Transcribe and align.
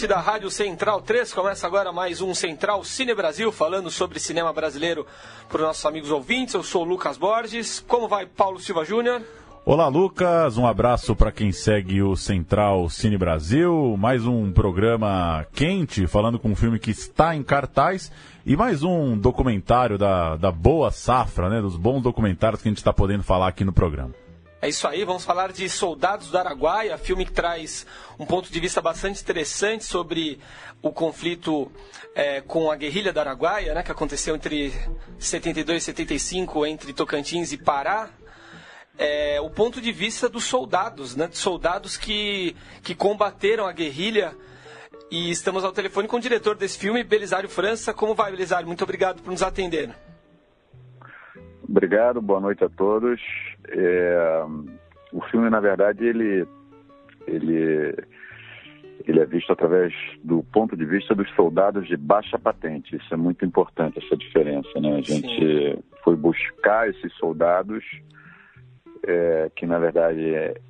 Ouvinte 0.00 0.06
da 0.06 0.20
Rádio 0.20 0.50
Central 0.50 1.02
3, 1.02 1.34
começa 1.34 1.66
agora 1.66 1.92
mais 1.92 2.22
um 2.22 2.34
Central 2.34 2.82
Cine 2.84 3.14
Brasil, 3.14 3.52
falando 3.52 3.90
sobre 3.90 4.18
cinema 4.18 4.50
brasileiro 4.50 5.06
para 5.46 5.58
os 5.58 5.62
nossos 5.62 5.84
amigos 5.84 6.10
ouvintes. 6.10 6.54
Eu 6.54 6.62
sou 6.62 6.82
o 6.82 6.88
Lucas 6.88 7.18
Borges. 7.18 7.84
Como 7.86 8.08
vai 8.08 8.24
Paulo 8.24 8.58
Silva 8.58 8.82
Júnior? 8.82 9.20
Olá, 9.62 9.88
Lucas. 9.88 10.56
Um 10.56 10.66
abraço 10.66 11.14
para 11.14 11.30
quem 11.30 11.52
segue 11.52 12.00
o 12.00 12.16
Central 12.16 12.88
Cine 12.88 13.18
Brasil. 13.18 13.94
Mais 13.98 14.24
um 14.24 14.50
programa 14.50 15.44
quente, 15.52 16.06
falando 16.06 16.38
com 16.38 16.48
um 16.48 16.56
filme 16.56 16.78
que 16.78 16.90
está 16.90 17.34
em 17.36 17.42
cartaz. 17.42 18.10
E 18.46 18.56
mais 18.56 18.82
um 18.82 19.18
documentário 19.18 19.98
da, 19.98 20.36
da 20.36 20.50
boa 20.50 20.90
safra, 20.90 21.50
né? 21.50 21.60
Dos 21.60 21.76
bons 21.76 22.00
documentários 22.00 22.62
que 22.62 22.68
a 22.68 22.70
gente 22.70 22.78
está 22.78 22.92
podendo 22.92 23.22
falar 23.22 23.48
aqui 23.48 23.64
no 23.64 23.72
programa. 23.72 24.14
É 24.62 24.68
isso 24.68 24.86
aí, 24.86 25.04
vamos 25.04 25.24
falar 25.24 25.52
de 25.52 25.66
Soldados 25.70 26.28
do 26.28 26.36
Araguaia, 26.36 26.98
filme 26.98 27.24
que 27.24 27.32
traz 27.32 27.86
um 28.18 28.26
ponto 28.26 28.52
de 28.52 28.60
vista 28.60 28.82
bastante 28.82 29.22
interessante 29.22 29.84
sobre 29.84 30.38
o 30.82 30.92
conflito 30.92 31.72
é, 32.14 32.42
com 32.42 32.70
a 32.70 32.76
guerrilha 32.76 33.10
do 33.10 33.18
Araguaia, 33.20 33.72
né, 33.72 33.82
que 33.82 33.90
aconteceu 33.90 34.36
entre 34.36 34.70
72 35.18 35.82
e 35.82 35.86
75 35.86 36.66
entre 36.66 36.92
Tocantins 36.92 37.52
e 37.52 37.56
Pará. 37.56 38.10
É, 38.98 39.40
o 39.40 39.48
ponto 39.48 39.80
de 39.80 39.92
vista 39.92 40.28
dos 40.28 40.44
soldados, 40.44 41.16
né, 41.16 41.26
de 41.26 41.38
soldados 41.38 41.96
que, 41.96 42.54
que 42.82 42.94
combateram 42.94 43.66
a 43.66 43.72
guerrilha. 43.72 44.36
E 45.10 45.30
estamos 45.30 45.64
ao 45.64 45.72
telefone 45.72 46.06
com 46.06 46.18
o 46.18 46.20
diretor 46.20 46.54
desse 46.54 46.78
filme, 46.78 47.02
Belisário 47.02 47.48
França. 47.48 47.94
Como 47.94 48.14
vai, 48.14 48.30
Belisário? 48.30 48.66
Muito 48.66 48.84
obrigado 48.84 49.22
por 49.22 49.30
nos 49.30 49.42
atender. 49.42 49.90
Obrigado, 51.70 52.20
boa 52.20 52.40
noite 52.40 52.64
a 52.64 52.68
todos. 52.68 53.20
É, 53.68 54.44
o 55.12 55.20
filme, 55.30 55.48
na 55.48 55.60
verdade, 55.60 56.04
ele, 56.04 56.44
ele, 57.28 57.94
ele 59.06 59.20
é 59.20 59.24
visto 59.24 59.52
através 59.52 59.94
do 60.24 60.42
ponto 60.52 60.76
de 60.76 60.84
vista 60.84 61.14
dos 61.14 61.30
soldados 61.36 61.86
de 61.86 61.96
baixa 61.96 62.36
patente. 62.36 62.96
Isso 62.96 63.14
é 63.14 63.16
muito 63.16 63.44
importante, 63.44 64.04
essa 64.04 64.16
diferença. 64.16 64.68
Né? 64.80 64.96
A 64.96 65.00
gente 65.00 65.76
Sim. 65.76 65.82
foi 66.02 66.16
buscar 66.16 66.88
esses 66.88 67.12
soldados, 67.18 67.84
é, 69.06 69.48
que 69.54 69.64
na 69.64 69.78
verdade 69.78 70.34
é 70.34 70.60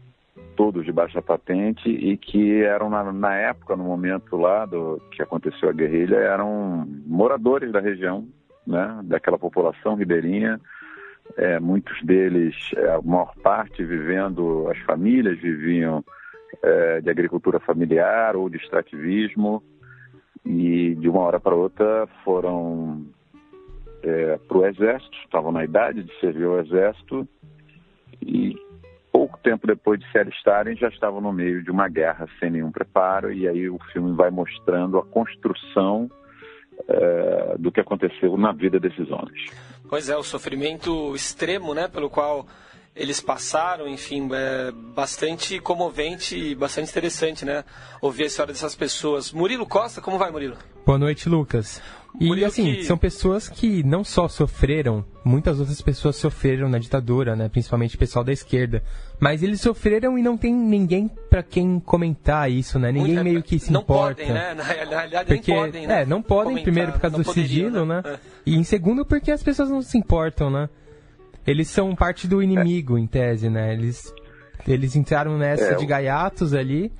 todos 0.55 0.84
de 0.84 0.93
baixa 0.93 1.23
patente 1.23 1.89
e 1.89 2.19
que 2.19 2.62
eram 2.62 2.91
na, 2.91 3.11
na 3.11 3.34
época, 3.37 3.75
no 3.75 3.84
momento 3.84 4.37
lá 4.37 4.67
do 4.67 5.01
que 5.12 5.23
aconteceu 5.23 5.71
a 5.71 5.73
guerrilha, 5.73 6.17
eram 6.17 6.87
moradores 7.06 7.73
da 7.73 7.81
região, 7.81 8.28
né? 8.67 9.01
daquela 9.05 9.39
população 9.39 9.95
ribeirinha 9.95 10.61
é, 11.37 11.61
muitos 11.61 12.03
deles, 12.03 12.55
é, 12.77 12.91
a 12.91 13.01
maior 13.03 13.35
parte 13.43 13.85
vivendo, 13.85 14.69
as 14.69 14.79
famílias 14.81 15.39
viviam 15.39 16.05
é, 16.62 17.01
de 17.01 17.11
agricultura 17.11 17.61
familiar 17.61 18.37
ou 18.37 18.49
de 18.49 18.57
extrativismo 18.57 19.62
e 20.45 20.95
de 20.97 21.09
uma 21.09 21.21
hora 21.21 21.39
para 21.39 21.55
outra 21.55 22.09
foram 22.25 23.07
é, 24.03 24.39
para 24.49 24.59
o 24.59 24.67
exército, 24.67 25.17
estavam 25.25 25.53
na 25.53 25.65
idade 25.65 26.03
de 26.03 26.21
servir 26.21 26.45
ao 26.45 26.61
exército 26.61 27.29
e 28.23 28.57
pouco 29.12 29.39
tempo 29.39 29.67
depois 29.67 30.00
de 30.00 30.11
se 30.11 30.19
alistarem 30.19 30.77
já 30.77 30.89
estavam 30.89 31.21
no 31.21 31.33
meio 31.33 31.62
de 31.62 31.71
uma 31.71 31.89
guerra 31.89 32.27
sem 32.39 32.50
nenhum 32.50 32.71
preparo 32.71 33.33
e 33.33 33.47
aí 33.47 33.69
o 33.69 33.78
filme 33.93 34.15
vai 34.17 34.31
mostrando 34.31 34.99
a 34.99 35.05
construção 35.05 36.11
é, 36.89 37.56
do 37.59 37.71
que 37.71 37.81
aconteceu 37.81 38.37
na 38.37 38.53
vida 38.53 38.81
desses 38.81 39.11
homens. 39.11 39.80
Pois 39.91 40.09
é, 40.09 40.17
o 40.17 40.23
sofrimento 40.23 41.17
extremo, 41.17 41.75
né, 41.75 41.89
pelo 41.89 42.09
qual 42.09 42.47
eles 42.95 43.21
passaram, 43.21 43.87
enfim, 43.87 44.28
é 44.33 44.73
bastante 44.73 45.59
comovente 45.61 46.37
e 46.37 46.55
bastante 46.55 46.91
interessante, 46.91 47.45
né? 47.45 47.65
Ouvir 48.01 48.25
a 48.25 48.27
história 48.27 48.53
dessas 48.53 48.75
pessoas. 48.75 49.33
Murilo 49.33 49.67
Costa, 49.67 50.01
como 50.01 50.19
vai, 50.19 50.31
Murilo? 50.31 50.56
Boa 50.84 50.99
noite, 50.99 51.29
Lucas. 51.29 51.81
E 52.19 52.27
Murilo 52.27 52.49
assim, 52.49 52.75
que... 52.75 52.84
são 52.84 52.99
pessoas 52.99 53.49
que 53.49 53.84
não 53.84 54.03
só 54.03 54.27
sofreram, 54.27 55.05
muitas 55.25 55.61
outras 55.61 55.81
pessoas 55.81 56.17
sofreram 56.17 56.69
na 56.69 56.79
ditadura, 56.79 57.37
né? 57.37 57.49
Principalmente 57.49 57.95
o 57.95 57.99
pessoal 57.99 58.25
da 58.25 58.33
esquerda. 58.33 58.83
Mas 59.21 59.43
eles 59.43 59.61
sofreram 59.61 60.19
e 60.19 60.23
não 60.23 60.37
tem 60.37 60.53
ninguém 60.53 61.09
para 61.29 61.45
quem 61.45 61.79
comentar 61.79 62.50
isso, 62.50 62.79
né? 62.81 62.91
Ninguém 62.91 63.15
Muita... 63.15 63.25
meio 63.25 63.43
que 63.43 63.61
se 63.61 63.73
não 63.73 63.83
importa. 63.83 64.23
Podem, 64.23 64.34
né? 64.34 64.55
Na 64.55 64.65
realidade, 64.65 65.27
porque, 65.27 65.53
nem 65.53 65.62
podem, 65.62 65.87
né? 65.87 66.03
É, 66.03 66.06
não 66.06 66.21
podem, 66.21 66.45
comentar, 66.45 66.65
primeiro 66.65 66.93
por 66.93 67.00
causa 67.00 67.17
do 67.19 67.33
sigilo, 67.33 67.87
né? 67.87 68.03
né? 68.05 68.15
É. 68.15 68.19
E 68.45 68.56
em 68.56 68.65
segundo, 68.65 69.05
porque 69.05 69.31
as 69.31 69.43
pessoas 69.43 69.71
não 69.71 69.81
se 69.81 69.97
importam, 69.97 70.50
né? 70.50 70.69
Eles 71.47 71.69
são 71.69 71.95
parte 71.95 72.28
do 72.28 72.43
inimigo, 72.43 72.97
é. 72.97 73.01
em 73.01 73.06
tese, 73.06 73.49
né? 73.49 73.73
Eles, 73.73 74.15
eles 74.67 74.95
entraram 74.95 75.39
nessa 75.39 75.73
é, 75.73 75.75
de 75.75 75.87
gaiatos 75.87 76.55
ali, 76.55 76.93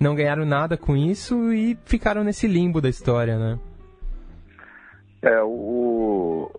não 0.00 0.14
ganharam 0.14 0.44
nada 0.44 0.76
com 0.76 0.96
isso 0.96 1.52
e 1.52 1.76
ficaram 1.84 2.24
nesse 2.24 2.46
limbo 2.46 2.80
da 2.80 2.88
história, 2.88 3.38
né? 3.38 3.58
É, 5.22 5.40
o, 5.42 6.50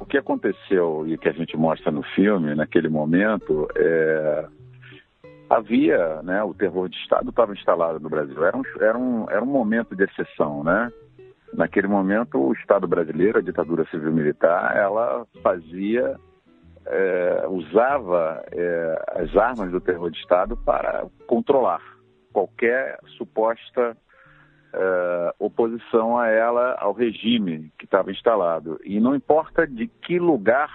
o 0.00 0.04
que 0.06 0.18
aconteceu 0.18 1.06
e 1.06 1.16
que 1.16 1.28
a 1.28 1.32
gente 1.32 1.56
mostra 1.56 1.92
no 1.92 2.02
filme, 2.02 2.54
naquele 2.54 2.88
momento, 2.88 3.68
é, 3.76 4.46
havia, 5.48 6.20
né, 6.22 6.42
o 6.42 6.52
terror 6.52 6.88
de 6.88 6.96
Estado 6.96 7.30
estava 7.30 7.52
instalado 7.52 8.00
no 8.00 8.08
Brasil. 8.08 8.44
Era 8.44 8.56
um, 8.56 8.62
era, 8.80 8.98
um, 8.98 9.30
era 9.30 9.42
um 9.42 9.46
momento 9.46 9.94
de 9.94 10.04
exceção, 10.04 10.64
né? 10.64 10.90
Naquele 11.52 11.86
momento, 11.86 12.38
o 12.38 12.52
Estado 12.52 12.88
brasileiro, 12.88 13.38
a 13.38 13.42
ditadura 13.42 13.86
civil-militar, 13.90 14.76
ela 14.76 15.24
fazia 15.42 16.18
é, 16.86 17.46
usava 17.48 18.44
é, 18.52 19.04
as 19.16 19.36
armas 19.36 19.70
do 19.70 19.80
terror 19.80 20.10
de 20.10 20.18
Estado 20.18 20.56
para 20.56 21.06
controlar 21.26 21.82
qualquer 22.32 22.98
suposta 23.16 23.96
é, 24.72 25.34
oposição 25.38 26.18
a 26.18 26.28
ela, 26.28 26.74
ao 26.78 26.92
regime 26.92 27.72
que 27.78 27.86
estava 27.86 28.10
instalado. 28.10 28.78
E 28.84 29.00
não 29.00 29.14
importa 29.14 29.66
de 29.66 29.86
que 29.86 30.18
lugar 30.18 30.70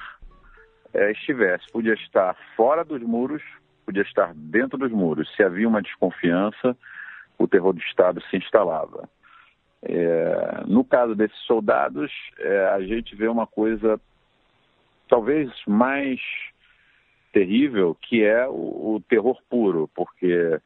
é, 0.94 1.12
estivesse, 1.12 1.72
podia 1.72 1.94
estar 1.94 2.36
fora 2.56 2.84
dos 2.84 3.02
muros, 3.02 3.44
podia 3.86 4.04
estar 4.04 4.34
dentro 4.34 4.78
dos 4.78 4.92
muros. 4.92 5.34
Se 5.36 5.44
havia 5.44 5.68
uma 5.68 5.82
desconfiança, 5.82 6.76
o 7.38 7.48
terror 7.48 7.74
do 7.74 7.80
Estado 7.80 8.22
se 8.30 8.38
instalava. 8.38 9.08
É, 9.84 10.64
no 10.68 10.84
caso 10.84 11.16
desses 11.16 11.38
soldados, 11.46 12.12
é, 12.40 12.68
a 12.70 12.82
gente 12.82 13.16
vê 13.16 13.28
uma 13.28 13.48
coisa 13.48 14.00
talvez 15.12 15.52
mais 15.68 16.22
terrível, 17.34 17.98
que 18.02 18.24
é 18.24 18.48
o, 18.48 18.96
o 18.96 19.04
terror 19.10 19.38
puro, 19.50 19.90
porque 19.94 20.58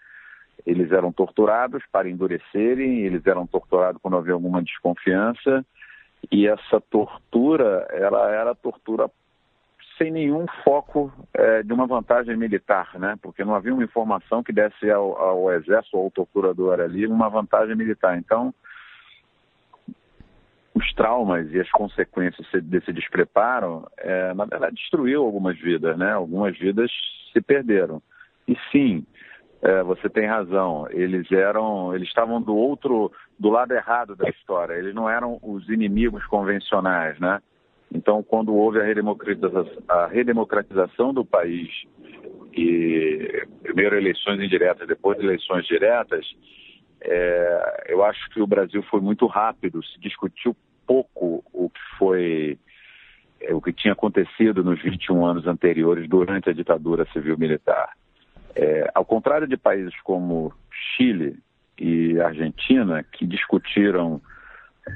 eles 0.64 0.92
eram 0.92 1.12
torturados 1.12 1.84
para 1.92 2.08
endurecerem, 2.08 3.00
eles 3.00 3.26
eram 3.26 3.48
torturados 3.48 4.00
quando 4.00 4.18
havia 4.18 4.34
alguma 4.34 4.62
desconfiança, 4.62 5.66
e 6.32 6.48
essa 6.48 6.80
tortura, 6.80 7.88
ela 7.90 8.32
era 8.32 8.54
tortura 8.54 9.10
sem 9.98 10.12
nenhum 10.12 10.46
foco 10.64 11.12
é, 11.34 11.64
de 11.64 11.74
uma 11.74 11.88
vantagem 11.88 12.38
militar, 12.38 13.00
né? 13.00 13.18
Porque 13.22 13.44
não 13.44 13.56
havia 13.56 13.74
uma 13.74 13.84
informação 13.84 14.44
que 14.44 14.54
desse 14.54 14.92
ao, 14.92 15.18
ao 15.18 15.52
exército 15.54 15.98
ou 15.98 16.04
ao 16.06 16.12
torturador 16.12 16.80
ali 16.82 17.08
uma 17.08 17.30
vantagem 17.30 17.76
militar. 17.76 18.18
Então, 18.18 18.54
os 20.76 20.94
traumas 20.94 21.50
e 21.54 21.60
as 21.60 21.72
consequências 21.72 22.46
desse 22.64 22.92
despreparo, 22.92 23.88
é, 23.98 24.34
na 24.34 24.44
verdade, 24.44 24.76
destruiu 24.76 25.24
algumas 25.24 25.58
vidas, 25.58 25.98
né? 25.98 26.12
Algumas 26.12 26.58
vidas 26.58 26.92
se 27.32 27.40
perderam. 27.40 28.02
E 28.46 28.58
sim, 28.72 29.06
é, 29.62 29.82
você 29.84 30.10
tem 30.10 30.28
razão. 30.28 30.86
Eles 30.92 31.32
eram, 31.32 31.96
eles 31.96 32.10
estavam 32.10 32.42
do 32.42 32.54
outro, 32.54 33.10
do 33.40 33.50
lado 33.50 33.74
errado 33.74 34.18
da 34.18 34.30
história. 34.30 34.74
Eles 34.74 34.94
não 34.94 35.10
eram 35.10 35.40
os 35.42 35.68
inimigos 35.70 36.26
convencionais, 36.26 37.18
né? 37.20 37.42
Então, 37.94 38.22
quando 38.22 38.54
houve 38.54 38.82
a 38.82 38.84
redemocratização, 38.84 39.84
a 39.88 40.08
redemocratização 40.08 41.14
do 41.14 41.24
país 41.24 41.70
e 42.52 43.48
primeiro 43.64 43.96
eleições 43.96 44.42
indiretas, 44.42 44.88
depois 44.88 45.18
eleições 45.20 45.66
diretas, 45.66 46.26
é, 47.02 47.86
eu 47.88 48.04
acho 48.04 48.30
que 48.32 48.42
o 48.42 48.48
Brasil 48.48 48.84
foi 48.84 49.00
muito 49.00 49.26
rápido, 49.28 49.84
se 49.84 50.00
discutiu 50.00 50.56
pouco 50.86 51.44
o 51.54 51.70
que 51.70 51.80
foi 51.98 52.60
é, 53.42 53.54
o 53.54 53.62
que 53.62 53.74
tinha 53.74 53.94
acontecido 53.94 54.64
nos 54.64 54.82
21 54.82 55.26
anos 55.26 55.48
anteriores 55.48 56.08
durante 56.08 56.50
a 56.50 56.54
ditadura 56.54 57.06
civil-militar. 57.12 57.90
É, 58.56 58.90
ao 58.94 59.04
contrário 59.04 59.48
de 59.48 59.58
países 59.58 59.94
como 60.02 60.54
Chile 60.72 61.38
e 61.78 62.20
Argentina, 62.22 63.04
que 63.04 63.26
discutiram 63.26 64.22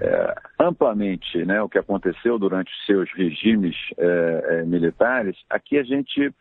é, 0.01 0.35
amplamente 0.59 1.43
né, 1.45 1.61
o 1.61 1.67
que 1.67 1.77
aconteceu 1.77 2.39
durante 2.39 2.71
seus 2.85 3.11
regimes 3.13 3.75
é, 3.97 4.43
é, 4.43 4.65
militares, 4.65 5.35
aqui 5.49 5.77
a 5.77 5.83
gente 5.83 6.33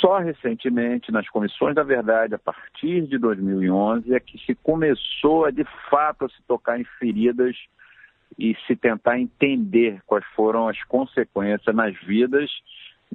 só 0.00 0.18
recentemente, 0.18 1.12
nas 1.12 1.28
comissões 1.28 1.74
da 1.74 1.82
verdade, 1.82 2.34
a 2.34 2.38
partir 2.38 3.06
de 3.06 3.18
2011, 3.18 4.12
é 4.14 4.18
que 4.18 4.38
se 4.38 4.54
começou 4.56 5.44
a 5.44 5.50
de 5.50 5.64
fato 5.88 6.24
a 6.24 6.28
se 6.28 6.42
tocar 6.48 6.80
em 6.80 6.84
feridas 6.98 7.56
e 8.38 8.56
se 8.66 8.76
tentar 8.76 9.18
entender 9.18 10.00
quais 10.06 10.24
foram 10.34 10.68
as 10.68 10.82
consequências 10.84 11.74
nas 11.74 11.94
vidas 12.02 12.50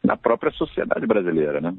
na 0.03 0.15
própria 0.15 0.51
sociedade 0.51 1.05
brasileira, 1.05 1.59
né? 1.59 1.73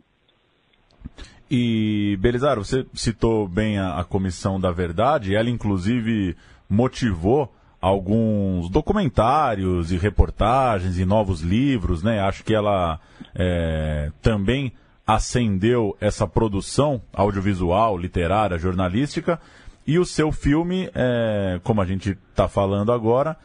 E, 1.50 2.19
Belizaro, 2.20 2.64
você 2.64 2.85
citou 2.93 3.49
bem 3.49 3.79
a, 3.79 3.99
a 3.99 4.05
Comissão 4.05 4.61
da 4.61 4.70
Verdade, 4.70 5.35
ela 5.35 5.49
inclusive 5.49 6.37
motivou 6.69 7.52
alguns 7.81 8.69
documentários 8.69 9.93
e 9.93 9.96
reportagens 9.96 10.99
e 10.99 11.05
novos 11.05 11.40
livros, 11.40 12.02
né? 12.02 12.20
Acho 12.20 12.44
que 12.44 12.55
ela 12.55 13.00
é, 13.35 14.11
também 14.20 14.73
acendeu 15.06 15.96
essa 16.00 16.26
produção 16.26 17.00
audiovisual, 17.14 17.96
literária, 17.96 18.58
jornalística. 18.58 19.40
E 19.88 19.99
o 19.99 20.05
seu 20.05 20.31
filme, 20.31 20.88
é, 20.94 21.58
como 21.64 21.82
a 21.82 21.85
gente 21.85 22.17
está 22.31 22.46
falando 22.46 22.93
agora, 22.93 23.37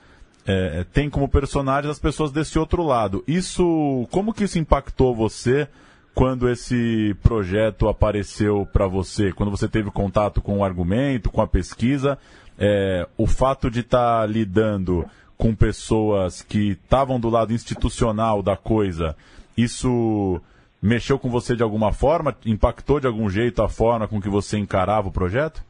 é, 0.45 0.85
tem 0.93 1.09
como 1.09 1.27
personagem 1.27 1.89
as 1.89 1.97
pessoas 1.97 2.31
desse 2.31 2.59
outro 2.59 2.83
lado. 2.83 3.23
Isso, 3.25 4.07
como 4.11 4.33
que 4.33 4.43
isso 4.43 4.59
impactou 4.59 5.15
você 5.15 5.67
quando 6.13 6.47
esse 6.47 7.15
projeto 7.23 7.87
apareceu 7.87 8.67
para 8.71 8.85
você? 8.85 9.31
Quando 9.31 9.49
você 9.49 9.67
teve 9.67 9.89
contato 9.89 10.39
com 10.41 10.59
o 10.59 10.63
argumento, 10.63 11.31
com 11.31 11.41
a 11.41 11.47
pesquisa? 11.47 12.19
é, 12.57 13.07
o 13.17 13.25
fato 13.25 13.69
de 13.69 13.81
estar 13.81 14.21
tá 14.21 14.25
lidando 14.25 15.05
com 15.37 15.55
pessoas 15.55 16.41
que 16.41 16.71
estavam 16.71 17.19
do 17.19 17.29
lado 17.29 17.53
institucional 17.53 18.41
da 18.41 18.55
coisa, 18.55 19.15
isso 19.57 20.39
mexeu 20.81 21.17
com 21.17 21.29
você 21.29 21.55
de 21.55 21.63
alguma 21.63 21.91
forma? 21.91 22.35
Impactou 22.45 22.99
de 22.99 23.07
algum 23.07 23.29
jeito 23.29 23.61
a 23.61 23.69
forma 23.69 24.07
com 24.07 24.21
que 24.21 24.29
você 24.29 24.57
encarava 24.57 25.07
o 25.07 25.11
projeto? 25.11 25.63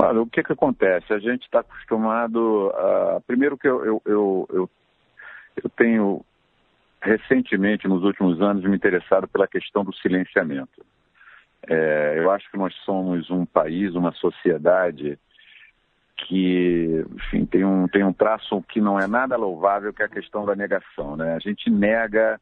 Olha, 0.00 0.22
o 0.22 0.26
que, 0.26 0.42
que 0.42 0.52
acontece? 0.52 1.12
A 1.12 1.18
gente 1.18 1.42
está 1.42 1.60
acostumado 1.60 2.70
a. 2.74 3.20
Primeiro 3.26 3.58
que 3.58 3.66
eu, 3.66 3.84
eu, 3.84 4.02
eu, 4.06 4.48
eu, 4.52 4.70
eu 5.62 5.70
tenho 5.70 6.24
recentemente, 7.02 7.88
nos 7.88 8.04
últimos 8.04 8.40
anos, 8.40 8.64
me 8.64 8.76
interessado 8.76 9.26
pela 9.28 9.48
questão 9.48 9.84
do 9.84 9.94
silenciamento. 9.94 10.84
É, 11.66 12.14
eu 12.18 12.30
acho 12.30 12.48
que 12.50 12.56
nós 12.56 12.74
somos 12.84 13.28
um 13.30 13.44
país, 13.44 13.94
uma 13.94 14.12
sociedade 14.12 15.18
que 16.16 17.04
enfim, 17.14 17.44
tem, 17.46 17.64
um, 17.64 17.86
tem 17.86 18.04
um 18.04 18.12
traço 18.12 18.60
que 18.68 18.80
não 18.80 18.98
é 18.98 19.06
nada 19.06 19.36
louvável, 19.36 19.92
que 19.92 20.02
é 20.02 20.06
a 20.06 20.08
questão 20.08 20.44
da 20.44 20.54
negação. 20.54 21.16
Né? 21.16 21.34
A 21.34 21.38
gente 21.38 21.70
nega 21.70 22.40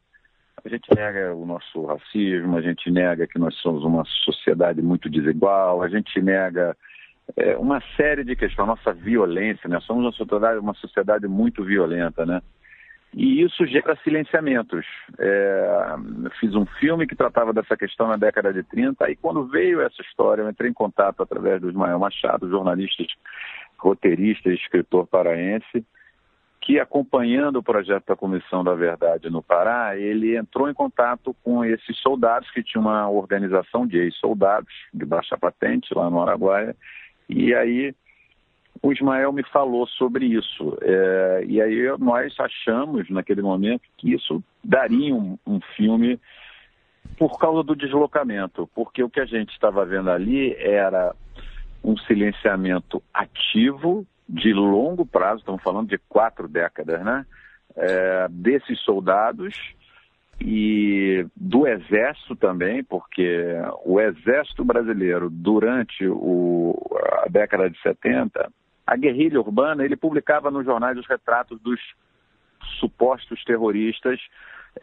a 0.65 0.69
gente 0.69 0.87
nega 0.93 1.35
o 1.35 1.45
nosso 1.45 1.85
racismo, 1.85 2.57
a 2.57 2.61
gente 2.61 2.89
nega 2.89 3.27
que 3.27 3.37
nós 3.37 3.55
somos 3.57 3.83
uma 3.83 4.03
sociedade 4.25 4.81
muito 4.81 5.07
desigual, 5.07 5.83
a 5.83 5.87
gente 5.87 6.19
nega 6.19 6.75
é, 7.35 7.57
uma 7.57 7.81
série 7.95 8.23
de 8.23 8.35
questões, 8.35 8.63
a 8.63 8.75
nossa 8.75 8.93
violência, 8.93 9.67
né? 9.67 9.79
Somos 9.81 10.03
uma 10.03 10.11
sociedade, 10.11 10.59
uma 10.59 10.73
sociedade 10.75 11.27
muito 11.27 11.63
violenta, 11.63 12.25
né? 12.25 12.41
E 13.13 13.41
isso 13.41 13.65
gera 13.65 13.97
silenciamentos. 14.03 14.85
É, 15.17 15.95
fiz 16.39 16.53
um 16.55 16.65
filme 16.79 17.07
que 17.07 17.15
tratava 17.15 17.53
dessa 17.53 17.75
questão 17.75 18.07
na 18.07 18.17
década 18.17 18.53
de 18.53 18.63
30, 18.63 19.09
e 19.09 19.15
quando 19.15 19.47
veio 19.47 19.81
essa 19.81 20.01
história, 20.01 20.41
eu 20.41 20.49
entrei 20.49 20.69
em 20.69 20.73
contato 20.73 21.21
através 21.21 21.61
do 21.61 21.69
Ismael 21.69 21.99
Machado, 21.99 22.49
jornalista, 22.49 23.03
roteirista 23.77 24.49
e 24.49 24.55
escritor 24.55 25.07
paraense, 25.07 25.85
que 26.59 26.79
acompanhando 26.79 27.57
o 27.57 27.63
projeto 27.63 28.07
da 28.07 28.15
Comissão 28.15 28.63
da 28.63 28.73
Verdade 28.73 29.29
no 29.29 29.41
Pará, 29.41 29.95
ele 29.95 30.35
entrou 30.35 30.69
em 30.69 30.73
contato 30.73 31.33
com 31.43 31.63
esses 31.63 31.97
soldados 31.99 32.49
que 32.51 32.63
tinham 32.63 32.81
uma 32.81 33.09
organização 33.09 33.87
de 33.87 33.97
ex-soldados 33.97 34.73
de 34.93 35.05
baixa 35.05 35.37
patente 35.37 35.93
lá 35.93 36.09
no 36.09 36.21
Araguaia, 36.21 36.75
e 37.29 37.53
aí 37.53 37.93
o 38.81 38.91
Ismael 38.91 39.31
me 39.33 39.43
falou 39.43 39.87
sobre 39.87 40.25
isso. 40.25 40.77
É, 40.81 41.43
e 41.47 41.61
aí 41.61 41.97
nós 41.99 42.33
achamos, 42.39 43.09
naquele 43.09 43.41
momento, 43.41 43.83
que 43.97 44.13
isso 44.13 44.43
daria 44.63 45.13
um, 45.13 45.37
um, 45.45 45.59
filme 45.75 46.19
por 47.17 47.37
causa 47.39 47.63
do 47.63 47.75
deslocamento, 47.75 48.69
porque 48.75 49.03
o 49.03 49.09
que 49.09 49.19
a 49.19 49.25
gente 49.25 49.51
estava 49.51 49.85
vendo 49.85 50.09
ali 50.09 50.53
era 50.55 51.15
um 51.83 51.97
silenciamento 51.97 53.01
ativo, 53.13 54.05
de 54.29 54.51
longo 54.51 55.05
prazo, 55.05 55.39
estamos 55.39 55.63
falando 55.63 55.87
de 55.87 55.97
quatro 56.09 56.49
décadas, 56.49 57.03
né? 57.03 57.25
É, 57.75 58.27
desses 58.29 58.79
soldados 58.81 59.55
e 60.39 61.25
do 61.35 61.67
Exército 61.67 62.35
também, 62.35 62.83
porque 62.83 63.55
o 63.83 63.99
Exército 63.99 64.63
brasileiro, 64.63 65.29
durante 65.29 66.07
o, 66.07 66.75
a 67.23 67.29
década 67.29 67.69
de 67.69 67.79
70, 67.81 68.51
a 68.85 68.95
guerrilha 68.95 69.39
urbana, 69.39 69.83
ele 69.83 69.95
publicava 69.95 70.51
nos 70.51 70.65
jornais 70.65 70.97
os 70.97 71.07
retratos 71.07 71.59
dos 71.61 71.79
supostos 72.79 73.43
terroristas, 73.43 74.19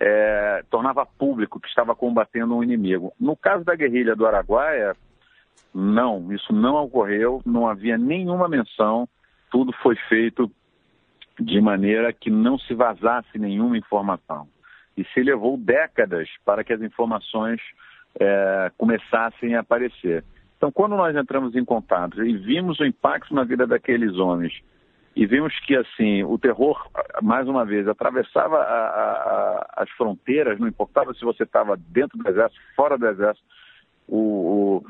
é, 0.01 0.65
tornava 0.71 1.07
público 1.07 1.61
que 1.61 1.69
estava 1.69 1.95
combatendo 1.95 2.57
um 2.57 2.63
inimigo. 2.63 3.13
No 3.19 3.37
caso 3.37 3.65
da 3.65 3.77
guerrilha 3.77 4.17
do 4.17 4.27
Araguaia, 4.27 4.97
não, 5.73 6.33
isso 6.33 6.53
não 6.53 6.85
ocorreu, 6.85 7.41
não 7.47 7.69
havia 7.69 7.97
nenhuma 7.97 8.49
menção, 8.49 9.09
tudo 9.51 9.73
foi 9.83 9.95
feito 10.09 10.51
de 11.39 11.61
maneira 11.61 12.13
que 12.13 12.31
não 12.31 12.59
se 12.59 12.75
vazasse 12.75 13.39
nenhuma 13.39 13.79
informação. 13.79 14.49
E 14.97 15.05
se 15.13 15.23
levou 15.23 15.57
décadas 15.57 16.29
para 16.45 16.63
que 16.63 16.73
as 16.73 16.81
informações 16.81 17.61
é, 18.19 18.71
começassem 18.77 19.55
a 19.55 19.61
aparecer. 19.61 20.25
Então, 20.57 20.71
quando 20.71 20.97
nós 20.97 21.15
entramos 21.17 21.55
em 21.55 21.65
contato 21.65 22.25
e 22.25 22.37
vimos 22.37 22.79
o 22.81 22.85
impacto 22.85 23.35
na 23.35 23.45
vida 23.45 23.67
daqueles 23.67 24.17
homens 24.17 24.53
e 25.17 25.27
vimos 25.27 25.59
que 25.61 25.77
assim 25.77 26.25
o 26.25 26.39
terror 26.39 26.89
mais 27.23 27.47
uma 27.47 27.65
vez 27.65 27.87
atravessava 27.87 28.57
a, 28.57 28.87
a, 28.87 29.67
as 29.77 29.91
fronteiras, 29.91 30.59
não 30.59 30.67
importava 30.67 31.15
se 31.15 31.25
você 31.25 31.45
estava 31.45 31.77
dentro 31.77 32.19
do 32.19 32.29
exército, 32.29 32.61
fora 32.75 32.97
do 32.97 33.07
exército, 33.07 33.47
o, 34.09 34.19
o, 34.19 34.87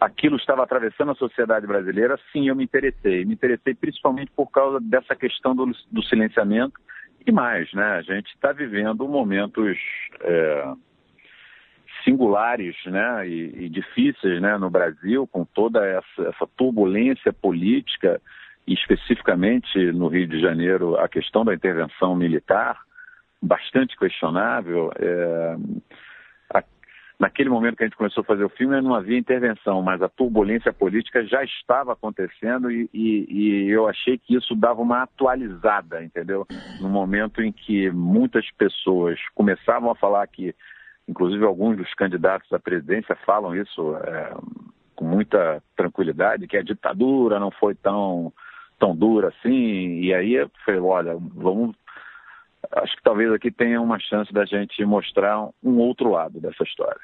aquilo 0.00 0.36
estava 0.36 0.62
atravessando 0.62 1.12
a 1.12 1.16
sociedade 1.16 1.66
brasileira. 1.66 2.18
Sim, 2.32 2.48
eu 2.48 2.56
me 2.56 2.64
interessei, 2.64 3.24
me 3.24 3.34
interessei 3.34 3.74
principalmente 3.74 4.30
por 4.34 4.50
causa 4.50 4.80
dessa 4.80 5.14
questão 5.14 5.54
do, 5.54 5.70
do 5.90 6.02
silenciamento 6.04 6.78
e 7.26 7.32
mais, 7.32 7.72
né? 7.72 7.84
A 7.84 8.02
gente 8.02 8.28
está 8.34 8.52
vivendo 8.52 9.06
momentos 9.08 9.78
é, 10.20 10.72
singulares 12.04 12.74
né, 12.86 13.28
e, 13.28 13.64
e, 13.64 13.68
difíceis 13.68 14.40
né, 14.40 14.56
no 14.58 14.70
Brasil, 14.70 15.26
com 15.26 15.44
toda 15.44 15.84
essa, 15.84 16.28
essa, 16.28 16.46
turbulência 16.56 17.32
política, 17.32 18.20
especificamente 18.66 19.78
no 19.92 20.08
Rio 20.08 20.26
de 20.26 20.40
Janeiro, 20.40 20.96
a 20.96 21.08
questão 21.08 21.44
da 21.44 21.54
intervenção 21.54 22.14
militar, 22.14 22.78
bastante 23.40 23.96
questionável. 23.96 24.90
É, 24.96 25.56
naquele 27.18 27.48
momento 27.48 27.76
que 27.76 27.84
a 27.84 27.86
gente 27.86 27.96
começou 27.96 28.22
a 28.22 28.24
fazer 28.24 28.44
o 28.44 28.48
filme, 28.48 28.80
não 28.80 28.94
havia 28.94 29.18
intervenção, 29.18 29.80
mas 29.82 30.02
a 30.02 30.08
turbulência 30.08 30.72
política 30.72 31.24
já 31.24 31.42
estava 31.44 31.92
acontecendo 31.92 32.70
e, 32.70 32.88
e, 32.92 33.26
e 33.30 33.70
eu 33.70 33.88
achei 33.88 34.18
que 34.18 34.36
isso 34.36 34.54
dava 34.54 34.80
uma 34.80 35.02
atualizada, 35.02 36.02
entendeu? 36.02 36.46
No 36.80 36.88
momento 36.88 37.42
em 37.42 37.52
que 37.52 37.90
muitas 37.90 38.50
pessoas 38.52 39.18
começavam 39.34 39.90
a 39.90 39.94
falar 39.94 40.26
que 40.26 40.54
Inclusive, 41.08 41.44
alguns 41.44 41.76
dos 41.76 41.92
candidatos 41.94 42.52
à 42.52 42.58
presidência 42.58 43.16
falam 43.26 43.54
isso 43.54 43.96
é, 43.96 44.34
com 44.94 45.04
muita 45.04 45.62
tranquilidade, 45.76 46.46
que 46.46 46.56
a 46.56 46.62
ditadura 46.62 47.40
não 47.40 47.50
foi 47.50 47.74
tão, 47.74 48.32
tão 48.78 48.94
dura 48.94 49.28
assim. 49.28 50.00
E 50.00 50.14
aí 50.14 50.34
eu 50.34 50.50
falei, 50.64 50.80
olha, 50.80 51.16
vamos. 51.34 51.76
Acho 52.70 52.96
que 52.96 53.02
talvez 53.02 53.32
aqui 53.32 53.50
tenha 53.50 53.80
uma 53.80 53.98
chance 53.98 54.32
da 54.32 54.44
gente 54.44 54.84
mostrar 54.84 55.48
um 55.62 55.78
outro 55.78 56.10
lado 56.10 56.40
dessa 56.40 56.62
história. 56.62 57.00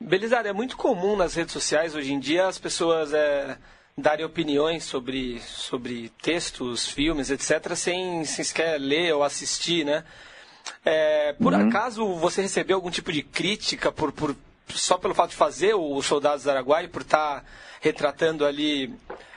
Belisário, 0.00 0.48
é 0.48 0.52
muito 0.52 0.76
comum 0.76 1.16
nas 1.16 1.34
redes 1.34 1.52
sociais 1.52 1.94
hoje 1.94 2.12
em 2.12 2.20
dia 2.20 2.46
as 2.46 2.58
pessoas 2.58 3.14
é, 3.14 3.56
darem 3.96 4.24
opiniões 4.24 4.84
sobre, 4.84 5.40
sobre 5.40 6.10
textos, 6.20 6.88
filmes, 6.88 7.30
etc., 7.30 7.74
sem, 7.74 8.24
sem 8.24 8.44
sequer 8.44 8.78
ler 8.78 9.14
ou 9.14 9.22
assistir, 9.22 9.84
né? 9.84 10.04
É, 10.84 11.32
por 11.34 11.52
uhum. 11.52 11.68
acaso 11.68 12.14
você 12.14 12.42
recebeu 12.42 12.76
algum 12.76 12.90
tipo 12.90 13.12
de 13.12 13.22
crítica 13.22 13.92
por, 13.92 14.12
por, 14.12 14.34
só 14.68 14.98
pelo 14.98 15.14
fato 15.14 15.30
de 15.30 15.36
fazer 15.36 15.74
os 15.74 16.04
Soldados 16.06 16.44
do 16.44 16.50
Araguai, 16.50 16.88
por 16.88 17.02
estar 17.02 17.40
tá 17.40 17.44
retratando 17.80 18.44
ali 18.44 18.92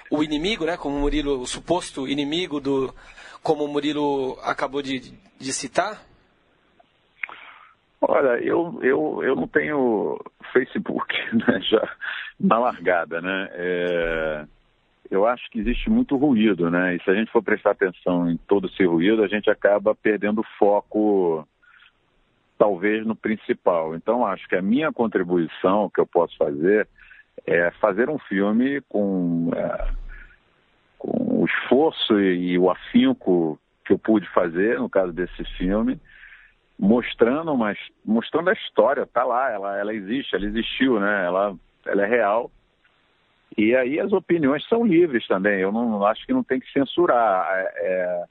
o 0.10 0.24
inimigo, 0.24 0.66
né, 0.66 0.77
como 0.77 0.96
o 0.96 1.00
Murilo, 1.00 1.42
o 1.42 1.48
suposto 1.48 2.08
inimigo 2.08 2.60
do, 2.60 2.94
como 3.48 3.63
o 3.63 3.68
Murilo 3.70 4.38
acabou 4.44 4.82
de, 4.82 5.00
de 5.39 5.54
citar? 5.54 6.04
Olha, 8.01 8.44
eu, 8.44 8.77
eu, 8.84 9.24
eu 9.24 9.36
não 9.38 9.48
tenho 9.48 10.20
Facebook 10.51 11.13
né, 11.32 11.62
já 11.62 11.96
na 12.38 12.60
largada, 12.60 13.22
né? 13.22 13.50
É, 13.54 14.46
eu 15.10 15.25
acho 15.25 15.50
que 15.50 15.60
existe 15.60 15.89
muito 15.89 16.18
ruído, 16.18 16.70
né? 16.70 16.98
E 16.98 17.04
se 17.04 17.10
a 17.10 17.16
gente 17.16 17.32
for 17.32 17.42
prestar 17.42 17.72
atenção 17.72 18.30
em 18.30 18.36
todo 18.36 18.68
esse 18.68 18.84
ruído, 18.84 19.24
a 19.24 19.30
gente 19.30 19.50
acaba 19.50 19.96
perdendo 19.96 20.44
foco, 20.60 21.48
talvez, 22.58 23.06
no 23.06 23.16
principal. 23.16 23.96
Então, 23.96 24.27
acho 24.27 24.46
que 24.50 24.58
a 24.58 24.62
minha 24.62 24.92
contribuição 24.92 25.89
que 25.89 26.01
eu 26.01 26.06
posso 26.06 26.36
fazer 26.36 26.86
é 27.46 27.72
fazer 27.80 28.10
um 28.10 28.20
filme 28.20 28.82
com, 28.89 29.51
é, 29.56 29.94
com 31.00 31.37
esforço 31.48 32.20
e, 32.20 32.58
o 32.58 32.70
afinco 32.70 33.60
que 33.86 33.94
eu 33.94 34.00
pude 34.00 34.27
fazer, 34.30 34.77
no 34.77 34.89
caso 34.89 35.12
desse 35.12 35.44
filme, 35.58 36.00
mostrando, 36.77 37.56
mas 37.58 37.77
mostrando 38.06 38.50
a 38.50 38.54
história, 38.54 39.06
tá 39.06 39.24
lá, 39.24 39.50
ela, 39.50 39.77
ela 39.77 39.94
existe, 39.94 40.36
ela 40.36 40.46
existiu, 40.46 41.00
né? 41.00 41.25
Ela, 41.25 41.56
ela 41.86 42.04
é 42.04 42.08
real 42.08 42.51
e 43.58 43.75
aí 43.75 44.00
as 44.00 44.13
opiniões 44.13 44.63
são 44.68 44.86
livres 44.86 45.25
também. 45.27 45.60
Eu 45.60 45.72
não 45.72 46.06
acho 46.06 46.25
que 46.25 46.34
não 46.34 46.44
tem 46.44 46.60
que 46.60 46.72
censurar. 46.72 47.48
É, 47.51 47.72
é, 47.80 48.24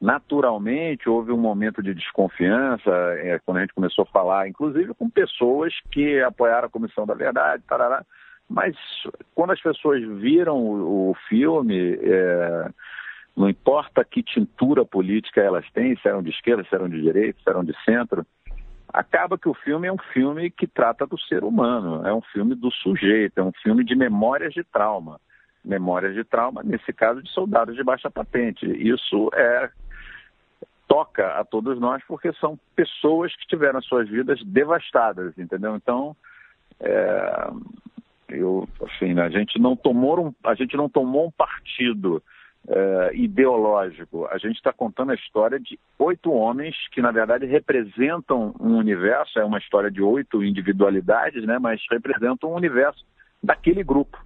naturalmente 0.00 1.08
houve 1.08 1.32
um 1.32 1.38
momento 1.38 1.82
de 1.82 1.94
desconfiança 1.94 2.90
é, 3.18 3.38
quando 3.44 3.58
a 3.58 3.60
gente 3.60 3.72
começou 3.72 4.02
a 4.02 4.12
falar, 4.12 4.46
inclusive 4.46 4.92
com 4.94 5.08
pessoas 5.08 5.72
que 5.90 6.20
apoiaram 6.20 6.66
a 6.66 6.70
Comissão 6.70 7.06
da 7.06 7.14
Verdade, 7.14 7.62
tarará. 7.66 8.04
Mas 8.48 8.76
quando 9.34 9.52
as 9.52 9.60
pessoas 9.60 10.02
viram 10.20 10.56
o, 10.56 11.10
o 11.10 11.14
filme, 11.28 11.98
é, 12.00 12.70
não 13.36 13.48
importa 13.48 14.04
que 14.04 14.22
tintura 14.22 14.84
política 14.84 15.40
elas 15.40 15.68
têm, 15.72 15.96
se 15.96 16.06
eram 16.06 16.22
de 16.22 16.30
esquerda, 16.30 16.64
se 16.64 16.74
eram 16.74 16.88
de 16.88 17.00
direita, 17.00 17.40
se 17.42 17.50
eram 17.50 17.64
de 17.64 17.74
centro, 17.84 18.24
acaba 18.92 19.36
que 19.36 19.48
o 19.48 19.54
filme 19.54 19.88
é 19.88 19.92
um 19.92 19.98
filme 20.12 20.50
que 20.50 20.68
trata 20.68 21.04
do 21.04 21.18
ser 21.18 21.42
humano, 21.42 22.06
é 22.06 22.14
um 22.14 22.22
filme 22.22 22.54
do 22.54 22.70
sujeito, 22.70 23.38
é 23.38 23.42
um 23.42 23.52
filme 23.62 23.84
de 23.84 23.96
memórias 23.96 24.54
de 24.54 24.62
trauma. 24.62 25.20
Memórias 25.64 26.14
de 26.14 26.22
trauma, 26.22 26.62
nesse 26.62 26.92
caso, 26.92 27.22
de 27.22 27.30
soldados 27.30 27.74
de 27.74 27.82
baixa 27.82 28.10
patente. 28.10 28.66
Isso 28.66 29.30
é 29.32 29.70
toca 30.86 31.40
a 31.40 31.44
todos 31.44 31.80
nós 31.80 32.02
porque 32.06 32.32
são 32.34 32.58
pessoas 32.76 33.34
que 33.34 33.46
tiveram 33.48 33.80
suas 33.82 34.08
vidas 34.08 34.40
devastadas, 34.44 35.36
entendeu? 35.38 35.74
Então, 35.74 36.14
é, 36.78 37.50
eu, 38.28 38.68
assim, 38.82 39.18
a 39.18 39.28
gente 39.28 39.58
não 39.58 39.76
tomou 39.76 40.26
um, 40.26 40.34
a 40.44 40.54
gente 40.54 40.76
não 40.76 40.88
tomou 40.88 41.26
um 41.26 41.30
partido 41.30 42.22
uh, 42.66 43.14
ideológico. 43.14 44.26
A 44.26 44.38
gente 44.38 44.56
está 44.56 44.72
contando 44.72 45.12
a 45.12 45.14
história 45.14 45.58
de 45.58 45.78
oito 45.98 46.32
homens 46.32 46.74
que, 46.90 47.02
na 47.02 47.10
verdade, 47.10 47.46
representam 47.46 48.54
um 48.58 48.76
universo, 48.76 49.38
é 49.38 49.44
uma 49.44 49.58
história 49.58 49.90
de 49.90 50.02
oito 50.02 50.42
individualidades, 50.42 51.44
né, 51.44 51.58
mas 51.58 51.80
representam 51.90 52.50
um 52.50 52.56
universo 52.56 53.04
daquele 53.42 53.84
grupo 53.84 54.18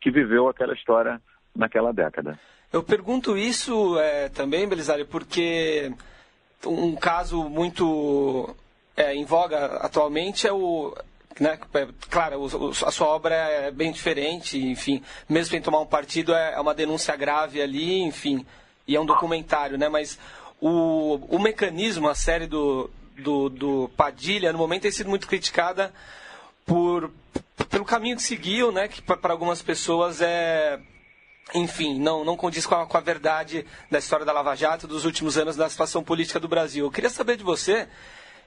que 0.00 0.10
viveu 0.10 0.48
aquela 0.48 0.74
história 0.74 1.20
naquela 1.54 1.92
década. 1.92 2.38
Eu 2.72 2.82
pergunto 2.82 3.36
isso 3.36 3.98
é, 3.98 4.28
também, 4.28 4.68
Belisário, 4.68 5.06
porque 5.06 5.92
um 6.66 6.96
caso 6.96 7.48
muito 7.48 8.54
é, 8.96 9.14
em 9.14 9.24
voga 9.24 9.76
atualmente 9.76 10.46
é 10.46 10.52
o, 10.52 10.94
né, 11.40 11.58
é, 11.74 11.88
claro, 12.08 12.44
a 12.86 12.90
sua 12.90 13.08
obra 13.08 13.34
é 13.34 13.70
bem 13.70 13.90
diferente, 13.90 14.58
enfim, 14.58 15.02
mesmo 15.28 15.50
sem 15.50 15.60
tomar 15.60 15.80
um 15.80 15.86
partido 15.86 16.34
é, 16.34 16.54
é 16.54 16.60
uma 16.60 16.74
denúncia 16.74 17.16
grave 17.16 17.60
ali, 17.60 18.00
enfim, 18.00 18.46
e 18.86 18.94
é 18.94 19.00
um 19.00 19.06
documentário, 19.06 19.76
né, 19.76 19.88
mas 19.88 20.18
o, 20.60 21.18
o 21.28 21.38
mecanismo, 21.38 22.08
a 22.08 22.14
série 22.14 22.46
do, 22.46 22.90
do, 23.18 23.48
do 23.48 23.90
Padilha, 23.96 24.52
no 24.52 24.58
momento 24.58 24.82
tem 24.82 24.90
sido 24.90 25.10
muito 25.10 25.26
criticada 25.26 25.92
por, 26.64 27.10
pelo 27.68 27.84
caminho 27.84 28.16
que 28.16 28.22
seguiu, 28.22 28.70
né, 28.70 28.88
que 28.88 29.02
para 29.02 29.32
algumas 29.32 29.62
pessoas 29.62 30.20
é 30.20 30.78
enfim, 31.52 31.98
não, 31.98 32.24
não 32.24 32.38
condiz 32.38 32.64
com 32.64 32.74
a, 32.74 32.86
com 32.86 32.96
a, 32.96 33.00
verdade 33.00 33.66
da 33.90 33.98
história 33.98 34.24
da 34.24 34.32
Lava 34.32 34.54
Jato 34.54 34.86
dos 34.86 35.04
últimos 35.04 35.36
anos 35.36 35.56
da 35.56 35.68
situação 35.68 36.02
política 36.02 36.40
do 36.40 36.48
Brasil. 36.48 36.86
Eu 36.86 36.90
queria 36.90 37.10
saber 37.10 37.36
de 37.36 37.44
você 37.44 37.86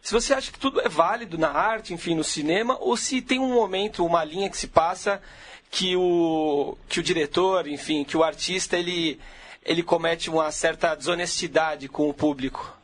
se 0.02 0.14
você 0.14 0.34
acha 0.34 0.52
que 0.52 0.60
tudo 0.60 0.80
é 0.82 0.88
válido 0.90 1.38
na 1.38 1.50
arte, 1.50 1.94
enfim, 1.94 2.16
no 2.16 2.24
cinema, 2.24 2.78
ou 2.80 2.96
se 2.96 3.22
tem 3.22 3.40
um 3.40 3.54
momento, 3.54 4.06
uma 4.06 4.24
linha 4.24 4.50
que 4.50 4.58
se 4.58 4.68
passa 4.68 5.22
que 5.70 5.96
o, 5.96 6.78
que 6.88 7.00
o 7.00 7.04
diretor, 7.04 7.68
enfim, 7.68 8.04
que 8.04 8.16
o 8.16 8.24
artista, 8.24 8.78
ele, 8.78 9.20
ele 9.66 9.84
comete 9.84 10.30
uma 10.30 10.50
certa 10.52 10.96
desonestidade 10.96 11.88
com 11.88 12.10
o 12.10 12.14
público? 12.14 12.76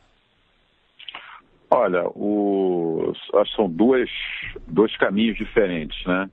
Olha, 1.70 2.04
o, 2.10 3.12
são 3.56 3.68
duas, 3.68 4.08
dois 4.66 4.96
caminhos 4.96 5.36
diferentes, 5.36 6.04
né? 6.06 6.30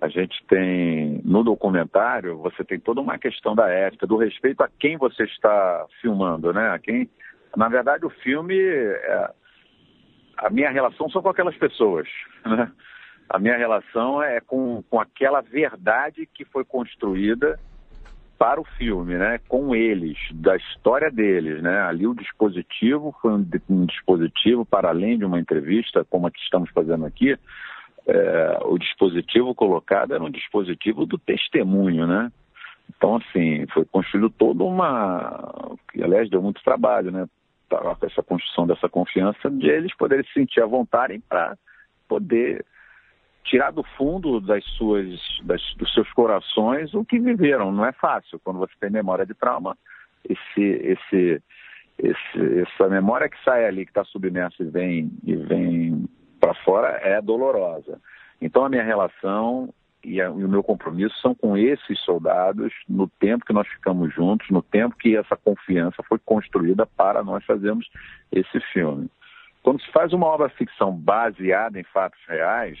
A 0.00 0.08
gente 0.08 0.42
tem, 0.48 1.20
no 1.24 1.44
documentário, 1.44 2.38
você 2.38 2.64
tem 2.64 2.80
toda 2.80 3.00
uma 3.00 3.18
questão 3.18 3.54
da 3.54 3.68
ética, 3.68 4.06
do 4.06 4.16
respeito 4.16 4.62
a 4.62 4.68
quem 4.78 4.96
você 4.96 5.24
está 5.24 5.86
filmando, 6.00 6.52
né? 6.52 6.70
A 6.70 6.78
quem, 6.78 7.08
na 7.56 7.68
verdade, 7.68 8.04
o 8.06 8.10
filme, 8.10 8.58
é, 8.58 9.30
a 10.40 10.50
minha 10.50 10.70
relação 10.70 11.08
são 11.10 11.22
com 11.22 11.28
aquelas 11.28 11.56
pessoas. 11.56 12.08
Né? 12.44 12.70
A 13.28 13.38
minha 13.38 13.56
relação 13.56 14.22
é 14.22 14.40
com, 14.40 14.82
com 14.88 14.98
aquela 14.98 15.40
verdade 15.40 16.26
que 16.26 16.44
foi 16.44 16.64
construída 16.64 17.60
para 18.38 18.58
o 18.58 18.64
filme, 18.64 19.16
né? 19.16 19.38
com 19.46 19.74
eles, 19.74 20.16
da 20.32 20.56
história 20.56 21.10
deles. 21.10 21.62
Né? 21.62 21.78
Ali 21.82 22.06
o 22.06 22.14
dispositivo 22.14 23.14
foi 23.20 23.32
um, 23.32 23.46
um 23.68 23.84
dispositivo, 23.84 24.64
para 24.64 24.88
além 24.88 25.18
de 25.18 25.26
uma 25.26 25.38
entrevista, 25.38 26.06
como 26.08 26.26
a 26.26 26.30
que 26.30 26.40
estamos 26.40 26.70
fazendo 26.70 27.04
aqui, 27.04 27.36
é, 28.06 28.58
o 28.64 28.78
dispositivo 28.78 29.54
colocado 29.54 30.14
era 30.14 30.24
um 30.24 30.30
dispositivo 30.30 31.04
do 31.04 31.18
testemunho, 31.18 32.06
né? 32.06 32.32
Então, 32.88 33.16
assim, 33.16 33.66
foi 33.68 33.84
construído 33.84 34.30
toda 34.30 34.64
uma. 34.64 35.76
aliás, 36.02 36.28
deu 36.28 36.42
muito 36.42 36.62
trabalho, 36.64 37.12
né? 37.12 37.26
Essa 38.02 38.22
construção 38.22 38.66
dessa 38.66 38.88
confiança 38.88 39.50
de 39.50 39.68
eles 39.68 39.94
poderem 39.96 40.24
se 40.24 40.32
sentir 40.32 40.62
à 40.62 40.66
vontade 40.66 41.20
para 41.28 41.56
poder 42.08 42.64
tirar 43.44 43.70
do 43.70 43.82
fundo 43.96 44.40
das 44.40 44.64
suas, 44.76 45.06
das, 45.42 45.62
dos 45.76 45.92
seus 45.92 46.10
corações 46.12 46.92
o 46.94 47.04
que 47.04 47.18
viveram. 47.18 47.72
Não 47.72 47.84
é 47.84 47.92
fácil 47.92 48.40
quando 48.44 48.58
você 48.58 48.72
tem 48.80 48.90
memória 48.90 49.24
de 49.24 49.34
trauma. 49.34 49.76
Esse, 50.28 50.62
esse, 50.62 51.42
esse, 51.98 52.60
essa 52.60 52.88
memória 52.88 53.28
que 53.28 53.42
sai 53.44 53.64
ali, 53.66 53.84
que 53.84 53.90
está 53.90 54.04
submersa 54.04 54.62
e 54.62 54.66
vem, 54.66 55.10
e 55.24 55.34
vem 55.36 56.08
para 56.38 56.54
fora, 56.54 56.88
é 57.02 57.20
dolorosa. 57.20 58.00
Então 58.40 58.64
a 58.64 58.68
minha 58.68 58.84
relação 58.84 59.72
e, 60.04 60.20
a, 60.20 60.26
e, 60.26 60.44
o 60.44 60.48
meu 60.48 60.62
compromisso 60.62 61.14
são 61.20 61.34
com 61.34 61.56
esses 61.56 61.98
soldados 62.00 62.72
no 62.88 63.08
tempo 63.08 63.44
que 63.44 63.52
nós 63.52 63.66
ficamos 63.68 64.12
juntos, 64.14 64.48
no 64.50 64.62
tempo 64.62 64.96
que 64.96 65.16
essa 65.16 65.36
confiança 65.36 66.02
foi 66.02 66.18
construída 66.18 66.86
para 66.86 67.22
nós 67.22 67.44
fazermos 67.44 67.88
esse 68.32 68.60
filme. 68.72 69.10
Quando 69.62 69.80
se 69.82 69.90
faz 69.92 70.12
uma 70.12 70.26
obra 70.26 70.48
ficção 70.48 70.92
baseada 70.92 71.78
em 71.78 71.84
fatos 71.84 72.20
reais, 72.26 72.78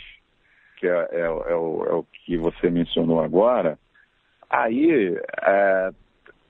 que 0.76 0.86
é, 0.86 1.08
é, 1.12 1.20
é, 1.20 1.28
o, 1.28 1.84
é 1.84 1.92
o, 1.92 2.06
que 2.24 2.38
você 2.38 2.70
mencionou 2.70 3.20
agora, 3.20 3.78
aí, 4.48 5.14
é, 5.42 5.90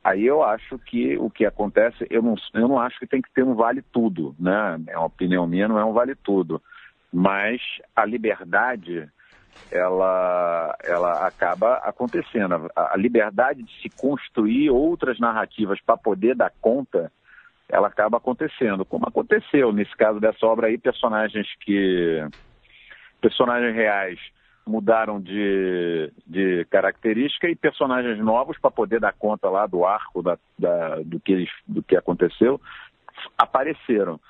aí 0.04 0.24
eu 0.24 0.42
acho 0.44 0.78
que 0.78 1.18
o 1.18 1.28
que 1.28 1.44
acontece, 1.44 2.06
eu 2.08 2.22
não, 2.22 2.36
eu 2.54 2.68
não 2.68 2.78
acho 2.78 2.98
que 3.00 3.08
tem 3.08 3.20
que 3.20 3.32
ter 3.34 3.42
um 3.42 3.54
vale 3.54 3.82
tudo, 3.92 4.36
né? 4.38 4.80
É 4.86 4.96
uma 4.96 5.06
opinião 5.06 5.46
minha, 5.48 5.66
não 5.66 5.78
é 5.78 5.84
um 5.84 5.92
vale 5.92 6.14
tudo. 6.14 6.62
Mas 7.12 7.60
a 7.96 8.04
liberdade 8.04 9.10
ela, 9.70 10.76
ela 10.82 11.26
acaba 11.26 11.74
acontecendo. 11.76 12.70
A, 12.74 12.94
a 12.94 12.96
liberdade 12.96 13.62
de 13.62 13.82
se 13.82 13.88
construir 13.88 14.70
outras 14.70 15.18
narrativas 15.18 15.80
para 15.80 15.96
poder 15.96 16.34
dar 16.34 16.52
conta, 16.60 17.10
ela 17.68 17.88
acaba 17.88 18.18
acontecendo. 18.18 18.84
Como 18.84 19.06
aconteceu 19.06 19.72
nesse 19.72 19.96
caso 19.96 20.20
dessa 20.20 20.44
obra 20.46 20.66
aí, 20.66 20.78
personagens 20.78 21.46
que. 21.60 22.26
personagens 23.20 23.74
reais 23.74 24.18
mudaram 24.66 25.20
de, 25.20 26.12
de 26.26 26.64
característica 26.66 27.48
e 27.48 27.56
personagens 27.56 28.18
novos 28.18 28.58
para 28.58 28.70
poder 28.70 29.00
dar 29.00 29.12
conta 29.12 29.48
lá 29.48 29.66
do 29.66 29.84
arco 29.84 30.22
da, 30.22 30.38
da, 30.58 30.96
do, 30.96 31.18
que, 31.18 31.48
do 31.66 31.82
que 31.82 31.96
aconteceu 31.96 32.60
apareceram. 33.36 34.20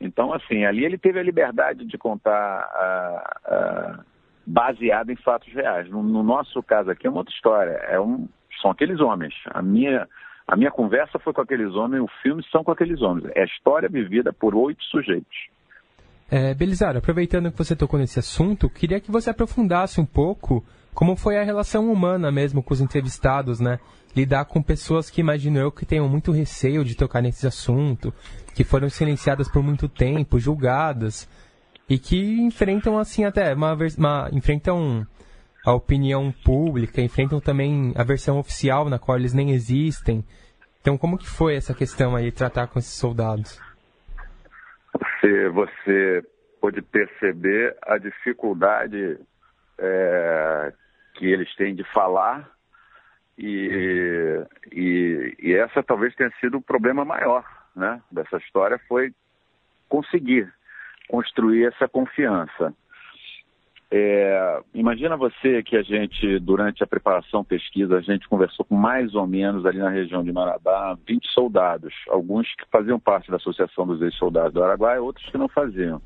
Então, 0.00 0.32
assim, 0.32 0.64
ali 0.64 0.84
ele 0.84 0.96
teve 0.96 1.18
a 1.18 1.22
liberdade 1.22 1.84
de 1.84 1.98
contar 1.98 2.30
a, 2.32 3.40
a 3.46 4.04
baseado 4.48 5.10
em 5.10 5.16
fatos 5.16 5.52
reais. 5.52 5.90
No, 5.90 6.02
no, 6.02 6.22
nosso 6.22 6.62
caso 6.62 6.90
aqui 6.90 7.06
é 7.06 7.10
uma 7.10 7.18
outra 7.18 7.34
história. 7.34 7.72
É 7.90 8.00
um, 8.00 8.26
são 8.62 8.70
aqueles 8.70 8.98
homens. 8.98 9.34
A 9.50 9.60
minha, 9.60 10.08
a 10.46 10.56
minha 10.56 10.70
conversa 10.70 11.18
foi 11.18 11.34
com 11.34 11.42
aqueles 11.42 11.74
homens, 11.74 12.02
o 12.02 12.08
filme 12.22 12.42
são 12.50 12.64
com 12.64 12.72
aqueles 12.72 13.02
homens. 13.02 13.30
É 13.34 13.42
a 13.42 13.44
história 13.44 13.88
vivida 13.90 14.32
por 14.32 14.54
oito 14.54 14.82
sujeitos. 14.84 15.36
É, 16.30 16.54
Belisário, 16.54 16.98
aproveitando 16.98 17.50
que 17.50 17.58
você 17.58 17.76
tocou 17.76 17.98
nesse 17.98 18.18
assunto, 18.18 18.70
queria 18.70 19.00
que 19.00 19.10
você 19.10 19.30
aprofundasse 19.30 20.00
um 20.00 20.06
pouco 20.06 20.64
como 20.94 21.14
foi 21.14 21.38
a 21.38 21.44
relação 21.44 21.92
humana 21.92 22.32
mesmo 22.32 22.62
com 22.62 22.72
os 22.72 22.80
entrevistados, 22.80 23.60
né? 23.60 23.78
Lidar 24.16 24.46
com 24.46 24.62
pessoas 24.62 25.10
que 25.10 25.20
imagino 25.20 25.58
eu 25.58 25.70
que 25.70 25.86
tenham 25.86 26.08
muito 26.08 26.32
receio 26.32 26.84
de 26.84 26.96
tocar 26.96 27.22
nesse 27.22 27.46
assunto, 27.46 28.12
que 28.54 28.64
foram 28.64 28.88
silenciadas 28.88 29.50
por 29.50 29.62
muito 29.62 29.88
tempo, 29.88 30.40
julgadas 30.40 31.28
e 31.88 31.98
que 31.98 32.40
enfrentam 32.40 32.98
assim 32.98 33.24
até 33.24 33.54
uma, 33.54 33.76
uma 33.96 34.28
enfrentam 34.32 35.06
a 35.64 35.72
opinião 35.72 36.32
pública, 36.44 37.00
enfrentam 37.00 37.40
também 37.40 37.92
a 37.96 38.04
versão 38.04 38.38
oficial 38.38 38.88
na 38.88 38.98
qual 38.98 39.18
eles 39.18 39.34
nem 39.34 39.50
existem. 39.50 40.24
Então, 40.80 40.96
como 40.96 41.18
que 41.18 41.28
foi 41.28 41.56
essa 41.56 41.74
questão 41.74 42.14
aí, 42.14 42.30
tratar 42.30 42.68
com 42.68 42.78
esses 42.78 42.94
soldados? 42.94 43.60
Você, 45.20 45.48
você 45.48 46.22
pôde 46.60 46.80
perceber 46.82 47.76
a 47.82 47.98
dificuldade 47.98 49.18
é, 49.78 50.72
que 51.14 51.26
eles 51.26 51.54
têm 51.56 51.74
de 51.74 51.84
falar 51.92 52.50
e, 53.36 54.44
e, 54.72 55.36
e, 55.38 55.54
essa 55.54 55.82
talvez 55.82 56.14
tenha 56.16 56.30
sido 56.40 56.58
o 56.58 56.62
problema 56.62 57.04
maior 57.04 57.44
né, 57.74 58.02
dessa 58.10 58.36
história 58.38 58.80
foi 58.88 59.12
conseguir 59.88 60.52
construir 61.08 61.64
essa 61.64 61.88
confiança. 61.88 62.74
É, 63.90 64.60
imagina 64.74 65.16
você 65.16 65.62
que 65.62 65.74
a 65.74 65.82
gente, 65.82 66.38
durante 66.40 66.84
a 66.84 66.86
preparação, 66.86 67.42
pesquisa, 67.42 67.96
a 67.96 68.02
gente 68.02 68.28
conversou 68.28 68.64
com 68.64 68.76
mais 68.76 69.14
ou 69.14 69.26
menos 69.26 69.64
ali 69.64 69.78
na 69.78 69.88
região 69.88 70.22
de 70.22 70.30
Marabá, 70.30 70.96
20 71.06 71.26
soldados, 71.28 71.94
alguns 72.08 72.46
que 72.54 72.66
faziam 72.70 73.00
parte 73.00 73.30
da 73.30 73.38
Associação 73.38 73.86
dos 73.86 74.02
Ex-Soldados 74.02 74.52
do 74.52 74.62
Araguaia, 74.62 75.00
outros 75.00 75.24
que 75.30 75.38
não 75.38 75.48
faziam. 75.48 76.02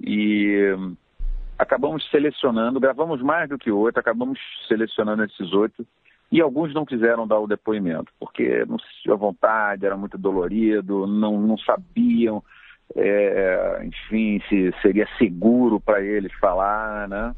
E 0.00 0.72
acabamos 1.58 2.08
selecionando, 2.10 2.78
gravamos 2.78 3.20
mais 3.20 3.48
do 3.48 3.58
que 3.58 3.72
oito, 3.72 3.98
acabamos 3.98 4.38
selecionando 4.68 5.24
esses 5.24 5.52
oito 5.52 5.84
e 6.30 6.40
alguns 6.40 6.72
não 6.72 6.86
quiseram 6.86 7.26
dar 7.26 7.40
o 7.40 7.48
depoimento, 7.48 8.12
porque 8.20 8.64
não 8.66 8.78
se 8.78 8.86
tinha 9.02 9.16
vontade, 9.16 9.84
era 9.84 9.96
muito 9.96 10.16
dolorido, 10.16 11.08
não, 11.08 11.40
não 11.40 11.58
sabiam 11.58 12.40
é, 12.96 13.84
enfim, 13.84 14.40
se 14.48 14.72
seria 14.82 15.08
seguro 15.18 15.80
para 15.80 16.00
eles 16.02 16.32
falar, 16.34 17.08
né? 17.08 17.34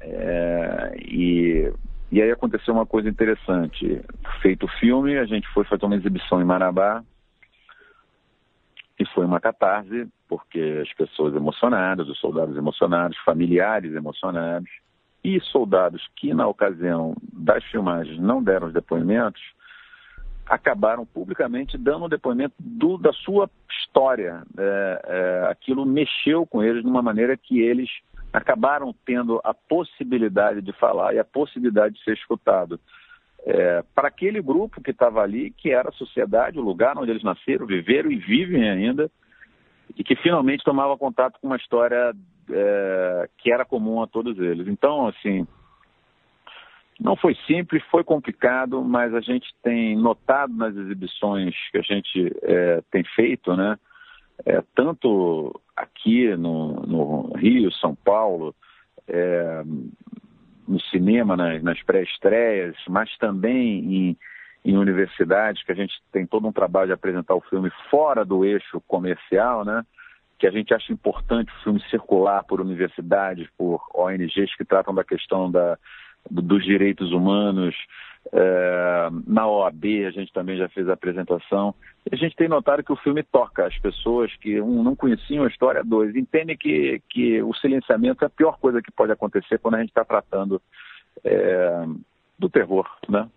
É, 0.00 0.96
e, 0.98 1.72
e 2.10 2.22
aí 2.22 2.30
aconteceu 2.30 2.74
uma 2.74 2.86
coisa 2.86 3.08
interessante. 3.08 4.00
Feito 4.40 4.66
o 4.66 4.78
filme, 4.78 5.18
a 5.18 5.24
gente 5.24 5.48
foi 5.48 5.64
fazer 5.64 5.84
uma 5.86 5.96
exibição 5.96 6.40
em 6.40 6.44
Marabá 6.44 7.02
e 8.98 9.06
foi 9.06 9.24
uma 9.24 9.40
catarse, 9.40 10.08
porque 10.28 10.82
as 10.82 10.92
pessoas 10.94 11.34
emocionadas, 11.34 12.08
os 12.08 12.18
soldados 12.18 12.56
emocionados, 12.56 13.16
familiares 13.24 13.94
emocionados 13.94 14.70
e 15.22 15.40
soldados 15.40 16.08
que 16.16 16.32
na 16.32 16.46
ocasião 16.46 17.14
das 17.32 17.64
filmagens 17.64 18.18
não 18.18 18.42
deram 18.42 18.68
os 18.68 18.72
depoimentos, 18.72 19.42
acabaram 20.50 21.06
publicamente 21.06 21.78
dando 21.78 22.06
um 22.06 22.08
depoimento 22.08 22.54
do, 22.58 22.98
da 22.98 23.12
sua 23.12 23.48
história. 23.70 24.42
É, 24.58 25.02
é, 25.04 25.48
aquilo 25.48 25.86
mexeu 25.86 26.44
com 26.44 26.60
eles 26.60 26.82
de 26.82 26.88
uma 26.88 27.00
maneira 27.00 27.36
que 27.36 27.60
eles 27.60 27.88
acabaram 28.32 28.92
tendo 29.06 29.40
a 29.44 29.54
possibilidade 29.54 30.60
de 30.60 30.72
falar 30.72 31.14
e 31.14 31.20
a 31.20 31.24
possibilidade 31.24 31.94
de 31.94 32.02
ser 32.02 32.14
escutado. 32.14 32.80
É, 33.46 33.84
para 33.94 34.08
aquele 34.08 34.42
grupo 34.42 34.82
que 34.82 34.90
estava 34.90 35.22
ali, 35.22 35.52
que 35.52 35.70
era 35.70 35.88
a 35.88 35.92
sociedade, 35.92 36.58
o 36.58 36.62
lugar 36.62 36.98
onde 36.98 37.12
eles 37.12 37.22
nasceram, 37.22 37.64
viveram 37.64 38.10
e 38.10 38.16
vivem 38.16 38.68
ainda, 38.68 39.08
e 39.96 40.02
que 40.02 40.16
finalmente 40.16 40.64
tomava 40.64 40.98
contato 40.98 41.38
com 41.40 41.46
uma 41.46 41.56
história 41.56 42.12
é, 42.50 43.28
que 43.38 43.52
era 43.52 43.64
comum 43.64 44.02
a 44.02 44.06
todos 44.08 44.36
eles. 44.38 44.66
Então, 44.66 45.06
assim, 45.06 45.46
não 47.00 47.16
foi 47.16 47.34
simples, 47.46 47.82
foi 47.90 48.04
complicado, 48.04 48.84
mas 48.84 49.14
a 49.14 49.20
gente 49.20 49.48
tem 49.62 49.96
notado 49.96 50.54
nas 50.54 50.76
exibições 50.76 51.54
que 51.72 51.78
a 51.78 51.82
gente 51.82 52.30
é, 52.42 52.82
tem 52.90 53.02
feito, 53.02 53.56
né? 53.56 53.78
É, 54.44 54.62
tanto 54.74 55.58
aqui 55.76 56.34
no, 56.36 56.80
no, 56.86 57.32
Rio, 57.36 57.72
São 57.72 57.94
Paulo, 57.94 58.54
é, 59.08 59.62
no 60.68 60.80
cinema, 60.90 61.36
nas, 61.36 61.62
nas 61.62 61.82
pré-estreias, 61.82 62.76
mas 62.88 63.14
também 63.18 63.78
em, 63.78 64.16
em 64.64 64.76
universidades, 64.76 65.62
que 65.62 65.72
a 65.72 65.74
gente 65.74 65.94
tem 66.12 66.26
todo 66.26 66.46
um 66.46 66.52
trabalho 66.52 66.88
de 66.88 66.92
apresentar 66.92 67.34
o 67.34 67.42
filme 67.42 67.70
fora 67.90 68.24
do 68.24 68.44
eixo 68.44 68.80
comercial, 68.86 69.64
né? 69.64 69.84
que 70.38 70.46
a 70.46 70.50
gente 70.50 70.72
acha 70.72 70.90
importante 70.90 71.52
o 71.52 71.62
filme 71.62 71.82
circular 71.90 72.42
por 72.44 72.62
universidades, 72.62 73.46
por 73.58 73.82
ONGs 73.94 74.56
que 74.56 74.64
tratam 74.64 74.94
da 74.94 75.04
questão 75.04 75.50
da, 75.50 75.78
dos 76.28 76.64
direitos 76.64 77.12
humanos. 77.12 77.74
É, 78.32 79.08
na 79.26 79.46
OAB 79.46 79.84
a 80.06 80.10
gente 80.10 80.32
também 80.32 80.56
já 80.56 80.68
fez 80.68 80.88
a 80.88 80.92
apresentação. 80.92 81.74
E 82.10 82.14
a 82.14 82.18
gente 82.18 82.36
tem 82.36 82.48
notado 82.48 82.82
que 82.82 82.92
o 82.92 82.96
filme 82.96 83.22
toca 83.22 83.66
as 83.66 83.78
pessoas 83.78 84.34
que, 84.36 84.60
um, 84.60 84.82
não 84.82 84.94
conheciam 84.94 85.44
a 85.44 85.48
história, 85.48 85.82
dois, 85.84 86.14
entendem 86.14 86.56
que, 86.56 87.02
que 87.08 87.42
o 87.42 87.54
silenciamento 87.54 88.24
é 88.24 88.26
a 88.26 88.30
pior 88.30 88.58
coisa 88.58 88.82
que 88.82 88.92
pode 88.92 89.12
acontecer 89.12 89.58
quando 89.58 89.76
a 89.76 89.80
gente 89.80 89.88
está 89.88 90.04
tratando 90.04 90.60
é, 91.24 91.86
do 92.38 92.48
terror, 92.48 92.86
né? 93.08 93.28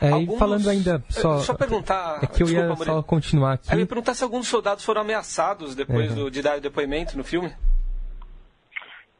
É, 0.00 0.10
alguns... 0.10 0.36
e 0.36 0.38
falando 0.38 0.68
ainda 0.70 1.02
só. 1.08 1.38
Só 1.38 1.54
perguntar. 1.54 2.20
É 2.22 2.26
que 2.26 2.42
eu 2.42 2.46
desculpa, 2.46 2.84
ia 2.84 2.84
só 2.84 3.02
continuar 3.02 3.54
aqui. 3.54 3.72
Eu 3.72 3.80
ia 3.80 3.86
perguntar 3.86 4.14
se 4.14 4.22
alguns 4.22 4.46
soldados 4.46 4.84
foram 4.84 5.00
ameaçados 5.00 5.74
depois 5.74 6.10
uhum. 6.10 6.24
do, 6.24 6.30
de 6.30 6.40
dar 6.40 6.58
o 6.58 6.60
depoimento 6.60 7.16
no 7.16 7.24
filme. 7.24 7.52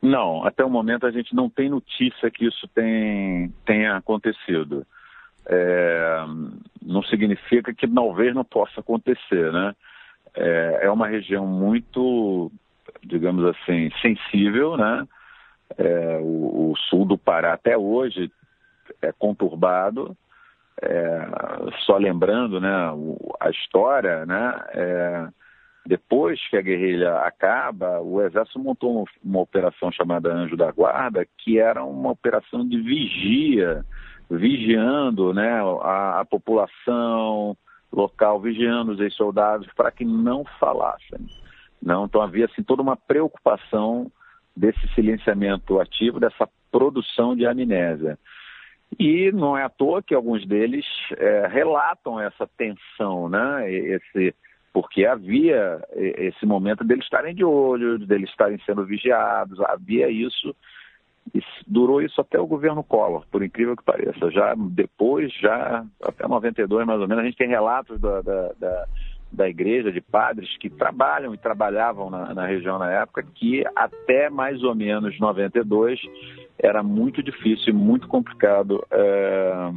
Não, 0.01 0.45
até 0.45 0.65
o 0.65 0.71
momento 0.71 1.07
a 1.07 1.11
gente 1.11 1.35
não 1.35 1.51
tem 1.51 1.69
notícia 1.69 2.31
que 2.31 2.47
isso 2.47 2.69
tem, 2.69 3.53
tenha 3.65 3.97
acontecido. 3.97 4.87
É, 5.47 6.25
não 6.83 7.03
significa 7.03 7.75
que 7.75 7.89
talvez 7.89 8.35
não 8.35 8.45
possa 8.45 8.81
acontecer, 8.81 9.53
né? 9.53 9.75
É, 10.35 10.81
é 10.83 10.91
uma 10.91 11.09
região 11.09 11.47
muito, 11.47 12.53
digamos 13.03 13.45
assim, 13.45 13.91
sensível, 14.01 14.77
né? 14.77 15.07
É, 15.77 16.19
o, 16.21 16.71
o, 16.71 16.75
sul 16.89 17.05
do 17.05 17.19
Pará 17.19 17.55
até 17.55 17.77
hoje 17.77 18.31
é 19.03 19.11
conturbado. 19.13 20.17
É, 20.81 21.27
só 21.85 21.97
lembrando, 21.97 22.61
né, 22.61 22.71
a 23.41 23.51
história, 23.51 24.25
né? 24.25 25.33
Depois 25.89 26.39
que 26.51 26.57
a 26.59 26.61
guerrilha 26.61 27.15
acaba, 27.21 27.99
o 28.03 28.21
Exército 28.21 28.59
montou 28.59 29.07
uma 29.25 29.41
operação 29.41 29.91
chamada 29.91 30.31
Anjo 30.31 30.55
da 30.55 30.71
Guarda, 30.71 31.27
que 31.39 31.59
era 31.59 31.83
uma 31.83 32.11
operação 32.11 32.69
de 32.69 32.79
vigia, 32.79 33.83
vigiando 34.31 35.33
né, 35.33 35.63
a, 35.81 36.21
a 36.21 36.25
população 36.27 37.57
local, 37.91 38.39
vigiando 38.39 38.93
os 38.93 39.01
ex-soldados 39.01 39.67
para 39.75 39.91
que 39.91 40.05
não 40.05 40.45
falassem. 40.61 41.27
Não, 41.83 42.05
então 42.05 42.21
havia 42.21 42.45
assim, 42.45 42.63
toda 42.63 42.83
uma 42.83 42.95
preocupação 42.95 44.13
desse 44.55 44.87
silenciamento 44.89 45.81
ativo, 45.81 46.21
dessa 46.21 46.47
produção 46.71 47.35
de 47.35 47.47
amnésia. 47.47 48.19
E 49.01 49.33
não 49.33 49.57
é 49.57 49.65
à 49.65 49.71
toa 49.71 50.03
que 50.03 50.15
alguns 50.15 50.47
deles 50.47 50.85
é, 51.17 51.47
relatam 51.47 52.21
essa 52.21 52.47
tensão, 52.59 53.31
né? 53.31 53.73
Esse, 53.73 54.35
porque 54.73 55.05
havia 55.05 55.81
esse 55.95 56.45
momento 56.47 56.85
deles 56.85 57.05
estarem 57.05 57.35
de 57.35 57.45
olho, 57.45 57.99
deles 57.99 58.31
estarem 58.31 58.59
sendo 58.65 58.85
vigiados, 58.85 59.61
havia 59.61 60.09
isso, 60.09 60.55
e 61.35 61.43
durou 61.67 62.01
isso 62.01 62.21
até 62.21 62.39
o 62.41 62.47
governo 62.47 62.83
Collor, 62.83 63.25
por 63.31 63.43
incrível 63.43 63.77
que 63.77 63.85
pareça. 63.85 64.31
Já 64.31 64.55
depois, 64.57 65.33
já 65.35 65.85
até 66.03 66.27
92 66.27 66.87
mais 66.87 67.01
ou 67.01 67.09
menos, 67.09 67.23
a 67.23 67.27
gente 67.27 67.37
tem 67.37 67.49
relatos 67.49 68.01
da, 68.01 68.23
da, 68.23 68.53
da, 68.59 68.87
da 69.33 69.49
igreja, 69.49 69.93
de 69.93 70.01
padres 70.01 70.57
que 70.59 70.71
trabalham 70.71 71.35
e 71.35 71.39
trabalhavam 71.39 72.11
na, 72.11 72.35
na 72.35 72.47
região 72.47 72.79
na 72.79 72.91
época, 72.91 73.23
que 73.35 73.65
até 73.77 74.31
mais 74.31 74.63
ou 74.63 74.75
menos 74.75 75.19
92 75.19 76.01
era 76.59 76.83
muito 76.83 77.23
difícil 77.23 77.71
e 77.71 77.77
muito 77.77 78.09
complicado 78.09 78.85
é, 78.91 79.71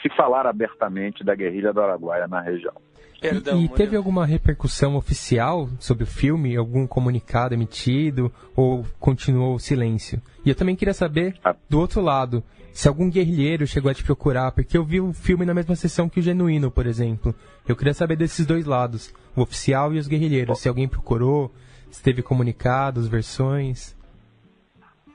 se 0.00 0.08
falar 0.16 0.46
abertamente 0.46 1.24
da 1.24 1.34
guerrilha 1.34 1.72
do 1.72 1.80
Araguaia 1.80 2.26
na 2.26 2.40
região. 2.40 2.74
Perdão, 3.22 3.60
e, 3.60 3.64
e 3.64 3.68
teve 3.68 3.96
alguma 3.96 4.26
repercussão 4.26 4.96
oficial 4.96 5.68
sobre 5.78 6.04
o 6.04 6.06
filme? 6.06 6.56
Algum 6.56 6.86
comunicado 6.86 7.54
emitido? 7.54 8.32
Ou 8.56 8.84
continuou 8.98 9.54
o 9.54 9.60
silêncio? 9.60 10.20
E 10.44 10.48
eu 10.48 10.54
também 10.54 10.74
queria 10.74 10.92
saber, 10.92 11.36
ah. 11.44 11.54
do 11.70 11.78
outro 11.78 12.00
lado, 12.00 12.42
se 12.72 12.88
algum 12.88 13.08
guerrilheiro 13.08 13.66
chegou 13.66 13.90
a 13.90 13.94
te 13.94 14.02
procurar, 14.02 14.50
porque 14.52 14.76
eu 14.76 14.84
vi 14.84 15.00
o 15.00 15.12
filme 15.12 15.44
na 15.44 15.54
mesma 15.54 15.76
sessão 15.76 16.08
que 16.08 16.20
o 16.20 16.22
Genuíno, 16.22 16.70
por 16.70 16.86
exemplo. 16.86 17.34
Eu 17.68 17.76
queria 17.76 17.94
saber 17.94 18.16
desses 18.16 18.44
dois 18.44 18.66
lados, 18.66 19.14
o 19.36 19.42
oficial 19.42 19.94
e 19.94 19.98
os 19.98 20.08
guerrilheiros. 20.08 20.58
Se 20.58 20.68
alguém 20.68 20.88
procurou, 20.88 21.52
se 21.90 22.02
teve 22.02 22.22
comunicados, 22.22 23.06
versões. 23.06 23.96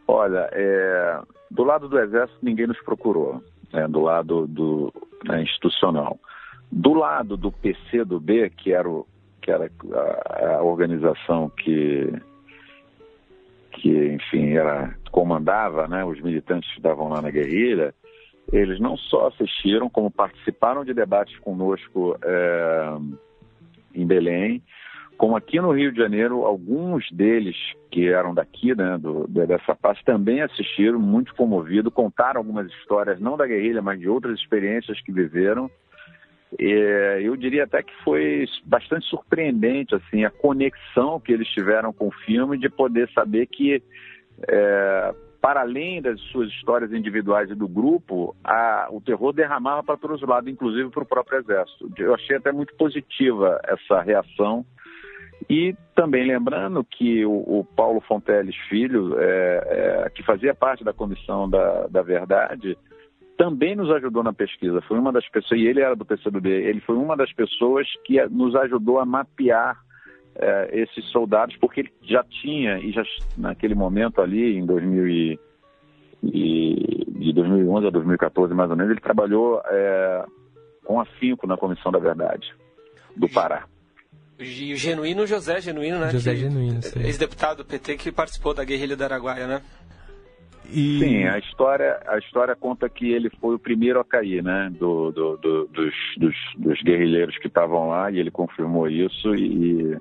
Olha, 0.08 0.48
é, 0.54 1.20
do 1.52 1.64
lado 1.64 1.90
do 1.90 2.00
Exército 2.00 2.40
ninguém 2.42 2.68
nos 2.68 2.80
procurou, 2.82 3.44
né, 3.74 3.88
do 3.88 4.00
lado 4.00 4.48
do 4.48 4.94
né, 5.26 5.42
institucional. 5.42 6.18
Do 6.72 6.94
lado 6.94 7.38
do 7.38 7.52
PCdoB, 7.52 8.50
que 8.52 8.74
era, 8.74 8.90
o, 8.90 9.08
que 9.42 9.52
era 9.52 9.72
a, 9.94 10.56
a 10.56 10.64
organização 10.64 11.50
que, 11.50 12.12
que, 13.72 14.14
enfim, 14.14 14.54
era, 14.54 14.96
comandava 15.12 15.88
né, 15.88 16.04
os 16.04 16.22
militantes 16.22 16.70
que 16.72 16.78
estavam 16.78 17.10
lá 17.10 17.22
na 17.22 17.32
guerrilha, 17.32 17.94
eles 18.52 18.80
não 18.80 18.98
só 18.98 19.28
assistiram, 19.28 19.90
como 19.90 20.12
participaram 20.12 20.86
de 20.86 20.94
debates 20.94 21.38
conosco 21.40 22.18
é, 22.24 22.98
em 23.94 24.06
Belém, 24.06 24.62
como 25.18 25.36
aqui 25.36 25.60
no 25.60 25.72
Rio 25.72 25.92
de 25.92 25.98
Janeiro, 25.98 26.46
alguns 26.46 27.10
deles 27.12 27.56
que 27.90 28.08
eram 28.08 28.36
daqui, 28.36 28.76
né, 28.76 28.98
do, 29.00 29.28
dessa 29.28 29.76
parte, 29.76 30.06
também 30.06 30.42
assistiram, 30.42 31.00
muito 31.00 31.34
comovido, 31.34 31.90
contaram 31.90 32.40
algumas 32.40 32.68
histórias, 32.68 33.20
não 33.20 33.36
da 33.36 33.48
guerrilha, 33.48 33.82
mas 33.82 34.00
de 34.00 34.08
outras 34.08 34.40
experiências 34.40 35.02
que 35.02 35.12
viveram. 35.12 35.70
E, 36.58 37.22
eu 37.22 37.36
diria 37.36 37.66
até 37.66 37.84
que 37.84 37.94
foi 38.04 38.46
bastante 38.64 39.06
surpreendente 39.08 39.96
assim 39.96 40.24
a 40.24 40.30
conexão 40.30 41.20
que 41.20 41.32
eles 41.32 41.48
tiveram 41.50 41.92
com 41.92 42.08
o 42.08 42.14
filme 42.26 42.58
de 42.58 42.70
poder 42.70 43.10
saber 43.12 43.48
que 43.48 43.82
é, 44.48 45.16
para 45.42 45.62
além 45.62 46.02
das 46.02 46.20
suas 46.32 46.50
histórias 46.50 46.92
individuais 46.92 47.50
e 47.50 47.56
do 47.56 47.68
grupo, 47.68 48.36
a, 48.44 48.88
o 48.92 49.00
terror 49.00 49.34
derramava 49.34 49.84
para 49.84 49.98
todos 49.98 50.22
os 50.22 50.28
lados, 50.28 50.52
inclusive 50.52 50.90
para 50.90 51.04
o 51.04 51.06
próprio 51.06 51.40
exército. 51.40 51.92
Eu 51.98 52.14
achei 52.14 52.36
até 52.36 52.52
muito 52.52 52.76
positiva 52.76 53.60
essa 53.66 54.02
reação 54.02 54.66
e 55.50 55.76
também 55.96 56.26
lembrando 56.26 56.84
que 56.84 57.26
o, 57.26 57.60
o 57.60 57.64
Paulo 57.64 58.02
Fonteles 58.02 58.56
Filho, 58.68 59.20
é, 59.20 60.06
é, 60.06 60.10
que 60.10 60.24
fazia 60.24 60.54
parte 60.54 60.84
da 60.84 60.94
Comissão 60.94 61.50
da, 61.50 61.88
da 61.88 62.02
Verdade, 62.02 62.78
também 63.38 63.76
nos 63.76 63.90
ajudou 63.92 64.24
na 64.24 64.34
pesquisa. 64.34 64.82
Foi 64.82 64.98
uma 64.98 65.12
das 65.12 65.28
pessoas, 65.30 65.60
e 65.60 65.66
ele 65.66 65.82
era 65.82 65.96
do 65.96 66.06
PCdoB, 66.06 66.50
ele 66.50 66.82
foi 66.82 66.96
uma 66.96 67.16
das 67.16 67.32
pessoas 67.32 67.88
que 68.04 68.22
nos 68.28 68.56
ajudou 68.56 69.00
a 69.00 69.06
mapear 69.06 69.78
é, 70.36 70.82
esses 70.82 71.06
soldados, 71.12 71.56
porque 71.58 71.82
ele 71.82 71.94
já 72.04 72.24
tinha, 72.24 72.80
e 72.80 72.92
já 72.92 73.04
naquele 73.38 73.76
momento 73.76 74.22
ali, 74.22 74.58
em 74.58 74.66
2000 74.66 75.08
e, 75.08 75.40
e, 76.24 77.06
de 77.20 77.34
2011 77.34 77.88
a 77.88 77.90
2014, 77.92 78.54
mais 78.54 78.70
ou 78.70 78.76
menos, 78.76 78.92
ele 78.92 79.02
trabalhou 79.02 79.62
é, 79.66 80.26
com 80.84 81.00
afinco 81.00 81.46
na 81.46 81.58
Comissão 81.58 81.92
da 81.92 82.00
Verdade 82.00 82.54
do 83.16 83.30
Pará. 83.30 83.66
E 84.40 84.74
o 84.74 84.78
genuíno 84.78 85.26
José 85.26 85.60
Genuíno, 85.60 85.98
né? 86.00 86.12
José 86.12 86.32
que, 86.36 86.42
Genuíno. 86.42 86.80
Ex-deputado 86.98 87.58
do 87.58 87.66
PT 87.66 87.98
que 87.98 88.12
participou 88.12 88.54
da 88.54 88.64
guerrilha 88.64 88.96
do 88.96 89.04
Araguaia, 89.04 89.48
né? 89.48 89.62
E... 90.70 91.00
Sim, 91.00 91.24
a 91.26 91.38
história, 91.40 92.00
a 92.08 92.18
história 92.18 92.56
conta 92.56 92.90
que 92.90 93.12
ele 93.12 93.30
foi 93.42 93.56
o 93.56 93.60
primeiro 93.60 94.00
a 94.00 94.06
cair, 94.06 94.44
né? 94.44 94.70
Do, 94.78 95.12
do, 95.12 95.38
do 95.38 95.68
dos, 95.68 95.94
dos, 96.18 96.36
dos, 96.58 96.82
guerrilheiros 96.82 97.38
que 97.38 97.48
estavam 97.48 97.90
lá 97.90 98.12
e 98.12 98.20
ele 98.20 98.32
confirmou 98.32 98.90
isso 98.90 99.34
e 99.34 99.98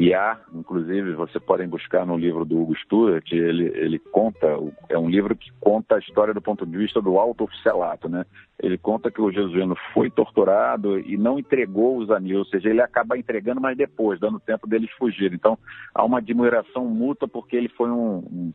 e 0.00 0.14
há, 0.14 0.38
inclusive, 0.54 1.12
você 1.14 1.40
podem 1.40 1.66
buscar 1.66 2.06
no 2.06 2.16
livro 2.16 2.44
do 2.44 2.60
Hugo 2.60 2.76
Stuart, 2.76 3.32
ele, 3.32 3.64
ele 3.74 3.98
conta, 3.98 4.46
é 4.88 4.96
um 4.96 5.10
livro 5.10 5.34
que 5.34 5.50
conta 5.58 5.96
a 5.96 5.98
história 5.98 6.32
do 6.32 6.40
ponto 6.40 6.64
de 6.64 6.78
vista 6.78 7.02
do 7.02 7.18
alto 7.18 7.42
oficialato, 7.42 8.08
né? 8.08 8.24
Ele 8.62 8.78
conta 8.78 9.10
que 9.10 9.20
o 9.20 9.32
jesuíno 9.32 9.76
foi 9.92 10.08
torturado 10.08 11.00
e 11.00 11.16
não 11.16 11.36
entregou 11.36 11.98
os 11.98 12.12
anil, 12.12 12.38
ou 12.38 12.44
seja, 12.44 12.70
ele 12.70 12.80
acaba 12.80 13.18
entregando, 13.18 13.60
mas 13.60 13.76
depois, 13.76 14.20
dando 14.20 14.38
tempo 14.38 14.68
deles 14.68 14.88
fugirem. 14.96 15.34
Então, 15.34 15.58
há 15.92 16.04
uma 16.04 16.18
admiração 16.18 16.84
mútua 16.84 17.26
porque 17.26 17.56
ele 17.56 17.68
foi 17.68 17.90
um, 17.90 18.18
um 18.18 18.52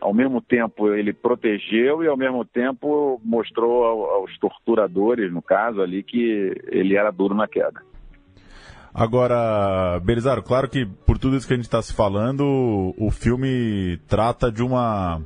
ao 0.00 0.14
mesmo 0.14 0.40
tempo 0.40 0.92
ele 0.92 1.12
protegeu 1.12 2.02
e 2.02 2.08
ao 2.08 2.16
mesmo 2.16 2.44
tempo 2.44 3.20
mostrou 3.24 3.84
aos 3.84 4.36
torturadores, 4.38 5.32
no 5.32 5.42
caso 5.42 5.80
ali, 5.80 6.02
que 6.02 6.54
ele 6.68 6.96
era 6.96 7.10
duro 7.10 7.34
na 7.34 7.48
queda. 7.48 7.82
Agora, 8.92 10.00
Belizaro, 10.00 10.42
claro 10.42 10.68
que 10.68 10.86
por 10.86 11.18
tudo 11.18 11.36
isso 11.36 11.46
que 11.46 11.52
a 11.52 11.56
gente 11.56 11.66
está 11.66 11.82
se 11.82 11.92
falando, 11.92 12.94
o 12.96 13.10
filme 13.10 13.98
trata 14.08 14.50
de 14.50 14.62
uma 14.62 15.20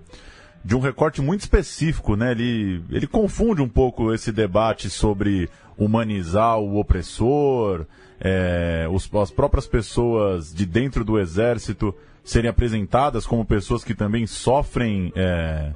de 0.65 0.77
um 0.77 0.81
recorte 0.81 1.21
muito 1.21 1.41
específico, 1.41 2.15
né? 2.15 2.31
Ele, 2.31 2.83
ele 2.91 3.07
confunde 3.07 3.61
um 3.61 3.69
pouco 3.69 4.13
esse 4.13 4.31
debate 4.31 4.89
sobre 4.89 5.49
humanizar 5.77 6.59
o 6.59 6.79
opressor, 6.79 7.85
é, 8.21 8.87
os, 8.91 9.13
as 9.15 9.31
próprias 9.31 9.67
pessoas 9.67 10.55
de 10.55 10.65
dentro 10.65 11.05
do 11.05 11.19
exército 11.19 11.95
serem 12.25 12.49
apresentadas 12.49 13.27
como 13.27 13.45
pessoas 13.45 13.83
que 13.83 13.95
também 13.95 14.27
sofrem, 14.27 15.13
é, 15.17 15.73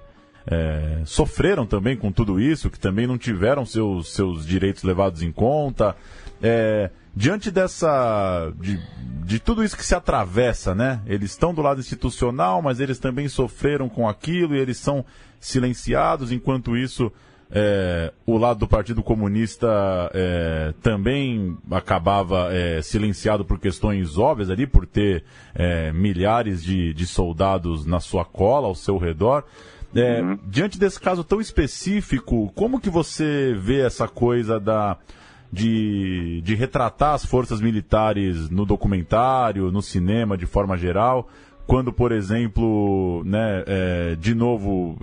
é, 0.46 1.02
sofreram 1.04 1.66
também 1.66 1.96
com 1.96 2.12
tudo 2.12 2.40
isso, 2.40 2.70
que 2.70 2.78
também 2.78 3.06
não 3.06 3.18
tiveram 3.18 3.66
seus, 3.66 4.12
seus 4.12 4.46
direitos 4.46 4.82
levados 4.82 5.22
em 5.22 5.32
conta. 5.32 5.96
É, 6.42 6.90
diante 7.14 7.50
dessa 7.50 8.52
de, 8.60 8.78
de 9.24 9.40
tudo 9.40 9.64
isso 9.64 9.76
que 9.76 9.84
se 9.84 9.94
atravessa, 9.94 10.74
né? 10.74 11.00
Eles 11.06 11.30
estão 11.30 11.54
do 11.54 11.62
lado 11.62 11.80
institucional, 11.80 12.60
mas 12.62 12.78
eles 12.78 12.98
também 12.98 13.28
sofreram 13.28 13.88
com 13.88 14.08
aquilo 14.08 14.54
e 14.54 14.58
eles 14.58 14.76
são 14.76 15.04
silenciados. 15.40 16.30
Enquanto 16.30 16.76
isso, 16.76 17.10
é, 17.50 18.12
o 18.26 18.36
lado 18.36 18.60
do 18.60 18.68
Partido 18.68 19.02
Comunista 19.02 20.10
é, 20.12 20.74
também 20.82 21.56
acabava 21.70 22.52
é, 22.52 22.82
silenciado 22.82 23.44
por 23.44 23.58
questões 23.58 24.18
óbvias 24.18 24.50
ali, 24.50 24.66
por 24.66 24.84
ter 24.84 25.24
é, 25.54 25.92
milhares 25.92 26.62
de, 26.62 26.92
de 26.92 27.06
soldados 27.06 27.86
na 27.86 28.00
sua 28.00 28.24
cola, 28.24 28.66
ao 28.66 28.74
seu 28.74 28.98
redor. 28.98 29.44
É, 29.94 30.20
uhum. 30.20 30.38
Diante 30.46 30.78
desse 30.78 31.00
caso 31.00 31.22
tão 31.22 31.40
específico, 31.40 32.52
como 32.54 32.80
que 32.80 32.90
você 32.90 33.54
vê 33.56 33.80
essa 33.80 34.08
coisa 34.08 34.58
da 34.58 34.96
de, 35.52 36.42
de 36.42 36.54
retratar 36.56 37.14
as 37.14 37.24
forças 37.24 37.60
militares 37.60 38.50
no 38.50 38.66
documentário, 38.66 39.70
no 39.70 39.80
cinema 39.80 40.36
de 40.36 40.44
forma 40.44 40.76
geral, 40.76 41.28
quando, 41.66 41.92
por 41.92 42.10
exemplo, 42.10 43.22
né, 43.24 43.62
é, 43.66 44.16
de 44.16 44.34
novo, 44.34 44.98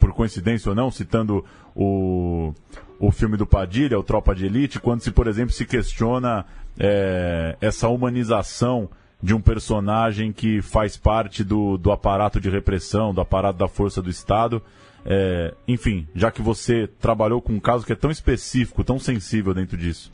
por 0.00 0.12
coincidência 0.12 0.70
ou 0.70 0.74
não, 0.74 0.90
citando 0.90 1.44
o, 1.74 2.52
o 2.98 3.10
filme 3.10 3.36
do 3.36 3.46
Padilha, 3.46 3.98
o 3.98 4.02
Tropa 4.02 4.34
de 4.34 4.46
Elite, 4.46 4.80
quando 4.80 5.00
se, 5.00 5.10
por 5.10 5.26
exemplo, 5.26 5.52
se 5.52 5.66
questiona 5.66 6.44
é, 6.78 7.56
essa 7.60 7.88
humanização 7.88 8.88
de 9.22 9.34
um 9.34 9.40
personagem 9.40 10.32
que 10.32 10.62
faz 10.62 10.96
parte 10.96 11.44
do, 11.44 11.76
do 11.76 11.92
aparato 11.92 12.40
de 12.40 12.48
repressão, 12.48 13.12
do 13.12 13.20
aparato 13.20 13.58
da 13.58 13.68
força 13.68 14.00
do 14.00 14.08
Estado, 14.08 14.62
é, 15.04 15.54
enfim, 15.66 16.06
já 16.14 16.30
que 16.30 16.42
você 16.42 16.86
trabalhou 16.86 17.40
com 17.40 17.52
um 17.52 17.60
caso 17.60 17.86
que 17.86 17.92
é 17.92 17.96
tão 17.96 18.10
específico, 18.10 18.84
tão 18.84 18.98
sensível 18.98 19.54
dentro 19.54 19.76
disso. 19.76 20.12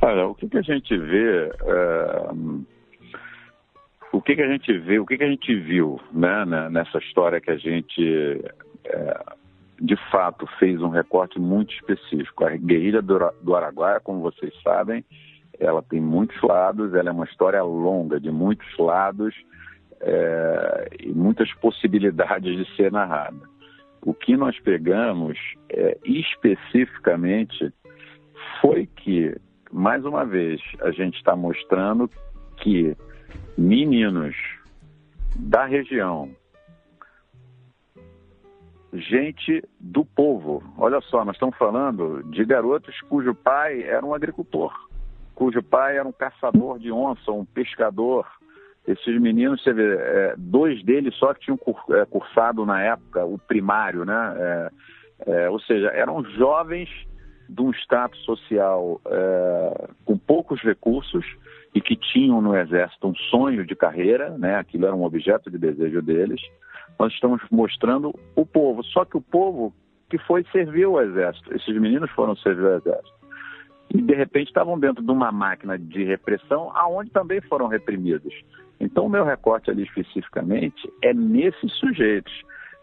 Olha, 0.00 0.26
o 0.26 0.34
que, 0.34 0.48
que 0.48 0.58
a 0.58 0.62
gente 0.62 0.96
vê, 0.96 1.48
é, 1.48 2.28
o 4.12 4.20
que, 4.20 4.34
que 4.34 4.42
a 4.42 4.48
gente 4.48 4.78
vê, 4.78 4.98
o 4.98 5.06
que, 5.06 5.16
que 5.16 5.24
a 5.24 5.28
gente 5.28 5.54
viu 5.54 6.00
né, 6.12 6.44
nessa 6.70 6.98
história 6.98 7.40
que 7.40 7.50
a 7.50 7.56
gente, 7.56 8.42
é, 8.84 9.24
de 9.80 9.96
fato, 10.10 10.46
fez 10.58 10.80
um 10.80 10.88
recorte 10.88 11.40
muito 11.40 11.74
específico. 11.74 12.44
A 12.44 12.56
guerrilha 12.56 13.02
do, 13.02 13.54
Araguaia, 13.54 14.00
como 14.00 14.20
vocês 14.20 14.52
sabem, 14.62 15.04
ela 15.58 15.82
tem 15.82 16.00
muitos 16.00 16.40
lados, 16.42 16.94
ela 16.94 17.08
é 17.08 17.12
uma 17.12 17.24
história 17.24 17.62
longa, 17.62 18.20
de 18.20 18.30
muitos 18.30 18.66
lados, 18.78 19.34
é, 20.00 20.88
e 21.00 21.12
muitas 21.12 21.52
possibilidades 21.54 22.56
de 22.56 22.76
ser 22.76 22.90
narrada. 22.90 23.40
O 24.04 24.12
que 24.12 24.36
nós 24.36 24.58
pegamos 24.60 25.38
é, 25.68 25.96
especificamente 26.04 27.72
foi 28.60 28.86
que, 28.86 29.36
mais 29.70 30.04
uma 30.04 30.24
vez, 30.24 30.60
a 30.80 30.90
gente 30.90 31.16
está 31.16 31.36
mostrando 31.36 32.10
que 32.56 32.96
meninos 33.56 34.34
da 35.36 35.64
região, 35.64 36.30
gente 38.92 39.62
do 39.80 40.04
povo, 40.04 40.62
olha 40.76 41.00
só, 41.02 41.24
nós 41.24 41.36
estamos 41.36 41.56
falando 41.56 42.22
de 42.24 42.44
garotos 42.44 43.00
cujo 43.02 43.34
pai 43.34 43.82
era 43.82 44.04
um 44.04 44.14
agricultor, 44.14 44.72
cujo 45.34 45.62
pai 45.62 45.96
era 45.96 46.06
um 46.06 46.12
caçador 46.12 46.78
de 46.78 46.92
onça, 46.92 47.32
um 47.32 47.44
pescador, 47.44 48.26
esses 48.86 49.20
meninos, 49.20 49.62
você 49.62 49.72
vê, 49.72 49.94
é, 49.94 50.34
dois 50.36 50.82
deles 50.84 51.14
só 51.14 51.32
tinham 51.34 51.58
é, 51.90 52.04
cursado 52.04 52.66
na 52.66 52.82
época 52.82 53.24
o 53.24 53.38
primário, 53.38 54.04
né? 54.04 54.34
É, 54.36 54.70
é, 55.24 55.50
ou 55.50 55.60
seja, 55.60 55.86
eram 55.88 56.24
jovens 56.24 56.88
de 57.48 57.62
um 57.62 57.70
status 57.70 58.18
social 58.24 59.00
é, 59.06 59.88
com 60.04 60.18
poucos 60.18 60.60
recursos 60.62 61.24
e 61.74 61.80
que 61.80 61.94
tinham 61.94 62.40
no 62.40 62.56
exército 62.56 63.06
um 63.06 63.14
sonho 63.30 63.64
de 63.64 63.76
carreira, 63.76 64.36
né? 64.36 64.56
Aquilo 64.56 64.86
era 64.86 64.96
um 64.96 65.04
objeto 65.04 65.48
de 65.48 65.58
desejo 65.58 66.02
deles. 66.02 66.40
Nós 66.98 67.12
estamos 67.12 67.42
mostrando 67.50 68.14
o 68.36 68.46
povo, 68.46 68.82
só 68.84 69.04
que 69.04 69.16
o 69.16 69.20
povo 69.20 69.72
que 70.08 70.18
foi 70.18 70.44
servir 70.52 70.86
o 70.86 71.00
exército. 71.00 71.54
Esses 71.54 71.74
meninos 71.80 72.10
foram 72.10 72.36
servir 72.36 72.64
o 72.64 72.76
exército 72.76 73.22
e 73.94 74.00
de 74.00 74.14
repente 74.14 74.48
estavam 74.48 74.78
dentro 74.78 75.04
de 75.04 75.10
uma 75.10 75.30
máquina 75.30 75.78
de 75.78 76.02
repressão, 76.04 76.70
aonde 76.74 77.10
também 77.10 77.40
foram 77.42 77.66
reprimidos. 77.66 78.34
Então, 78.80 79.06
o 79.06 79.10
meu 79.10 79.24
recorte 79.24 79.70
ali 79.70 79.82
especificamente 79.82 80.90
é 81.02 81.12
nesses 81.12 81.72
sujeitos. 81.74 82.32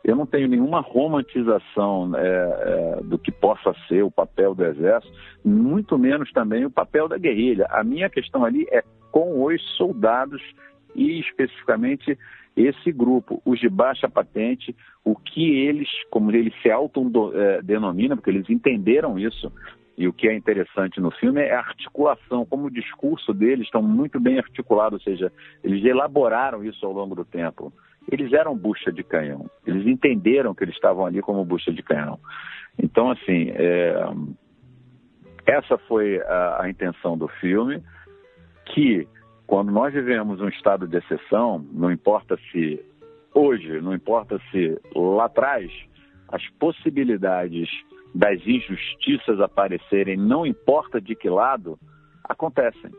Eu 0.04 0.16
não 0.16 0.26
tenho 0.26 0.48
nenhuma 0.48 0.80
romantização 0.80 2.16
é, 2.16 2.22
é, 2.22 3.02
do 3.04 3.18
que 3.18 3.32
possa 3.32 3.74
ser 3.88 4.04
o 4.04 4.12
papel 4.12 4.56
do 4.56 4.64
Exército, 4.64 5.14
muito 5.44 5.98
menos 5.98 6.32
também 6.32 6.64
o 6.64 6.72
papel 6.72 7.08
da 7.08 7.18
guerrilha. 7.18 7.68
A 7.70 7.84
minha 7.84 8.10
questão 8.10 8.46
ali 8.46 8.66
é 8.72 8.82
com 9.12 9.44
os 9.44 9.62
soldados 9.76 10.42
e 10.96 11.20
especificamente 11.20 12.18
esse 12.56 12.92
grupo, 12.92 13.42
os 13.46 13.60
de 13.60 13.70
baixa 13.70 14.10
patente, 14.10 14.76
o 15.04 15.16
que 15.16 15.60
eles, 15.60 15.88
como 16.10 16.32
eles 16.32 16.54
se 16.62 16.70
autodenominam, 16.70 18.18
porque 18.18 18.30
eles 18.30 18.50
entenderam 18.50 19.18
isso, 19.18 19.52
e 19.98 20.08
o 20.08 20.14
que 20.14 20.28
é 20.28 20.36
interessante 20.36 21.00
no 21.00 21.12
filme 21.12 21.42
é 21.42 21.54
a 21.54 21.60
articulação, 21.60 22.46
como 22.46 22.68
o 22.68 22.72
discurso 22.72 23.34
deles 23.34 23.66
estão 23.66 23.82
muito 23.82 24.20
bem 24.20 24.38
articulado, 24.38 24.96
ou 24.96 25.02
seja, 25.02 25.32
eles 25.64 25.84
elaboraram 25.84 26.64
isso 26.64 26.86
ao 26.86 26.94
longo 26.94 27.16
do 27.16 27.26
tempo. 27.26 27.72
Eles 28.10 28.32
eram 28.32 28.58
bucha 28.58 28.92
de 28.92 29.04
canhão, 29.04 29.50
eles 29.68 29.86
entenderam 29.86 30.56
que 30.56 30.64
eles 30.64 30.76
estavam 30.76 31.06
ali 31.06 31.22
como 31.22 31.46
bucha 31.46 31.72
de 31.72 31.84
canhão. 31.84 32.18
Então, 32.82 33.12
assim, 33.12 33.50
é, 33.50 33.94
essa 35.46 35.78
foi 35.80 36.22
a, 36.22 36.64
a 36.64 36.70
intenção 36.70 37.18
do 37.18 37.28
filme, 37.28 37.84
que 38.74 39.06
quando 39.50 39.72
nós 39.72 39.92
vivemos 39.92 40.40
um 40.40 40.48
estado 40.48 40.88
de 40.88 40.98
exceção, 40.98 41.66
não 41.72 41.92
importa 41.92 42.38
se 42.52 42.80
hoje, 43.34 43.82
não 43.82 43.96
importa 43.96 44.40
se 44.52 44.80
lá 44.96 45.26
atrás, 45.26 45.72
as 46.28 46.48
possibilidades 46.60 47.68
das 48.14 48.40
injustiças 48.46 49.42
aparecerem, 49.42 50.16
não 50.16 50.46
importa 50.46 51.02
de 51.02 51.16
que 51.16 51.28
lado, 51.28 51.80
acontecem. 52.24 52.92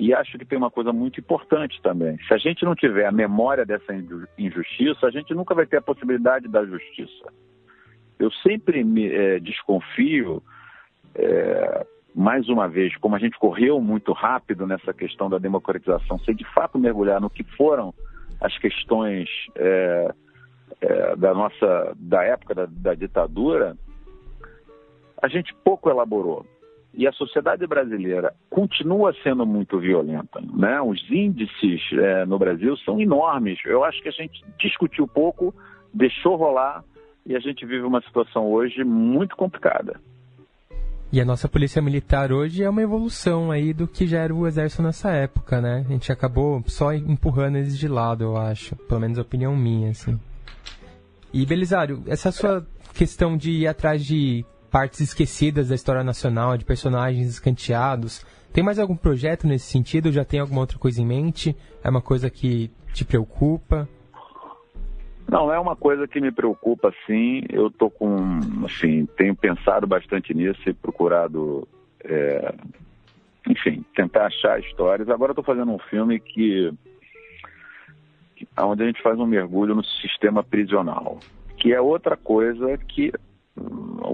E 0.00 0.14
acho 0.14 0.38
que 0.38 0.46
tem 0.46 0.56
uma 0.56 0.70
coisa 0.70 0.94
muito 0.94 1.20
importante 1.20 1.78
também. 1.82 2.16
Se 2.26 2.32
a 2.32 2.38
gente 2.38 2.64
não 2.64 2.74
tiver 2.74 3.04
a 3.04 3.12
memória 3.12 3.66
dessa 3.66 3.94
injustiça, 4.38 5.06
a 5.06 5.10
gente 5.10 5.34
nunca 5.34 5.54
vai 5.54 5.66
ter 5.66 5.76
a 5.76 5.82
possibilidade 5.82 6.48
da 6.48 6.64
justiça. 6.64 7.30
Eu 8.18 8.30
sempre 8.30 8.82
me 8.82 9.12
é, 9.12 9.38
desconfio, 9.40 10.42
é, 11.14 11.86
mais 12.14 12.48
uma 12.48 12.68
vez, 12.68 12.96
como 12.98 13.16
a 13.16 13.18
gente 13.18 13.38
correu 13.38 13.80
muito 13.80 14.12
rápido 14.12 14.66
nessa 14.66 14.92
questão 14.92 15.28
da 15.28 15.38
democratização, 15.38 16.18
se 16.20 16.32
de 16.32 16.44
fato 16.52 16.78
mergulhar 16.78 17.20
no 17.20 17.28
que 17.28 17.42
foram 17.56 17.92
as 18.40 18.56
questões 18.58 19.28
é, 19.56 20.14
é 20.80 21.16
da 21.16 21.34
nossa 21.34 21.92
da 21.96 22.22
época 22.22 22.54
da, 22.54 22.66
da 22.66 22.94
ditadura, 22.94 23.76
a 25.20 25.28
gente 25.28 25.52
pouco 25.64 25.90
elaborou. 25.90 26.46
E 26.96 27.08
a 27.08 27.12
sociedade 27.12 27.66
brasileira 27.66 28.32
continua 28.48 29.12
sendo 29.24 29.44
muito 29.44 29.80
violenta. 29.80 30.40
Né? 30.40 30.80
Os 30.80 31.10
índices 31.10 31.80
é, 31.92 32.24
no 32.24 32.38
Brasil 32.38 32.76
são 32.76 33.00
enormes. 33.00 33.58
Eu 33.64 33.82
acho 33.82 34.00
que 34.00 34.08
a 34.08 34.12
gente 34.12 34.44
discutiu 34.60 35.08
pouco, 35.08 35.52
deixou 35.92 36.36
rolar 36.36 36.84
e 37.26 37.34
a 37.34 37.40
gente 37.40 37.66
vive 37.66 37.82
uma 37.82 38.00
situação 38.02 38.46
hoje 38.46 38.84
muito 38.84 39.34
complicada. 39.34 39.98
E 41.14 41.20
a 41.20 41.24
nossa 41.24 41.48
polícia 41.48 41.80
militar 41.80 42.32
hoje 42.32 42.64
é 42.64 42.68
uma 42.68 42.82
evolução 42.82 43.52
aí 43.52 43.72
do 43.72 43.86
que 43.86 44.04
já 44.04 44.18
era 44.18 44.34
o 44.34 44.48
exército 44.48 44.82
nessa 44.82 45.12
época, 45.12 45.60
né? 45.60 45.84
A 45.86 45.92
gente 45.92 46.10
acabou 46.10 46.60
só 46.66 46.92
empurrando 46.92 47.56
eles 47.56 47.78
de 47.78 47.86
lado, 47.86 48.24
eu 48.24 48.36
acho. 48.36 48.74
Pelo 48.74 48.98
menos 48.98 49.16
a 49.16 49.22
opinião 49.22 49.56
minha, 49.56 49.92
assim. 49.92 50.18
E 51.32 51.46
Belisário, 51.46 52.02
essa 52.08 52.32
sua 52.32 52.66
questão 52.94 53.36
de 53.36 53.52
ir 53.52 53.68
atrás 53.68 54.04
de 54.04 54.44
partes 54.72 54.98
esquecidas 54.98 55.68
da 55.68 55.76
história 55.76 56.02
nacional, 56.02 56.58
de 56.58 56.64
personagens 56.64 57.28
escanteados. 57.28 58.26
Tem 58.52 58.64
mais 58.64 58.80
algum 58.80 58.96
projeto 58.96 59.46
nesse 59.46 59.66
sentido? 59.66 60.10
Já 60.10 60.24
tem 60.24 60.40
alguma 60.40 60.62
outra 60.62 60.78
coisa 60.78 61.00
em 61.00 61.06
mente? 61.06 61.56
É 61.84 61.88
uma 61.88 62.02
coisa 62.02 62.28
que 62.28 62.72
te 62.92 63.04
preocupa? 63.04 63.88
Não, 65.28 65.52
é 65.52 65.58
uma 65.58 65.74
coisa 65.74 66.06
que 66.06 66.20
me 66.20 66.30
preocupa, 66.30 66.92
sim. 67.06 67.42
Eu 67.50 67.70
tô 67.70 67.90
com, 67.90 68.40
assim, 68.64 69.06
tenho 69.16 69.34
pensado 69.34 69.86
bastante 69.86 70.34
nisso 70.34 70.60
e 70.68 70.74
procurado, 70.74 71.66
é, 72.04 72.54
enfim, 73.48 73.84
tentar 73.94 74.26
achar 74.26 74.60
histórias. 74.60 75.08
Agora 75.08 75.32
estou 75.32 75.44
fazendo 75.44 75.72
um 75.72 75.78
filme 75.78 76.20
que, 76.20 76.72
onde 78.58 78.82
a 78.82 78.86
gente 78.86 79.02
faz 79.02 79.18
um 79.18 79.26
mergulho 79.26 79.74
no 79.74 79.84
sistema 79.84 80.42
prisional, 80.42 81.18
que 81.56 81.72
é 81.72 81.80
outra 81.80 82.16
coisa 82.16 82.76
que 82.78 83.12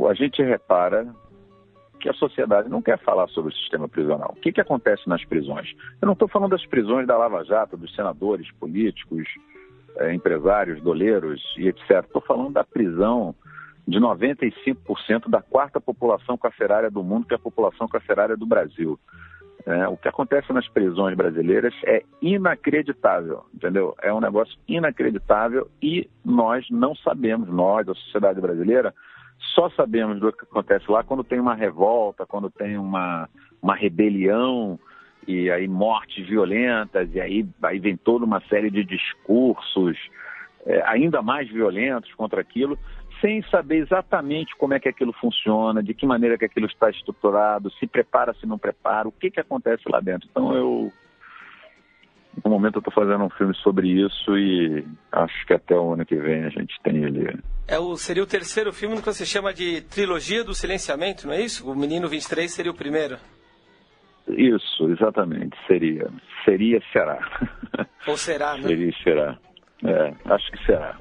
a 0.09 0.14
gente 0.14 0.42
repara 0.42 1.12
que 2.01 2.09
a 2.09 2.14
sociedade 2.14 2.68
não 2.68 2.81
quer 2.81 2.99
falar 2.99 3.29
sobre 3.29 3.53
o 3.53 3.57
sistema 3.57 3.87
prisional. 3.87 4.35
O 4.37 4.40
que, 4.40 4.53
que 4.53 4.61
acontece 4.61 5.07
nas 5.07 5.25
prisões? 5.25 5.75
Eu 6.01 6.07
não 6.07 6.14
estou 6.14 6.27
falando 6.27 6.53
das 6.53 6.64
prisões 6.64 7.07
da 7.07 7.16
Lava 7.16 7.44
Jato, 7.44 7.77
dos 7.77 7.94
senadores, 7.94 8.51
políticos, 8.53 9.29
é, 9.96 10.12
empresários, 10.14 10.83
doleiros 10.83 11.42
e 11.59 11.68
etc. 11.68 12.05
Estou 12.05 12.22
falando 12.22 12.53
da 12.53 12.64
prisão 12.64 13.35
de 13.87 13.98
95% 13.98 15.29
da 15.29 15.42
quarta 15.42 15.81
população 15.81 16.37
carcerária 16.37 16.90
do 16.90 17.03
mundo, 17.03 17.26
que 17.26 17.35
é 17.35 17.37
a 17.37 17.40
população 17.40 17.88
carcerária 17.88 18.37
do 18.37 18.46
Brasil. 18.46 18.98
É, 19.66 19.87
o 19.88 19.96
que 19.96 20.09
acontece 20.09 20.53
nas 20.53 20.66
prisões 20.68 21.14
brasileiras 21.14 21.74
é 21.85 22.03
inacreditável, 22.22 23.44
entendeu? 23.53 23.94
É 24.00 24.12
um 24.12 24.20
negócio 24.20 24.57
inacreditável 24.66 25.68
e 25.83 26.09
nós 26.24 26.66
não 26.70 26.94
sabemos, 26.94 27.48
nós, 27.48 27.87
a 27.88 27.94
sociedade 27.94 28.40
brasileira, 28.40 28.94
só 29.55 29.68
sabemos 29.70 30.20
do 30.20 30.33
que 30.33 30.44
acontece 30.44 30.90
lá 30.90 31.03
quando 31.03 31.24
tem 31.24 31.40
uma 31.40 31.55
revolta, 31.55 32.24
quando 32.24 32.50
tem 32.50 32.79
uma, 32.79 33.29
uma 33.61 33.74
rebelião 33.74 34.79
e 35.26 35.50
aí 35.50 35.68
mortes 35.68 36.26
violentas 36.26 37.09
e 37.14 37.20
aí, 37.20 37.46
aí 37.62 37.78
vem 37.78 37.96
toda 37.96 38.24
uma 38.24 38.40
série 38.48 38.70
de 38.70 38.85
discursos 38.85 39.96
é, 40.66 40.83
ainda 40.87 41.22
mais 41.22 41.48
violentos 41.48 42.12
contra 42.14 42.40
aquilo, 42.40 42.78
sem 43.20 43.42
saber 43.50 43.78
exatamente 43.78 44.56
como 44.56 44.74
é 44.74 44.80
que 44.80 44.88
aquilo 44.88 45.12
funciona, 45.12 45.83
de 45.83 45.94
que 45.94 46.06
maneira 46.06 46.38
que 46.38 46.44
aquilo 46.44 46.66
está 46.66 46.90
estruturado, 46.90 47.70
se 47.72 47.87
prepara, 47.87 48.35
se 48.35 48.46
não 48.46 48.59
prepara, 48.59 49.09
o 49.09 49.12
que, 49.12 49.30
que 49.30 49.40
acontece 49.40 49.83
lá 49.88 50.00
dentro. 50.00 50.28
Então 50.30 50.54
eu 50.54 50.92
no 52.44 52.50
momento 52.50 52.76
eu 52.76 52.80
estou 52.80 52.92
fazendo 52.92 53.24
um 53.24 53.30
filme 53.30 53.54
sobre 53.56 53.88
isso 53.88 54.38
e 54.38 54.87
acho 55.11 55.46
que 55.46 55.52
até 55.52 55.74
o 55.74 55.92
ano 55.92 56.06
que 56.06 56.16
vem 56.16 56.44
a 56.44 56.48
gente 56.48 56.74
tem 56.83 57.02
ele. 57.04 57.38
É 57.66 57.78
o, 57.78 57.96
seria 57.96 58.22
o 58.22 58.26
terceiro 58.26 58.72
filme 58.72 58.96
que 58.96 59.02
você 59.02 59.26
chama 59.26 59.52
de 59.52 59.83
trilogia 59.83 60.44
do 60.44 60.54
silenciamento, 60.54 61.26
não 61.26 61.35
é 61.35 61.40
isso? 61.40 61.68
O 61.70 61.74
Menino 61.74 62.09
23 62.09 62.50
seria 62.50 62.70
o 62.70 62.74
primeiro. 62.74 63.18
Isso, 64.37 64.90
exatamente. 64.90 65.57
Seria. 65.66 66.09
Seria, 66.45 66.81
será. 66.93 67.19
Ou 68.07 68.16
será, 68.16 68.57
né? 68.57 68.69
Seria, 68.69 68.93
será. 69.03 69.38
É, 69.85 70.14
acho 70.33 70.51
que 70.53 70.64
será. 70.66 70.99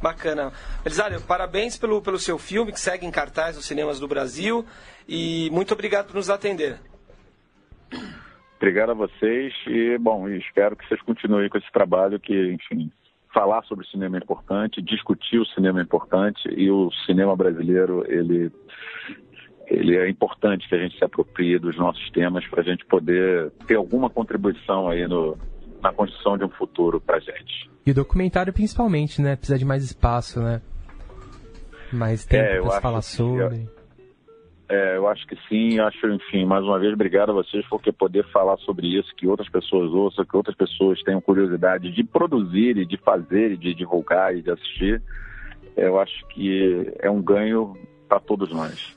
Bacana. 0.00 0.52
Belisário, 0.82 1.20
parabéns 1.22 1.78
pelo, 1.78 2.02
pelo 2.02 2.18
seu 2.18 2.38
filme 2.38 2.72
que 2.72 2.80
segue 2.80 3.06
em 3.06 3.10
cartaz 3.10 3.56
nos 3.56 3.64
cinemas 3.64 3.98
do 3.98 4.06
Brasil 4.06 4.64
e 5.08 5.48
muito 5.50 5.72
obrigado 5.72 6.08
por 6.08 6.16
nos 6.16 6.28
atender. 6.28 6.78
Obrigado 8.56 8.90
a 8.90 8.94
vocês 8.94 9.52
e, 9.66 9.96
bom, 9.98 10.28
espero 10.28 10.76
que 10.76 10.86
vocês 10.86 11.00
continuem 11.02 11.48
com 11.48 11.58
esse 11.58 11.70
trabalho 11.72 12.20
que, 12.20 12.52
enfim, 12.52 12.90
falar 13.32 13.62
sobre 13.64 13.84
o 13.84 13.88
cinema 13.88 14.16
é 14.16 14.20
importante, 14.20 14.80
discutir 14.80 15.38
o 15.38 15.46
cinema 15.46 15.80
é 15.80 15.82
importante 15.82 16.48
e 16.48 16.70
o 16.70 16.90
cinema 17.04 17.36
brasileiro, 17.36 18.04
ele, 18.06 18.50
ele 19.66 19.96
é 19.96 20.08
importante 20.08 20.68
que 20.68 20.74
a 20.74 20.78
gente 20.78 20.98
se 20.98 21.04
aproprie 21.04 21.58
dos 21.58 21.76
nossos 21.76 22.10
temas 22.10 22.46
para 22.46 22.60
a 22.60 22.64
gente 22.64 22.84
poder 22.86 23.50
ter 23.66 23.76
alguma 23.76 24.10
contribuição 24.10 24.88
aí 24.88 25.06
no, 25.06 25.36
na 25.82 25.92
construção 25.92 26.36
de 26.38 26.44
um 26.44 26.50
futuro 26.50 27.00
para 27.00 27.16
a 27.16 27.20
gente. 27.20 27.70
E 27.86 27.90
o 27.90 27.94
documentário 27.94 28.52
principalmente, 28.52 29.20
né? 29.20 29.36
Precisa 29.36 29.58
de 29.58 29.64
mais 29.64 29.84
espaço, 29.84 30.40
né? 30.42 30.60
Mais 31.92 32.24
tempo 32.24 32.44
é, 32.44 32.60
para 32.60 32.80
falar 32.80 33.02
sobre. 33.02 33.68
É, 34.68 34.96
eu 34.96 35.06
acho 35.06 35.26
que 35.26 35.36
sim, 35.46 35.78
acho, 35.78 36.06
enfim, 36.08 36.46
mais 36.46 36.64
uma 36.64 36.78
vez, 36.78 36.94
obrigado 36.94 37.30
a 37.30 37.34
vocês 37.34 37.64
por 37.68 37.80
poder 37.92 38.24
falar 38.32 38.56
sobre 38.58 38.86
isso, 38.98 39.14
que 39.14 39.26
outras 39.26 39.48
pessoas 39.48 39.92
ouçam, 39.92 40.24
que 40.24 40.36
outras 40.36 40.56
pessoas 40.56 41.02
tenham 41.02 41.20
curiosidade 41.20 41.92
de 41.92 42.02
produzir 42.02 42.78
e 42.78 42.86
de 42.86 42.96
fazer 42.96 43.52
e 43.52 43.56
de 43.58 43.74
divulgar 43.74 44.34
e 44.34 44.42
de 44.42 44.50
assistir. 44.50 45.02
Eu 45.76 46.00
acho 46.00 46.26
que 46.28 46.92
é 47.00 47.10
um 47.10 47.20
ganho 47.20 47.76
para 48.08 48.20
todos 48.20 48.50
nós. 48.50 48.96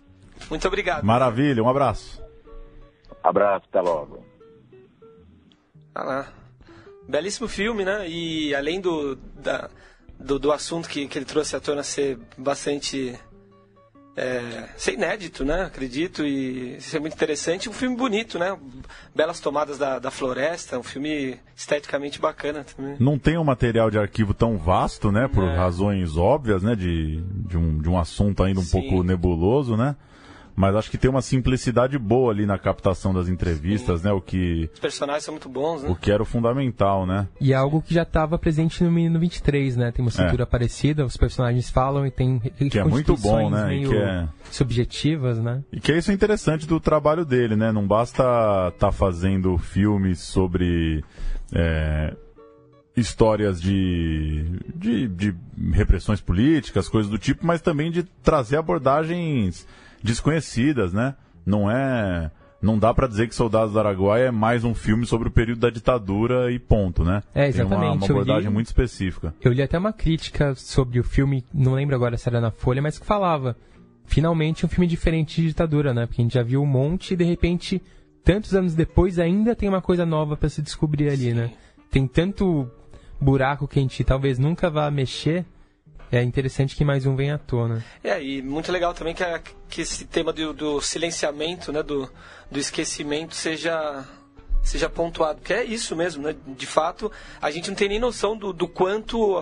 Muito 0.50 0.68
obrigado. 0.68 1.04
Maravilha, 1.04 1.64
um 1.64 1.70
abraço. 1.70 2.22
Abraço, 3.24 3.66
até 3.70 3.82
logo. 3.82 4.24
Ah 5.94 6.04
lá. 6.04 6.28
Belíssimo 7.08 7.48
filme, 7.48 7.86
né? 7.86 8.08
E 8.08 8.54
além 8.54 8.82
do, 8.82 9.16
da, 9.16 9.70
do, 10.20 10.38
do 10.38 10.52
assunto 10.52 10.90
que, 10.90 11.08
que 11.08 11.18
ele 11.18 11.26
trouxe 11.26 11.56
à 11.56 11.60
tona 11.60 11.84
ser 11.84 12.20
bastante 12.38 13.18
é, 14.18 14.68
ser 14.76 14.96
inédito, 14.96 15.46
né? 15.46 15.62
Acredito, 15.64 16.26
e 16.26 16.82
ser 16.82 17.00
muito 17.00 17.14
interessante. 17.14 17.70
Um 17.70 17.74
filme 17.74 17.96
bonito, 17.96 18.40
né? 18.40 18.58
Belas 19.16 19.40
tomadas 19.40 19.78
da, 19.78 20.00
da 20.00 20.10
floresta, 20.10 20.80
um 20.80 20.84
filme 20.84 21.40
esteticamente 21.56 22.20
bacana 22.20 22.64
também. 22.64 22.98
Não 23.00 23.20
tem 23.20 23.38
um 23.38 23.44
material 23.44 23.92
de 23.92 24.00
arquivo 24.00 24.34
tão 24.34 24.58
vasto, 24.58 25.12
né? 25.12 25.28
Por 25.28 25.44
é. 25.44 25.56
razões 25.56 26.18
óbvias, 26.18 26.64
né? 26.64 26.76
De, 26.76 27.22
de, 27.22 27.58
um, 27.58 27.78
de 27.78 27.88
um 27.88 27.98
assunto 27.98 28.42
ainda 28.44 28.60
um 28.60 28.64
Sim. 28.64 28.82
pouco 28.82 29.04
nebuloso, 29.04 29.78
né? 29.78 29.96
Mas 30.58 30.76
acho 30.76 30.89
que 30.89 30.98
tem 30.98 31.08
uma 31.08 31.22
simplicidade 31.22 32.00
boa 32.00 32.32
ali 32.32 32.43
na 32.43 32.58
captação 32.58 33.13
das 33.13 33.30
entrevistas, 33.30 34.02
Sim. 34.02 34.08
né? 34.08 34.12
O 34.12 34.20
que. 34.20 34.67
Os 34.74 34.80
personagens 34.80 35.24
são 35.24 35.36
muito 35.36 35.48
bons, 35.48 35.84
né? 35.84 35.89
O 35.89 35.96
que 35.96 36.12
era 36.12 36.24
o 36.24 36.26
fundamental, 36.26 37.06
né? 37.06 37.28
E 37.39 37.54
é 37.54 37.56
algo 37.56 37.80
que 37.80 37.93
já 37.93 38.02
estava 38.02 38.39
presente 38.39 38.84
no 38.84 38.89
Menino 38.89 39.20
23, 39.20 39.78
né? 39.78 39.91
Tem 39.91 40.04
uma 40.04 40.10
estrutura 40.10 40.41
é. 40.41 40.46
parecida, 40.48 41.06
os 41.06 41.15
personagens 41.15 41.70
falam 41.70 42.08
e 42.08 42.10
tem 42.10 42.39
que 42.39 42.80
é 42.80 42.84
muito 42.84 43.15
bom, 43.15 43.52
né? 43.52 43.67
Meio 43.67 43.93
é... 43.93 44.28
subjetivas, 44.50 45.38
né? 45.38 45.63
E 45.72 45.80
que 45.80 45.91
é 45.91 45.98
isso 46.00 46.12
interessante 46.12 46.65
do 46.65 46.80
trabalho 46.80 47.24
dele, 47.24 47.56
né? 47.56 47.72
Não 47.72 47.86
basta 47.86 48.24
estar 48.24 48.72
tá 48.80 48.91
fazendo 48.91 49.60
filmes 49.60 50.22
sobre. 50.22 51.04
É 51.54 52.15
histórias 52.96 53.62
de, 53.62 54.43
de, 54.76 55.08
de, 55.08 55.36
repressões 55.72 56.20
políticas, 56.20 56.89
coisas 56.89 57.12
do 57.12 57.20
tipo, 57.20 57.46
mas 57.46 57.62
também 57.62 57.91
de 57.91 58.02
trazer 58.02 58.58
abordagens 58.58 59.67
desconhecidas, 60.08 60.93
né? 60.93 61.15
Não 61.46 61.70
é 61.70 62.32
não 62.60 62.80
dá 62.80 62.91
para 62.91 63.08
dizer 63.08 63.28
que 63.28 63.36
Soldados 63.36 63.74
do 63.74 63.80
Araguaia 63.80 64.26
é 64.26 64.32
mais 64.32 64.63
um 64.63 64.74
filme 64.74 65.06
sobre 65.06 65.28
o 65.28 65.32
período 65.32 65.60
da 65.60 65.70
ditadura 65.70 66.52
e 66.52 66.58
ponto, 66.58 67.04
né? 67.04 67.22
É, 67.34 67.48
exatamente. 67.48 67.80
Tem 67.80 67.89
uma, 67.89 67.96
uma 67.96 68.06
abordagem 68.06 68.48
li, 68.48 68.54
muito 68.54 68.65
específica. 68.65 69.34
Eu 69.41 69.54
li 69.54 69.62
até 69.62 69.78
uma 69.78 69.93
crítica 69.93 70.56
sobre 70.56 71.00
o 71.00 71.04
filme, 71.04 71.46
não 71.54 71.76
lembro 71.76 71.96
agora 71.96 72.17
se 72.17 72.28
era 72.28 72.41
na 72.41 72.50
Folha, 72.50 72.82
mas 72.82 72.98
que 72.98 73.06
falava, 73.06 73.56
finalmente 74.06 74.65
um 74.65 74.70
filme 74.70 74.88
diferente 74.88 75.39
de 75.39 75.50
ditadura, 75.50 75.93
né? 75.93 76.08
Porque 76.08 76.22
a 76.22 76.26
gente 76.26 76.34
já 76.34 76.41
viu 76.41 76.62
um 76.63 76.65
monte 76.65 77.13
e 77.13 77.17
de 77.17 77.24
repente, 77.24 77.82
tantos 78.24 78.56
anos 78.56 78.74
depois, 78.74 79.20
ainda 79.20 79.56
tem 79.56 79.70
uma 79.70 79.82
coisa 79.82 80.06
nova 80.06 80.36
para 80.36 80.50
se 80.50 80.62
descobrir 80.62 81.10
ali, 81.10 81.34
né? 81.34 81.48
Sim. 81.48 81.52
né? 81.52 81.58
Tem 81.91 82.08
tanto 82.08 82.67
buraco 83.22 83.67
que 83.67 83.78
a 83.78 83.82
gente 83.82 84.04
talvez 84.04 84.39
nunca 84.39 84.70
vá 84.70 84.89
mexer 84.89 85.46
é 86.12 86.22
interessante 86.24 86.76
que 86.76 86.86
mais 86.86 87.06
um 87.06 87.15
venha 87.15 87.36
à 87.36 87.38
tona. 87.38 87.84
É, 88.04 88.22
e 88.22 88.41
muito 88.41 88.72
legal 88.72 88.93
também 88.93 89.13
que, 89.13 89.24
a, 89.24 89.41
que 89.70 89.82
esse 89.82 90.06
tema 90.06 90.32
do, 90.32 90.54
do, 90.54 90.82
silenciamento, 90.82 91.72
né, 91.72 91.84
do, 91.84 92.10
do 92.50 92.60
esquecimento 92.60 93.36
seja 93.36 94.06
seja 94.63 94.89
pontuado, 94.89 95.39
que 95.39 95.54
é 95.54 95.63
isso 95.63 95.96
mesmo, 95.96 96.24
né? 96.24 96.36
De 96.46 96.65
fato, 96.65 97.10
a 97.41 97.50
gente 97.50 97.70
não 97.70 97.76
tem 97.76 97.88
nem 97.88 98.00
noção 98.00 98.36
do, 98.36 98.52
do 98.52 98.67
quanto 98.67 99.41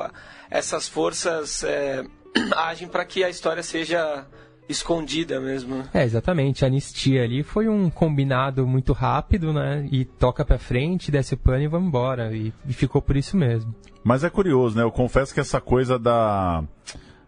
essas 0.52 0.88
forças 0.88 1.64
é, 1.64 2.04
agem 2.56 2.88
para 2.88 3.04
que 3.04 3.24
a 3.24 3.30
história 3.30 3.64
seja 3.64 4.28
escondida 4.68 5.40
mesmo. 5.40 5.84
É, 5.94 6.04
exatamente. 6.04 6.64
A 6.64 6.68
anistia 6.68 7.24
ali 7.24 7.44
foi 7.44 7.68
um 7.68 7.90
combinado 7.90 8.66
muito 8.68 8.94
rápido, 8.94 9.54
né? 9.54 9.88
E 9.92 10.06
toca 10.06 10.44
para 10.44 10.58
frente, 10.58 11.12
desce 11.12 11.34
o 11.34 11.38
pano 11.38 11.64
e 11.64 11.68
vamos 11.68 11.88
embora. 11.88 12.36
E, 12.36 12.54
e 12.68 12.74
ficou 12.74 13.02
por 13.02 13.16
isso 13.16 13.38
mesmo. 13.38 13.74
Mas 14.04 14.24
é 14.24 14.30
curioso, 14.30 14.76
né? 14.76 14.84
Eu 14.84 14.92
confesso 14.92 15.34
que 15.34 15.40
essa 15.40 15.60
coisa 15.62 15.98
da. 15.98 16.64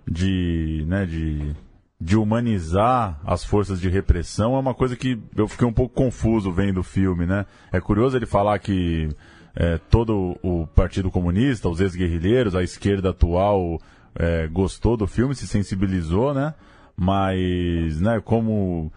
de. 0.07 0.83
né, 0.87 1.05
de. 1.05 1.55
de 1.99 2.17
humanizar 2.17 3.19
as 3.25 3.43
forças 3.43 3.79
de 3.79 3.89
repressão 3.89 4.55
é 4.55 4.59
uma 4.59 4.73
coisa 4.73 4.95
que 4.95 5.19
eu 5.35 5.47
fiquei 5.47 5.67
um 5.67 5.73
pouco 5.73 5.95
confuso 5.95 6.51
vendo 6.51 6.79
o 6.79 6.83
filme, 6.83 7.25
né? 7.25 7.45
É 7.71 7.79
curioso 7.79 8.17
ele 8.17 8.25
falar 8.25 8.57
que 8.59 9.09
é, 9.55 9.79
todo 9.89 10.37
o 10.43 10.67
Partido 10.67 11.09
Comunista, 11.09 11.67
os 11.67 11.81
ex-guerrilheiros, 11.81 12.55
a 12.55 12.61
esquerda 12.61 13.09
atual 13.09 13.81
é, 14.15 14.47
gostou 14.47 14.95
do 14.95 15.07
filme, 15.07 15.33
se 15.33 15.47
sensibilizou, 15.47 16.33
né? 16.33 16.53
Mas, 16.99 18.01
né, 18.01 18.19
como. 18.23 18.91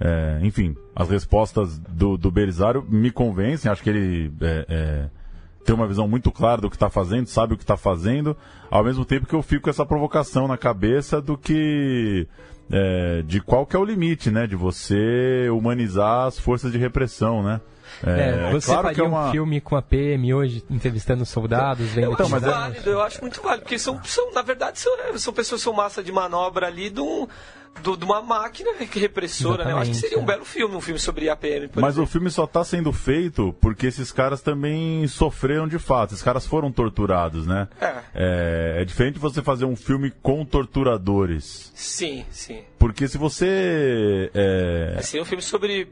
É, 0.00 0.40
enfim, 0.42 0.76
as 0.94 1.08
respostas 1.08 1.78
do, 1.78 2.18
do 2.18 2.30
Belisário 2.30 2.84
me 2.88 3.12
convencem, 3.12 3.70
acho 3.70 3.82
que 3.82 3.90
ele 3.90 4.32
é, 4.40 4.66
é, 4.68 5.10
tem 5.64 5.74
uma 5.74 5.86
visão 5.86 6.08
muito 6.08 6.32
clara 6.32 6.60
do 6.60 6.68
que 6.68 6.76
está 6.76 6.90
fazendo, 6.90 7.28
sabe 7.28 7.54
o 7.54 7.56
que 7.56 7.62
está 7.62 7.76
fazendo, 7.76 8.36
ao 8.68 8.82
mesmo 8.82 9.04
tempo 9.04 9.26
que 9.26 9.34
eu 9.34 9.42
fico 9.42 9.62
com 9.62 9.70
essa 9.70 9.86
provocação 9.86 10.48
na 10.48 10.58
cabeça 10.58 11.22
do 11.22 11.38
que. 11.38 12.26
É, 12.70 13.22
de 13.22 13.40
qual 13.40 13.66
que 13.66 13.76
é 13.76 13.78
o 13.78 13.84
limite, 13.84 14.30
né? 14.30 14.46
De 14.46 14.56
você 14.56 15.48
humanizar 15.50 16.26
as 16.26 16.38
forças 16.38 16.72
de 16.72 16.78
repressão, 16.78 17.42
né? 17.42 17.60
É, 18.02 18.48
é, 18.48 18.50
você 18.50 18.66
claro 18.66 18.82
faria 18.82 18.94
que 18.94 19.00
é 19.00 19.04
uma... 19.04 19.28
um 19.28 19.30
filme 19.30 19.60
com 19.60 19.76
a 19.76 19.82
PM 19.82 20.34
hoje, 20.34 20.64
entrevistando 20.70 21.24
soldados, 21.24 21.86
vendo... 21.90 22.04
Eu 22.06 22.14
acho 22.14 22.36
é- 22.36 22.40
válido, 22.40 22.90
eu 22.90 23.02
acho 23.02 23.20
muito 23.20 23.42
válido, 23.42 23.62
porque 23.62 23.78
são, 23.78 24.02
são 24.04 24.32
na 24.32 24.42
verdade, 24.42 24.78
são, 24.80 24.92
são 25.16 25.32
pessoas 25.32 25.60
que 25.60 25.64
são 25.64 25.72
massa 25.72 26.02
de 26.02 26.10
manobra 26.10 26.66
ali 26.66 26.90
de 26.90 27.00
um 27.00 27.28
do, 27.82 27.96
de 27.96 28.04
uma 28.04 28.22
máquina 28.22 28.70
repressora, 28.78 29.64
né? 29.64 29.72
Eu 29.72 29.78
acho 29.78 29.90
que 29.90 29.96
seria 29.96 30.18
um 30.18 30.22
é. 30.22 30.26
belo 30.26 30.44
filme, 30.44 30.74
um 30.74 30.80
filme 30.80 30.98
sobre 30.98 31.28
APM. 31.28 31.70
Mas 31.74 31.94
exemplo. 31.94 32.04
o 32.04 32.06
filme 32.06 32.30
só 32.30 32.44
está 32.44 32.64
sendo 32.64 32.92
feito 32.92 33.54
porque 33.60 33.86
esses 33.86 34.10
caras 34.10 34.40
também 34.40 35.06
sofreram 35.06 35.68
de 35.68 35.78
fato. 35.78 36.12
Esses 36.12 36.22
caras 36.22 36.46
foram 36.46 36.72
torturados, 36.72 37.46
né? 37.46 37.68
É. 37.80 37.94
É, 38.14 38.82
é 38.82 38.84
diferente 38.84 39.18
você 39.18 39.42
fazer 39.42 39.64
um 39.64 39.76
filme 39.76 40.12
com 40.22 40.44
torturadores. 40.44 41.72
Sim, 41.74 42.24
sim. 42.30 42.62
Porque 42.84 43.08
se 43.08 43.16
você. 43.16 44.30
É... 44.34 44.98
Seria 45.00 45.22
um 45.22 45.24
filme 45.24 45.40
sobre 45.40 45.88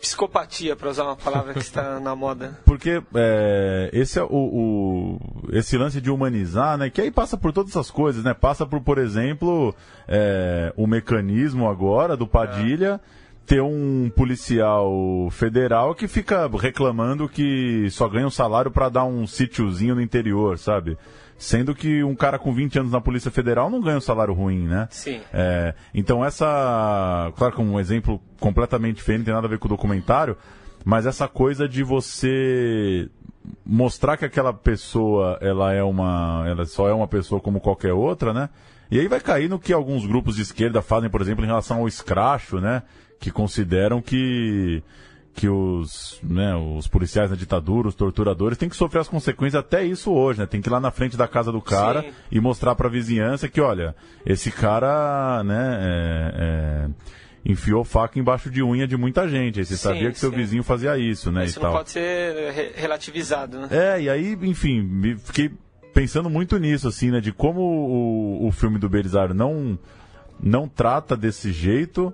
psicopatia, 0.00 0.76
para 0.76 0.90
usar 0.90 1.02
uma 1.02 1.16
palavra 1.16 1.52
que 1.52 1.58
está 1.58 1.98
na 1.98 2.14
moda. 2.14 2.56
Porque 2.64 3.02
é, 3.16 3.90
esse 3.92 4.20
é 4.20 4.22
o, 4.22 4.28
o, 4.30 5.18
esse 5.50 5.76
lance 5.76 6.00
de 6.00 6.08
humanizar, 6.08 6.78
né? 6.78 6.88
Que 6.88 7.00
aí 7.00 7.10
passa 7.10 7.36
por 7.36 7.52
todas 7.52 7.72
essas 7.72 7.90
coisas, 7.90 8.22
né? 8.22 8.32
Passa 8.32 8.64
por, 8.64 8.80
por 8.80 8.98
exemplo, 8.98 9.74
é, 10.06 10.72
o 10.76 10.86
mecanismo 10.86 11.68
agora 11.68 12.16
do 12.16 12.28
Padilha. 12.28 13.00
É. 13.22 13.26
Ter 13.44 13.60
um 13.60 14.10
policial 14.10 15.28
federal 15.30 15.94
que 15.94 16.08
fica 16.08 16.48
reclamando 16.48 17.28
que 17.28 17.88
só 17.90 18.08
ganha 18.08 18.26
um 18.26 18.30
salário 18.30 18.72
para 18.72 18.88
dar 18.88 19.04
um 19.04 19.24
sítiozinho 19.24 19.94
no 19.94 20.02
interior, 20.02 20.58
sabe? 20.58 20.98
Sendo 21.38 21.74
que 21.74 22.02
um 22.02 22.14
cara 22.14 22.38
com 22.38 22.52
20 22.52 22.78
anos 22.78 22.92
na 22.92 23.00
Polícia 23.00 23.30
Federal 23.30 23.68
não 23.68 23.80
ganha 23.80 23.98
um 23.98 24.00
salário 24.00 24.32
ruim, 24.32 24.66
né? 24.66 24.88
Sim. 24.90 25.20
É, 25.32 25.74
então 25.94 26.24
essa, 26.24 27.30
claro 27.36 27.54
que 27.54 27.60
um 27.60 27.78
exemplo 27.78 28.20
completamente 28.40 28.96
diferente, 28.96 29.18
não 29.18 29.24
tem 29.26 29.34
nada 29.34 29.46
a 29.46 29.50
ver 29.50 29.58
com 29.58 29.66
o 29.66 29.70
documentário, 29.70 30.36
mas 30.84 31.04
essa 31.04 31.28
coisa 31.28 31.68
de 31.68 31.82
você 31.82 33.10
mostrar 33.64 34.16
que 34.16 34.24
aquela 34.24 34.52
pessoa, 34.52 35.38
ela 35.40 35.72
é 35.72 35.82
uma, 35.82 36.44
ela 36.46 36.64
só 36.64 36.88
é 36.88 36.92
uma 36.92 37.06
pessoa 37.06 37.40
como 37.40 37.60
qualquer 37.60 37.92
outra, 37.92 38.32
né? 38.32 38.48
E 38.90 39.00
aí 39.00 39.08
vai 39.08 39.20
cair 39.20 39.48
no 39.48 39.58
que 39.58 39.72
alguns 39.72 40.06
grupos 40.06 40.36
de 40.36 40.42
esquerda 40.42 40.80
fazem, 40.80 41.10
por 41.10 41.20
exemplo, 41.20 41.44
em 41.44 41.48
relação 41.48 41.78
ao 41.78 41.88
escracho, 41.88 42.60
né? 42.60 42.82
Que 43.18 43.30
consideram 43.30 44.00
que 44.00 44.82
que 45.36 45.48
os, 45.48 46.18
né, 46.22 46.56
os 46.56 46.88
policiais 46.88 47.28
na 47.28 47.36
ditadura, 47.36 47.88
os 47.88 47.94
torturadores, 47.94 48.56
têm 48.56 48.70
que 48.70 48.74
sofrer 48.74 49.00
as 49.00 49.08
consequências 49.08 49.60
até 49.60 49.84
isso 49.84 50.10
hoje, 50.10 50.40
né? 50.40 50.46
Tem 50.46 50.62
que 50.62 50.68
ir 50.68 50.72
lá 50.72 50.80
na 50.80 50.90
frente 50.90 51.14
da 51.14 51.28
casa 51.28 51.52
do 51.52 51.60
cara 51.60 52.00
Sim. 52.00 52.08
e 52.32 52.40
mostrar 52.40 52.74
para 52.74 52.88
a 52.88 52.90
vizinhança 52.90 53.46
que, 53.46 53.60
olha, 53.60 53.94
esse 54.24 54.50
cara, 54.50 55.44
né, 55.44 55.78
é, 55.82 56.34
é, 56.38 56.90
enfiou 57.44 57.84
faca 57.84 58.18
embaixo 58.18 58.50
de 58.50 58.62
unha 58.62 58.86
de 58.86 58.96
muita 58.96 59.28
gente. 59.28 59.58
Aí 59.58 59.66
você 59.66 59.76
sim, 59.76 59.82
sabia 59.82 60.10
que 60.10 60.18
seu 60.18 60.30
vizinho 60.30 60.62
fazia 60.62 60.96
isso, 60.96 61.30
né? 61.30 61.44
Isso 61.44 61.60
não 61.60 61.70
pode 61.70 61.90
ser 61.90 62.52
re 62.52 62.72
relativizado, 62.74 63.58
né? 63.60 63.68
É, 63.70 64.00
e 64.00 64.08
aí, 64.08 64.38
enfim, 64.40 65.16
fiquei 65.22 65.50
pensando 65.92 66.30
muito 66.30 66.58
nisso, 66.58 66.88
assim, 66.88 67.10
né? 67.10 67.20
De 67.20 67.30
como 67.30 67.60
o, 67.60 68.48
o 68.48 68.52
filme 68.52 68.78
do 68.78 68.88
Belisário 68.88 69.34
não, 69.34 69.78
não 70.42 70.66
trata 70.66 71.14
desse 71.14 71.52
jeito 71.52 72.10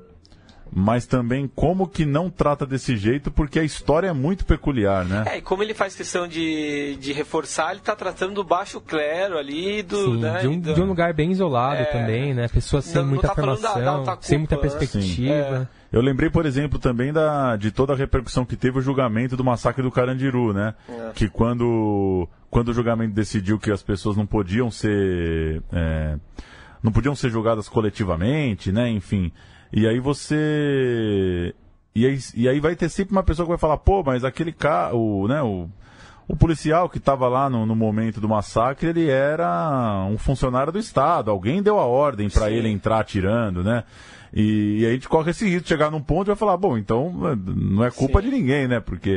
mas 0.75 1.07
também 1.07 1.47
como 1.55 1.87
que 1.87 2.07
não 2.07 2.31
trata 2.31 2.65
desse 2.65 2.97
jeito, 2.97 3.31
porque 3.31 3.59
a 3.59 3.63
história 3.63 4.09
é 4.09 4.13
muito 4.13 4.47
peculiar, 4.47 5.05
né? 5.05 5.25
É, 5.27 5.39
e 5.39 5.43
como 5.43 5.63
ele 5.63 5.75
faz 5.75 5.95
questão 5.95 6.27
de, 6.27 6.97
de 6.97 7.13
reforçar, 7.13 7.73
ele 7.73 7.81
está 7.81 7.95
tratando 7.95 8.35
do 8.35 8.45
baixo 8.45 8.81
clero 8.81 9.37
ali, 9.37 9.83
do, 9.83 9.97
Sim, 9.97 10.21
né, 10.21 10.41
de, 10.41 10.49
um, 10.49 10.59
do... 10.59 10.73
de 10.73 10.81
um 10.81 10.87
lugar 10.87 11.13
bem 11.13 11.31
isolado 11.31 11.83
é... 11.83 11.85
também, 11.85 12.33
né? 12.33 12.49
Pessoas 12.49 12.87
sem 12.87 13.03
não, 13.03 13.09
muita 13.09 13.29
não 13.29 13.35
tá 13.35 13.43
formação, 13.43 14.05
da, 14.05 14.15
da 14.15 14.19
sem 14.23 14.39
muita 14.39 14.57
né? 14.57 14.63
perspectiva. 14.63 15.69
É. 15.93 15.97
Eu 15.97 16.01
lembrei, 16.01 16.31
por 16.31 16.47
exemplo, 16.47 16.79
também 16.79 17.13
da, 17.13 17.55
de 17.57 17.71
toda 17.71 17.93
a 17.93 17.97
repercussão 17.97 18.47
que 18.47 18.57
teve 18.57 18.79
o 18.79 18.83
julgamento 18.83 19.37
do 19.37 19.45
massacre 19.45 19.83
do 19.83 19.91
Carandiru, 19.91 20.55
né? 20.55 20.75
É. 20.89 21.11
Que 21.15 21.29
quando, 21.29 22.27
quando 22.51 22.69
o 22.69 22.73
julgamento 22.73 23.13
decidiu 23.13 23.59
que 23.59 23.71
as 23.71 23.83
pessoas 23.83 24.17
não 24.17 24.25
podiam 24.25 24.71
ser... 24.71 25.63
É, 25.71 26.17
não 26.83 26.91
podiam 26.91 27.15
ser 27.15 27.31
julgadas 27.31 27.69
coletivamente, 27.69 28.73
né? 28.73 28.89
Enfim, 28.89 29.31
e 29.73 29.87
aí 29.87 29.99
você. 29.99 31.55
E 31.95 32.07
aí, 32.07 32.19
e 32.35 32.49
aí 32.49 32.61
vai 32.61 32.77
ter 32.77 32.89
sempre 32.89 33.13
uma 33.13 33.23
pessoa 33.23 33.47
que 33.47 33.51
vai 33.51 33.59
falar, 33.59 33.79
pô, 33.79 34.03
mas 34.03 34.25
aquele 34.25 34.53
cara, 34.53 34.95
o, 34.95 35.29
né, 35.29 35.43
o, 35.43 35.69
o 36.27 36.35
policial 36.37 36.89
que 36.89 36.99
estava 36.99 37.29
lá 37.29 37.51
no, 37.51 37.67
no, 37.67 37.77
momento 37.77 38.21
do 38.21 38.29
massacre, 38.29 38.89
ele 38.89 39.09
era 39.09 40.07
um 40.11 40.17
funcionário 40.17 40.73
do 40.73 40.79
Estado. 40.79 41.31
Alguém 41.31 41.63
deu 41.63 41.79
a 41.79 41.85
ordem 41.85 42.31
para 42.31 42.51
ele 42.51 42.69
entrar 42.69 43.01
atirando, 43.01 43.63
né? 43.63 43.85
E, 44.33 44.79
e, 44.81 44.87
aí 44.87 44.93
a 44.93 44.95
gente 44.95 45.09
corre 45.09 45.31
esse 45.31 45.45
risco 45.45 45.65
de 45.65 45.69
chegar 45.69 45.91
num 45.91 46.01
ponto 46.01 46.29
e 46.29 46.31
vai 46.31 46.37
falar, 46.37 46.57
bom, 46.57 46.79
então 46.79 47.13
não 47.45 47.85
é 47.85 47.91
culpa 47.91 48.23
Sim. 48.23 48.31
de 48.31 48.37
ninguém, 48.37 48.67
né? 48.67 48.81
Porque. 48.81 49.11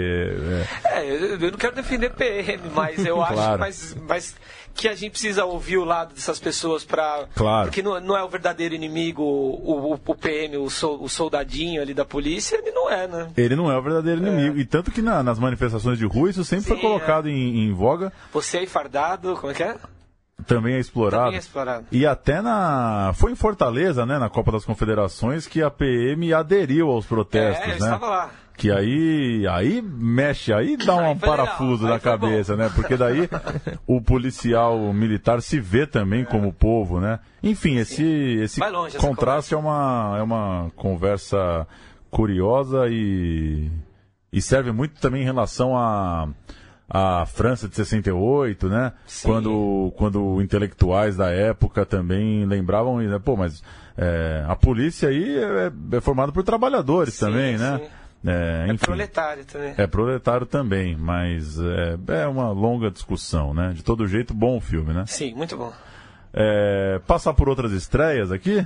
É, 0.83 0.99
é 0.99 1.09
eu, 1.09 1.39
eu, 1.39 1.51
não 1.51 1.57
quero 1.57 1.73
defender 1.73 2.11
PM, 2.11 2.63
mas 2.73 3.05
eu 3.05 3.21
acho 3.23 3.33
claro. 3.33 3.59
mas, 3.59 3.97
mas 4.07 4.35
que 4.75 4.87
a 4.89 4.93
gente 4.93 5.11
precisa 5.11 5.45
ouvir 5.45 5.77
o 5.77 5.85
lado 5.85 6.13
dessas 6.13 6.37
pessoas 6.37 6.83
para 6.83 7.27
claro. 7.33 7.67
porque 7.67 7.81
não, 7.81 7.99
não, 8.01 8.17
é 8.17 8.23
o 8.23 8.27
verdadeiro 8.27 8.75
inimigo 8.75 9.23
o, 9.23 9.93
o, 9.93 9.93
o 9.93 10.15
PM 10.15 10.57
o, 10.57 10.69
so, 10.69 11.01
o, 11.01 11.07
soldadinho 11.07 11.81
ali 11.81 11.93
da 11.93 12.03
polícia 12.03 12.57
ele 12.57 12.71
não 12.71 12.91
é 12.91 13.07
né 13.07 13.29
ele 13.37 13.55
não 13.55 13.71
é 13.71 13.77
o 13.77 13.81
verdadeiro 13.81 14.23
é. 14.23 14.29
inimigo 14.29 14.59
e 14.59 14.65
tanto 14.65 14.91
que 14.91 15.01
na, 15.01 15.23
nas 15.23 15.39
manifestações 15.39 15.97
de 15.97 16.05
rua 16.05 16.29
isso 16.29 16.43
sempre 16.43 16.65
Sim, 16.65 16.71
foi 16.71 16.81
colocado 16.81 17.29
é. 17.29 17.31
em, 17.31 17.67
em, 17.67 17.73
voga 17.73 18.11
você 18.33 18.59
aí 18.59 18.67
fardado 18.67 19.35
como 19.35 19.51
é 19.51 19.55
que 19.55 19.63
é 19.63 19.77
também 20.45 20.75
é 20.75 20.79
explorado. 20.79 21.23
Também 21.23 21.37
é 21.37 21.39
explorado. 21.39 21.85
E 21.91 22.05
até 22.05 22.41
na. 22.41 23.13
Foi 23.15 23.31
em 23.31 23.35
Fortaleza, 23.35 24.05
né? 24.05 24.19
Na 24.19 24.29
Copa 24.29 24.51
das 24.51 24.65
Confederações, 24.65 25.47
que 25.47 25.63
a 25.63 25.71
PM 25.71 26.33
aderiu 26.33 26.89
aos 26.89 27.05
protestos. 27.05 27.65
É, 27.65 27.67
eu 27.67 27.69
né? 27.69 27.75
estava 27.77 28.07
lá. 28.07 28.31
Que 28.57 28.71
aí, 28.71 29.45
aí 29.47 29.81
mexe, 29.81 30.53
aí 30.53 30.77
dá 30.77 30.95
um 30.95 31.17
parafuso 31.17 31.85
na 31.85 31.99
cabeça, 31.99 32.55
né? 32.55 32.71
Porque 32.73 32.95
daí 32.95 33.29
o 33.85 34.01
policial 34.01 34.93
militar 34.93 35.41
se 35.41 35.59
vê 35.59 35.85
também 35.85 36.23
como 36.23 36.53
povo, 36.53 36.99
né? 36.99 37.19
Enfim, 37.43 37.75
esse, 37.75 38.03
esse 38.03 38.61
contraste 38.97 39.53
é 39.53 39.57
uma, 39.57 40.15
é 40.17 40.23
uma 40.23 40.71
conversa 40.75 41.67
curiosa 42.09 42.87
e, 42.89 43.69
e 44.31 44.41
serve 44.41 44.71
muito 44.71 45.01
também 45.01 45.21
em 45.21 45.25
relação 45.25 45.77
a 45.77 46.29
a 46.89 47.25
França 47.25 47.67
de 47.67 47.75
68, 47.75 48.69
né? 48.69 48.93
Quando, 49.23 49.91
quando 49.97 50.41
intelectuais 50.41 51.17
da 51.17 51.29
época 51.31 51.85
também 51.85 52.45
lembravam, 52.45 52.99
né? 52.99 53.19
pô, 53.19 53.35
mas 53.35 53.63
é, 53.97 54.45
a 54.47 54.55
polícia 54.55 55.09
aí 55.09 55.37
é, 55.37 55.71
é 55.97 56.01
formada 56.01 56.31
por 56.31 56.43
trabalhadores 56.43 57.15
sim, 57.15 57.25
também, 57.25 57.57
né? 57.57 57.81
É, 58.25 58.67
é, 58.69 58.73
proletário 58.77 59.45
também. 59.45 59.73
É 59.77 59.87
proletário 59.87 60.45
também, 60.45 60.95
mas 60.95 61.59
é, 61.59 62.23
é 62.23 62.27
uma 62.27 62.49
longa 62.51 62.89
discussão, 62.89 63.53
né? 63.53 63.71
De 63.73 63.83
todo 63.83 64.07
jeito, 64.07 64.33
bom 64.33 64.57
o 64.57 64.61
filme, 64.61 64.93
né? 64.93 65.05
Sim, 65.07 65.33
muito 65.35 65.55
bom. 65.55 65.71
É, 66.33 66.99
passar 67.05 67.33
por 67.33 67.47
outras 67.47 67.71
estreias 67.71 68.31
aqui? 68.31 68.65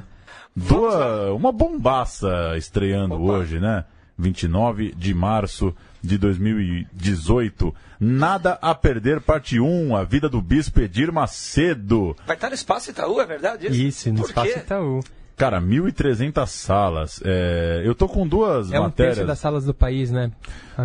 Duas, 0.56 0.96
uma 1.36 1.52
bombaça 1.52 2.56
estreando 2.58 3.16
Opa. 3.16 3.34
hoje, 3.34 3.60
né? 3.60 3.86
29 4.18 4.94
de 4.96 5.14
março 5.14 5.74
de 6.02 6.18
2018. 6.18 7.74
Nada 8.00 8.58
a 8.62 8.74
perder, 8.76 9.22
parte 9.22 9.60
1, 9.60 9.96
a 9.96 10.04
vida 10.04 10.28
do 10.28 10.42
bispo 10.42 10.80
Edir 10.82 11.12
Macedo. 11.12 12.16
Vai 12.26 12.36
estar 12.36 12.50
no 12.50 12.56
Espaço 12.56 12.92
Itaú, 12.92 13.20
é 13.22 13.26
verdade 13.26 13.68
isso? 13.68 13.76
Isso, 13.76 14.10
no 14.10 14.22
Por 14.22 14.30
Espaço 14.30 14.54
quê? 14.54 14.60
Itaú. 14.60 15.00
Cara, 15.40 15.62
1.300 15.62 16.46
salas. 16.48 17.22
É, 17.24 17.82
eu 17.86 17.96
tô 17.96 18.10
com 18.10 18.28
duas 18.28 18.74
é 18.74 18.78
matérias. 18.78 19.20
É 19.20 19.24
um 19.24 19.26
das 19.26 19.40
salas 19.40 19.64
do 19.64 19.74
país, 19.74 20.12
né? 20.12 20.34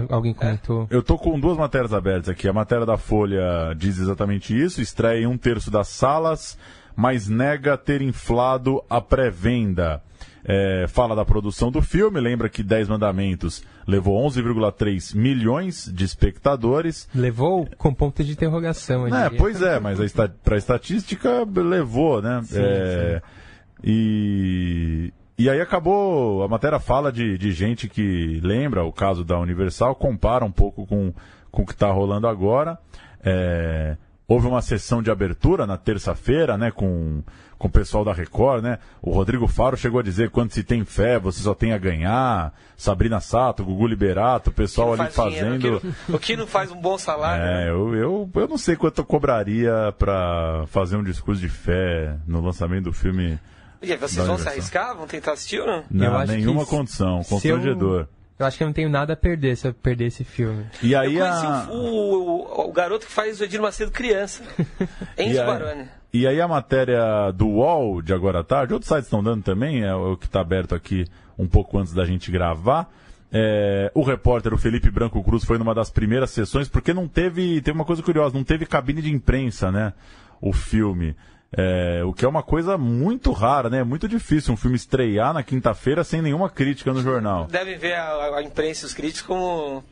Alguém 0.09 0.33
comentou. 0.33 0.87
É, 0.89 0.95
eu 0.95 1.03
tô 1.03 1.19
com 1.19 1.41
duas 1.41 1.59
matérias 1.59 1.93
abertas 1.93 2.29
aqui. 2.29 2.47
A 2.47 2.53
matéria 2.53 2.87
da 2.87 2.97
Folha 2.97 3.75
diz 3.77 3.99
exatamente 3.99 4.57
isso. 4.57 4.81
Estreia 4.81 5.25
em 5.25 5.27
um 5.27 5.37
terço 5.37 5.73
das 5.73 5.89
salas, 5.89 6.57
mas 6.95 7.27
nega 7.27 7.77
ter 7.77 8.01
inflado 8.01 8.81
a 8.89 9.01
pré-venda. 9.01 10.01
É, 10.45 10.85
fala 10.87 11.17
da 11.17 11.25
produção 11.25 11.73
do 11.73 11.83
filme, 11.83 12.21
lembra 12.21 12.49
que 12.49 12.63
10 12.63 12.89
Mandamentos 12.91 13.65
levou 13.89 14.25
11,3 14.29 15.17
milhões 15.17 15.91
de 15.93 16.05
espectadores. 16.05 17.09
Levou 17.13 17.67
com 17.77 17.93
ponto 17.93 18.23
de 18.23 18.33
interrogação. 18.33 19.09
É, 19.09 19.31
pois 19.31 19.61
é, 19.63 19.81
mas 19.81 19.99
para 20.13 20.55
a 20.55 20.59
estatística 20.59 21.45
levou, 21.57 22.23
né? 22.23 22.41
Sim, 22.45 22.61
é, 22.61 23.23
sim. 23.25 23.44
E, 23.87 25.13
e 25.37 25.51
aí 25.51 25.61
acabou, 25.61 26.43
a 26.43 26.49
matéria 26.49 26.81
fala 26.81 27.13
de, 27.13 27.37
de 27.37 27.53
gente 27.53 27.87
que 27.87 28.41
lembra 28.43 28.83
o 28.83 28.91
caso 28.91 29.23
da 29.23 29.39
Universal, 29.39 29.95
compara 29.95 30.43
um 30.43 30.51
pouco 30.51 30.87
com, 30.87 31.13
com 31.51 31.63
o 31.63 31.67
que 31.67 31.73
está 31.73 31.91
rolando 31.91 32.27
agora. 32.27 32.79
É, 33.23 33.99
houve 34.27 34.47
uma 34.47 34.63
sessão 34.63 35.03
de 35.03 35.11
abertura 35.11 35.67
na 35.67 35.77
terça-feira, 35.77 36.57
né, 36.57 36.71
com, 36.71 37.23
com 37.59 37.69
o 37.69 37.71
pessoal 37.71 38.07
da 38.07 38.15
Record, 38.15 38.63
né? 38.63 38.79
O 39.03 39.11
Rodrigo 39.11 39.47
Faro 39.47 39.77
chegou 39.77 40.01
a 40.01 40.03
dizer 40.03 40.31
quando 40.31 40.53
se 40.53 40.63
tem 40.63 40.83
fé, 40.83 41.19
você 41.19 41.43
só 41.43 41.55
tem 41.55 41.75
a 41.75 41.79
ganhar. 41.79 42.55
Sabrina 42.77 43.21
Sato, 43.21 43.65
Gugu 43.65 43.87
Liberato, 43.87 44.49
o 44.49 44.53
pessoal 44.53 44.95
ali 44.95 45.11
fazendo. 45.11 45.59
Dinheiro, 45.59 45.77
o, 45.77 45.81
que 45.81 45.87
não, 45.87 46.17
o, 46.17 46.19
que 46.19 46.37
não, 46.37 46.47
faz 46.47 46.71
um 46.71 46.81
bom 46.81 46.97
salário. 46.97 47.45
É, 47.45 47.65
né? 47.65 47.71
eu, 47.71 47.95
eu, 47.95 48.31
eu 48.35 48.49
não 48.49 48.57
sei 48.57 48.77
quanto 48.77 49.03
eu 49.03 49.05
cobraria 49.05 49.95
para 49.99 50.65
fazer 50.69 50.97
um 50.97 51.05
discurso 51.05 51.41
de 51.41 51.51
fé 51.51 52.17
no 52.27 52.41
lançamento 52.41 52.85
do 52.85 52.93
filme 52.93 53.39
e 53.85 53.93
aí, 53.93 53.99
vocês 53.99 54.27
vão 54.27 54.39
se 54.39 54.49
arriscar? 54.49 54.97
Vão 54.97 55.07
tentar 55.07 55.33
assistir 55.33 55.61
ou 55.61 55.67
não? 55.67 55.85
Não, 55.91 56.27
nenhuma 56.27 56.67
condição. 56.67 57.23
Constrangedor. 57.23 58.01
Eu, 58.01 58.09
eu, 58.39 58.47
acho 58.47 58.57
que 58.57 58.63
eu 58.63 58.67
não 58.67 58.73
tenho 58.73 58.89
nada 58.89 59.13
a 59.13 59.17
perder 59.17 59.57
se 59.57 59.69
eu 59.69 59.75
perder 59.75 60.07
esse 60.07 60.25
filme. 60.25 60.67
E 60.83 60.95
aí 60.95 61.17
eu 61.17 61.25
a... 61.25 61.69
o, 61.71 61.77
o, 61.77 62.69
o, 62.69 62.73
garoto 62.73 63.07
que 63.07 63.13
faz 63.13 63.41
o 63.41 63.45
Edir 63.45 63.61
Macedo 63.61 63.91
criança. 63.91 64.43
Enzo 65.19 65.45
Baroni. 65.45 65.89
E 66.13 66.27
aí 66.27 66.41
a 66.41 66.47
matéria 66.47 67.33
do 67.33 67.49
UOL 67.49 68.01
de 68.01 68.13
agora 68.13 68.41
à 68.41 68.45
tarde, 68.45 68.73
outros 68.73 68.89
sites 68.89 69.07
estão 69.07 69.23
dando 69.23 69.43
também, 69.43 69.83
é 69.83 69.95
o 69.95 70.17
que 70.17 70.27
está 70.27 70.41
aberto 70.41 70.75
aqui 70.75 71.07
um 71.37 71.47
pouco 71.47 71.77
antes 71.79 71.93
da 71.93 72.05
gente 72.05 72.31
gravar. 72.31 72.89
É, 73.33 73.91
o 73.93 74.03
repórter, 74.05 74.55
o 74.55 74.57
Felipe 74.57 74.89
Branco 74.93 75.21
Cruz, 75.25 75.43
foi 75.43 75.59
numa 75.59 75.75
das 75.75 75.91
primeiras 75.91 76.31
sessões, 76.31 76.69
porque 76.69 76.95
não 76.95 77.09
teve. 77.09 77.61
Teve 77.61 77.77
uma 77.77 77.85
coisa 77.85 78.01
curiosa, 78.01 78.33
não 78.33 78.45
teve 78.45 78.65
cabine 78.65 79.03
de 79.03 79.13
imprensa, 79.13 79.73
né? 79.73 79.93
O 80.41 80.53
filme. 80.53 81.17
É, 81.57 82.03
o 82.05 82.13
que 82.13 82.25
é 82.25 82.29
uma 82.29 82.43
coisa 82.43 82.77
muito 82.77 83.31
rara, 83.33 83.71
né? 83.71 83.79
É 83.79 83.85
muito 83.85 84.09
difícil 84.09 84.53
um 84.53 84.57
filme 84.57 84.77
estrear 84.77 85.33
na 85.33 85.43
quinta-feira 85.43 86.03
sem 86.03 86.21
nenhuma 86.21 86.51
crítica 86.51 86.93
no 86.93 87.01
jornal. 87.01 87.47
Devem 87.47 87.79
ver 87.79 87.95
a, 87.95 88.37
a 88.37 88.43
imprensa 88.43 88.85
e 88.85 88.87
os 88.87 88.95
críticos 88.95 89.23
como 89.23 89.85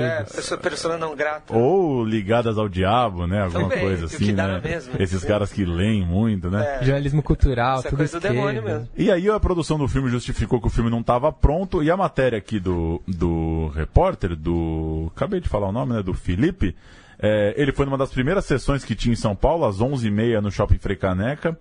é, 0.00 0.24
pessoa 0.56 0.98
não 0.98 1.14
grata. 1.14 1.56
Ou 1.56 2.04
ligadas 2.04 2.58
ao 2.58 2.68
diabo, 2.68 3.26
né? 3.26 3.42
Alguma 3.42 3.68
Também, 3.68 3.80
coisa 3.80 4.06
assim, 4.06 4.32
né? 4.32 4.60
Mesmo. 4.62 4.94
Esses 4.98 5.24
caras 5.24 5.52
que 5.52 5.64
leem 5.64 6.04
muito, 6.04 6.50
né? 6.50 6.78
É. 6.80 6.84
Jornalismo 6.84 7.22
cultural, 7.22 7.80
é 7.80 7.82
tudo 7.82 7.96
coisa 7.96 8.18
do 8.18 8.22
demônio 8.22 8.62
mesmo. 8.62 8.88
E 8.96 9.10
aí 9.10 9.28
a 9.30 9.38
produção 9.38 9.78
do 9.78 9.86
filme 9.86 10.08
justificou 10.08 10.60
que 10.60 10.66
o 10.66 10.70
filme 10.70 10.90
não 10.90 11.00
estava 11.00 11.32
pronto 11.32 11.82
e 11.82 11.90
a 11.90 11.96
matéria 11.96 12.38
aqui 12.38 12.58
do, 12.58 13.00
do 13.06 13.68
repórter, 13.68 14.34
do... 14.34 15.10
Acabei 15.14 15.40
de 15.40 15.48
falar 15.48 15.68
o 15.68 15.72
nome, 15.72 15.94
né? 15.94 16.02
Do 16.02 16.12
Felipe 16.12 16.74
é, 17.18 17.54
ele 17.56 17.72
foi 17.72 17.86
numa 17.86 17.98
das 17.98 18.10
primeiras 18.10 18.44
sessões 18.44 18.84
que 18.84 18.94
tinha 18.94 19.12
em 19.12 19.16
São 19.16 19.34
Paulo, 19.34 19.64
às 19.64 19.78
11h30 19.78 20.40
no 20.40 20.50
Shopping 20.50 20.78
Frecaneca. 20.78 21.58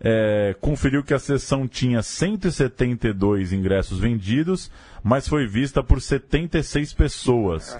É, 0.00 0.54
conferiu 0.60 1.02
que 1.02 1.12
a 1.12 1.18
sessão 1.18 1.66
tinha 1.66 2.02
172 2.02 3.52
ingressos 3.52 3.98
vendidos, 3.98 4.70
mas 5.02 5.26
foi 5.26 5.46
vista 5.46 5.82
por 5.82 6.00
76 6.00 6.92
pessoas. 6.92 7.76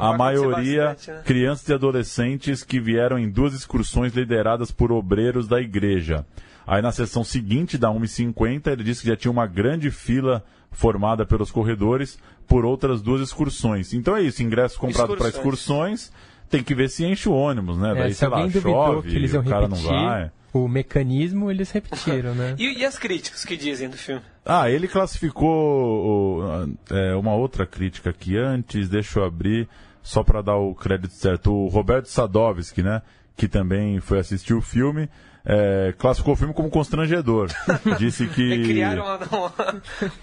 A 0.00 0.16
maioria 0.16 0.90
bastante, 0.90 1.10
né? 1.10 1.22
crianças 1.24 1.68
e 1.68 1.74
adolescentes 1.74 2.62
que 2.62 2.78
vieram 2.78 3.18
em 3.18 3.28
duas 3.28 3.52
excursões 3.52 4.14
lideradas 4.14 4.70
por 4.70 4.92
obreiros 4.92 5.48
da 5.48 5.60
igreja. 5.60 6.24
Aí 6.64 6.80
na 6.80 6.92
sessão 6.92 7.24
seguinte, 7.24 7.76
da 7.76 7.88
1h50, 7.88 8.68
ele 8.68 8.84
disse 8.84 9.02
que 9.02 9.08
já 9.08 9.16
tinha 9.16 9.30
uma 9.30 9.46
grande 9.46 9.90
fila 9.90 10.44
formada 10.70 11.24
pelos 11.24 11.50
corredores 11.50 12.18
por 12.46 12.64
outras 12.64 13.02
duas 13.02 13.20
excursões. 13.20 13.92
Então 13.92 14.16
é 14.16 14.22
isso, 14.22 14.42
ingresso 14.42 14.78
comprado 14.78 15.16
para 15.16 15.28
excursões 15.28 16.12
tem 16.48 16.62
que 16.62 16.74
ver 16.74 16.88
se 16.88 17.04
enche 17.04 17.28
o 17.28 17.32
ônibus, 17.32 17.78
né? 17.78 17.92
É, 17.92 17.94
Daí, 17.94 18.14
se 18.14 18.24
alguém 18.24 18.46
lá, 18.46 18.46
duvidou 18.46 18.94
chove, 18.94 19.10
que 19.10 19.16
eles 19.16 19.32
iam 19.32 19.42
repetir 19.42 20.32
o 20.52 20.68
mecanismo, 20.68 21.50
eles 21.50 21.70
repetiram, 21.70 22.34
né? 22.34 22.54
e, 22.58 22.78
e, 22.78 22.84
as 22.84 22.98
críticas 22.98 23.44
que 23.44 23.56
dizem 23.56 23.88
do 23.88 23.96
filme? 23.96 24.22
Ah, 24.44 24.70
ele 24.70 24.88
classificou 24.88 26.42
é, 26.90 27.14
uma 27.14 27.34
outra 27.34 27.66
crítica 27.66 28.10
aqui 28.10 28.36
antes, 28.36 28.88
deixa 28.88 29.20
eu 29.20 29.24
abrir, 29.24 29.68
só 30.02 30.22
para 30.22 30.40
dar 30.40 30.56
o 30.56 30.74
crédito 30.74 31.12
certo. 31.12 31.52
O 31.52 31.68
Roberto 31.68 32.06
Sadovski, 32.06 32.82
né? 32.82 33.02
Que 33.36 33.48
também 33.48 34.00
foi 34.00 34.18
assistir 34.18 34.54
o 34.54 34.62
filme 34.62 35.08
é, 35.48 35.94
classificou 35.96 36.34
o 36.34 36.36
filme 36.36 36.52
como 36.52 36.68
constrangedor. 36.68 37.48
Disse 37.98 38.26
que. 38.26 38.52
É, 38.52 38.64
criaram, 38.64 39.04
uma, 39.04 39.16
uma, 39.16 39.52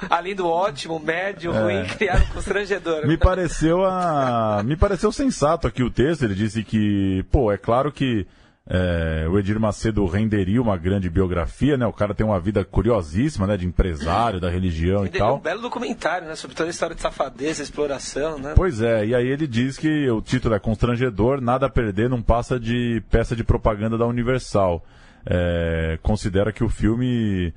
além 0.10 0.36
do 0.36 0.46
ótimo, 0.46 1.00
médio, 1.00 1.54
é. 1.54 1.62
ruim, 1.62 1.86
criaram 1.86 2.26
constrangedor. 2.28 3.08
Me 3.08 3.18
pareceu, 3.18 3.86
a, 3.86 4.62
me 4.66 4.76
pareceu 4.76 5.14
sensato 5.14 5.66
aqui 5.66 5.82
o 5.82 5.90
texto. 5.90 6.24
Ele 6.24 6.36
disse 6.36 6.62
que, 6.62 7.26
pô, 7.32 7.52
é 7.52 7.58
claro 7.58 7.92
que. 7.92 8.28
É, 8.66 9.28
o 9.28 9.38
Edir 9.38 9.60
Macedo 9.60 10.06
renderia 10.06 10.62
uma 10.62 10.78
grande 10.78 11.10
biografia, 11.10 11.76
né? 11.76 11.86
O 11.86 11.92
cara 11.92 12.14
tem 12.14 12.26
uma 12.26 12.40
vida 12.40 12.64
curiosíssima, 12.64 13.46
né? 13.46 13.58
De 13.58 13.66
empresário, 13.66 14.40
da 14.40 14.50
religião 14.50 15.06
e 15.06 15.10
tal. 15.10 15.36
um 15.36 15.40
belo 15.40 15.62
documentário, 15.62 16.30
né? 16.30 16.36
Sobre 16.36 16.56
toda 16.56 16.70
a 16.70 16.72
história 16.72 16.96
de 16.96 17.02
safadeza, 17.02 17.62
exploração, 17.62 18.40
né? 18.40 18.54
Pois 18.56 18.82
é, 18.82 19.06
e 19.06 19.14
aí 19.14 19.28
ele 19.28 19.48
diz 19.48 19.78
que 19.78 20.10
o 20.10 20.22
título 20.22 20.56
é 20.56 20.60
constrangedor, 20.60 21.42
nada 21.42 21.66
a 21.66 21.70
perder, 21.70 22.10
não 22.10 22.22
passa 22.22 22.58
de 22.58 23.04
peça 23.12 23.36
de 23.36 23.44
propaganda 23.44 23.98
da 23.98 24.08
Universal 24.08 24.82
é, 25.26 25.98
considera 26.02 26.52
que 26.52 26.64
o 26.64 26.70
filme, 26.70 27.54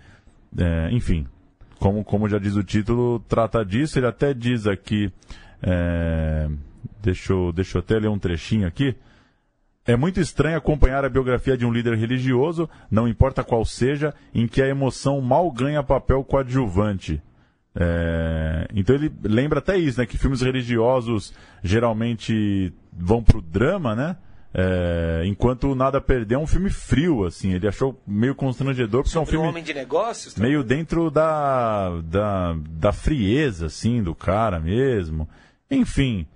é, 0.57 0.89
enfim, 0.91 1.27
como, 1.79 2.05
como 2.05 2.29
já 2.29 2.39
diz 2.39 2.57
o 2.57 2.65
título, 2.65 3.21
trata 3.29 3.65
disso. 3.65 3.99
Ele 3.99 4.07
até 4.07 4.33
diz 4.33 4.67
aqui, 4.67 5.13
é, 5.63 6.49
deixa, 7.03 7.33
eu, 7.33 7.53
deixa 7.53 7.79
eu 7.79 7.81
até 7.81 7.99
ler 7.99 8.09
um 8.09 8.19
trechinho 8.19 8.67
aqui. 8.67 8.97
É 9.85 9.97
muito 9.97 10.21
estranho 10.21 10.57
acompanhar 10.57 11.05
a 11.05 11.09
biografia 11.09 11.57
de 11.57 11.65
um 11.65 11.73
líder 11.73 11.97
religioso, 11.97 12.69
não 12.91 13.07
importa 13.07 13.45
qual 13.45 13.65
seja, 13.65 14.13
em 14.35 14.49
que 14.49 14.61
a 14.61 14.67
emoção 14.67 15.21
mal 15.21 15.49
ganha 15.53 15.83
papel 15.83 16.25
coadjuvante. 16.25 17.23
É, 17.79 18.67
então 18.75 18.97
ele 18.97 19.13
lembra 19.23 19.61
até 19.61 19.77
isso, 19.77 20.01
né? 20.01 20.07
Que 20.07 20.19
filmes 20.19 20.41
religiosos 20.41 21.33
geralmente 21.63 22.73
vão 22.93 23.23
pro 23.23 23.43
drama, 23.43 23.95
né? 23.95 24.17
É, 24.59 25.23
enquanto 25.27 25.75
Nada 25.75 26.01
Perder 26.01 26.37
é 26.37 26.39
um 26.39 26.47
filme 26.47 26.71
frio, 26.71 27.27
assim, 27.27 27.53
ele 27.53 27.69
achou 27.69 28.01
meio 28.07 28.35
constrangedor, 28.35 29.03
porque 29.03 29.13
Sobre 29.13 29.27
é 29.27 29.29
um 29.29 29.31
filme. 29.31 29.47
Um 29.47 29.51
homem 29.51 29.63
de 29.63 29.75
negócios? 29.75 30.33
Também? 30.33 30.53
Meio 30.53 30.65
dentro 30.65 31.11
da, 31.11 32.01
da, 32.03 32.57
da 32.71 32.91
frieza, 32.91 33.67
assim, 33.67 34.03
do 34.03 34.15
cara 34.15 34.59
mesmo. 34.59 35.29
Enfim, 35.71 36.27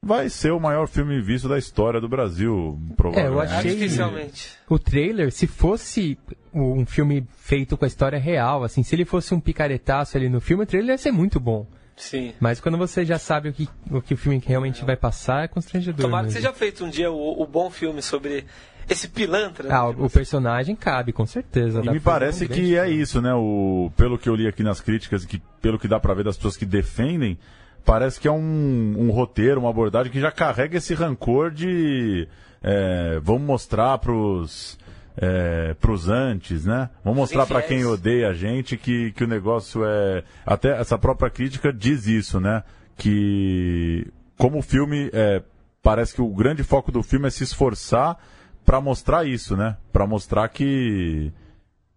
vai 0.00 0.30
ser 0.30 0.52
o 0.52 0.60
maior 0.60 0.86
filme 0.86 1.20
visto 1.20 1.48
da 1.48 1.58
história 1.58 2.00
do 2.00 2.08
Brasil, 2.08 2.78
provavelmente. 2.96 3.32
É, 3.32 3.34
eu 3.34 3.40
achei 3.40 4.30
o 4.68 4.78
trailer, 4.78 5.32
se 5.32 5.48
fosse 5.48 6.16
um 6.54 6.86
filme 6.86 7.26
feito 7.38 7.76
com 7.76 7.84
a 7.84 7.88
história 7.88 8.20
real, 8.20 8.62
assim, 8.62 8.84
se 8.84 8.94
ele 8.94 9.04
fosse 9.04 9.34
um 9.34 9.40
picaretaço 9.40 10.16
ali 10.16 10.28
no 10.28 10.40
filme, 10.40 10.62
o 10.62 10.66
trailer 10.66 10.90
ia 10.90 10.98
ser 10.98 11.10
muito 11.10 11.40
bom. 11.40 11.66
Sim. 11.98 12.32
Mas 12.40 12.60
quando 12.60 12.78
você 12.78 13.04
já 13.04 13.18
sabe 13.18 13.48
o 13.48 13.52
que 13.52 13.68
o, 13.90 14.00
que 14.00 14.14
o 14.14 14.16
filme 14.16 14.42
realmente 14.44 14.84
vai 14.84 14.96
passar, 14.96 15.44
é 15.44 15.48
constrangedor. 15.48 16.00
Tomara 16.00 16.24
mesmo. 16.24 16.36
que 16.36 16.42
seja 16.42 16.54
feito 16.54 16.84
um 16.84 16.90
dia 16.90 17.10
o, 17.10 17.42
o 17.42 17.46
bom 17.46 17.68
filme 17.70 18.00
sobre 18.00 18.46
esse 18.88 19.08
pilantra. 19.08 19.72
Ah, 19.74 19.88
o, 19.88 20.06
o 20.06 20.10
personagem 20.10 20.74
cabe, 20.74 21.12
com 21.12 21.26
certeza. 21.26 21.82
E 21.84 21.90
me 21.90 22.00
parece 22.00 22.44
um 22.44 22.48
que 22.48 22.76
é 22.76 22.88
isso, 22.88 23.20
né? 23.20 23.34
O, 23.34 23.90
pelo 23.96 24.16
que 24.16 24.28
eu 24.28 24.34
li 24.34 24.46
aqui 24.46 24.62
nas 24.62 24.80
críticas, 24.80 25.24
que 25.24 25.42
pelo 25.60 25.78
que 25.78 25.88
dá 25.88 26.00
pra 26.00 26.14
ver 26.14 26.24
das 26.24 26.36
pessoas 26.36 26.56
que 26.56 26.64
defendem, 26.64 27.38
parece 27.84 28.18
que 28.20 28.28
é 28.28 28.32
um, 28.32 28.94
um 28.96 29.10
roteiro, 29.10 29.60
uma 29.60 29.70
abordagem 29.70 30.10
que 30.12 30.20
já 30.20 30.30
carrega 30.30 30.78
esse 30.78 30.94
rancor 30.94 31.50
de 31.50 32.28
é, 32.62 33.20
vamos 33.22 33.42
mostrar 33.42 33.98
pros 33.98 34.78
é, 35.20 35.74
pros 35.80 36.08
antes, 36.08 36.64
né? 36.64 36.88
Vamos 37.04 37.18
mostrar 37.18 37.44
para 37.44 37.60
quem 37.60 37.84
odeia 37.84 38.28
a 38.28 38.32
gente 38.32 38.76
que, 38.76 39.12
que 39.12 39.24
o 39.24 39.26
negócio 39.26 39.84
é. 39.84 40.22
Até 40.46 40.80
essa 40.80 40.96
própria 40.96 41.28
crítica 41.28 41.72
diz 41.72 42.06
isso, 42.06 42.40
né? 42.40 42.62
Que 42.96 44.06
como 44.36 44.58
o 44.58 44.62
filme 44.62 45.10
é, 45.12 45.42
parece 45.82 46.14
que 46.14 46.22
o 46.22 46.28
grande 46.28 46.62
foco 46.62 46.92
do 46.92 47.02
filme 47.02 47.26
é 47.26 47.30
se 47.30 47.42
esforçar 47.42 48.16
para 48.64 48.80
mostrar 48.80 49.24
isso, 49.24 49.56
né? 49.56 49.76
Para 49.92 50.06
mostrar 50.06 50.48
que 50.48 51.32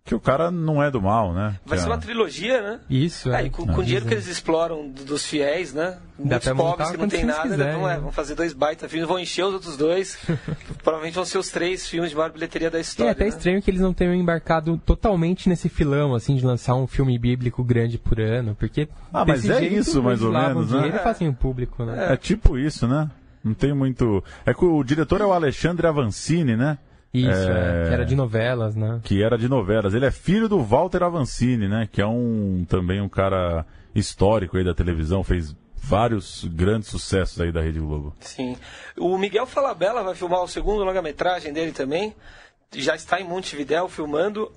que 0.03 0.15
o 0.15 0.19
cara 0.19 0.49
não 0.49 0.81
é 0.81 0.89
do 0.89 0.99
mal, 0.99 1.31
né? 1.31 1.59
Vai 1.63 1.77
que 1.77 1.83
ser 1.83 1.89
é... 1.89 1.93
uma 1.93 1.99
trilogia, 1.99 2.61
né? 2.61 2.79
Isso, 2.89 3.31
é. 3.31 3.47
com, 3.49 3.67
com 3.67 3.81
o 3.81 3.83
dinheiro 3.83 4.05
que 4.05 4.13
eles 4.13 4.27
exploram 4.27 4.89
dos 4.89 5.25
fiéis, 5.25 5.73
né? 5.73 5.99
Muitos 6.17 6.49
pobres 6.49 6.91
que 6.91 6.97
não 6.97 7.07
tem 7.07 7.23
nada, 7.23 7.49
quiser, 7.49 7.73
vão, 7.75 7.89
é, 7.89 7.99
vão 7.99 8.11
fazer 8.11 8.35
dois 8.35 8.51
baita 8.51 8.89
filmes, 8.89 9.07
vão 9.07 9.19
encher 9.19 9.45
os 9.45 9.53
outros 9.53 9.77
dois. 9.77 10.17
provavelmente 10.83 11.13
vão 11.13 11.25
ser 11.25 11.37
os 11.37 11.49
três 11.49 11.87
filmes 11.87 12.09
de 12.09 12.15
maior 12.15 12.31
bilheteria 12.31 12.69
da 12.69 12.79
história. 12.79 13.09
É 13.09 13.11
até 13.11 13.23
né? 13.23 13.29
estranho 13.29 13.61
que 13.61 13.69
eles 13.69 13.81
não 13.81 13.93
tenham 13.93 14.13
embarcado 14.13 14.75
totalmente 14.85 15.47
nesse 15.47 15.69
filão, 15.69 16.15
assim, 16.15 16.35
de 16.35 16.45
lançar 16.45 16.75
um 16.75 16.87
filme 16.87 17.17
bíblico 17.17 17.63
grande 17.63 17.97
por 17.97 18.19
ano, 18.19 18.55
porque... 18.55 18.89
Ah, 19.13 19.23
mas 19.23 19.47
é 19.47 19.65
isso, 19.65 20.01
mais 20.01 20.21
ou 20.21 20.31
menos, 20.31 20.71
né? 20.71 20.89
E 20.89 20.91
fazem 20.99 21.27
o 21.27 21.33
público, 21.33 21.85
né? 21.85 22.09
É. 22.09 22.13
é 22.13 22.17
tipo 22.17 22.57
isso, 22.57 22.87
né? 22.87 23.09
Não 23.43 23.53
tem 23.53 23.73
muito... 23.73 24.23
É 24.45 24.53
que 24.53 24.65
o 24.65 24.83
diretor 24.83 25.21
é 25.21 25.25
o 25.25 25.33
Alexandre 25.33 25.85
Avancini, 25.87 26.55
né? 26.55 26.77
Isso, 27.13 27.29
é... 27.29 27.83
É, 27.83 27.87
que 27.87 27.93
era 27.93 28.05
de 28.05 28.15
novelas, 28.15 28.75
né? 28.75 29.01
Que 29.03 29.23
era 29.23 29.37
de 29.37 29.47
novelas. 29.49 29.93
Ele 29.93 30.05
é 30.05 30.11
filho 30.11 30.47
do 30.47 30.61
Walter 30.61 31.03
Avancini, 31.03 31.67
né? 31.67 31.87
Que 31.91 32.01
é 32.01 32.07
um 32.07 32.65
também 32.67 33.01
um 33.01 33.09
cara 33.09 33.65
histórico 33.93 34.57
aí 34.57 34.63
da 34.63 34.73
televisão, 34.73 35.23
fez 35.23 35.55
vários 35.75 36.45
grandes 36.45 36.87
sucessos 36.89 37.41
aí 37.41 37.51
da 37.51 37.61
Rede 37.61 37.79
Globo. 37.79 38.15
Sim. 38.19 38.55
O 38.97 39.17
Miguel 39.17 39.45
Falabella 39.45 40.03
vai 40.03 40.15
filmar 40.15 40.41
o 40.41 40.47
segundo 40.47 40.83
longa-metragem 40.83 41.51
dele 41.51 41.71
também. 41.71 42.15
Já 42.73 42.95
está 42.95 43.19
em 43.19 43.27
Montevidéu 43.27 43.89
filmando. 43.89 44.51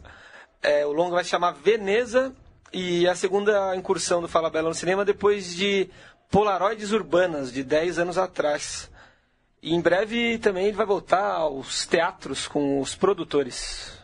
É, 0.62 0.86
o 0.86 0.92
longa 0.92 1.16
vai 1.16 1.24
se 1.24 1.30
chamar 1.30 1.52
Veneza 1.52 2.32
e 2.72 3.08
a 3.08 3.14
segunda 3.14 3.74
incursão 3.74 4.20
do 4.20 4.28
Falabella 4.28 4.68
no 4.68 4.74
cinema 4.74 5.04
depois 5.04 5.54
de 5.54 5.88
Polaroides 6.30 6.92
Urbanas, 6.92 7.52
de 7.52 7.62
10 7.64 7.98
anos 7.98 8.18
atrás. 8.18 8.90
E 9.64 9.72
em 9.72 9.80
breve 9.80 10.36
também 10.36 10.66
ele 10.66 10.76
vai 10.76 10.84
voltar 10.84 11.24
aos 11.24 11.86
teatros 11.86 12.46
com 12.46 12.82
os 12.82 12.94
produtores. 12.94 13.98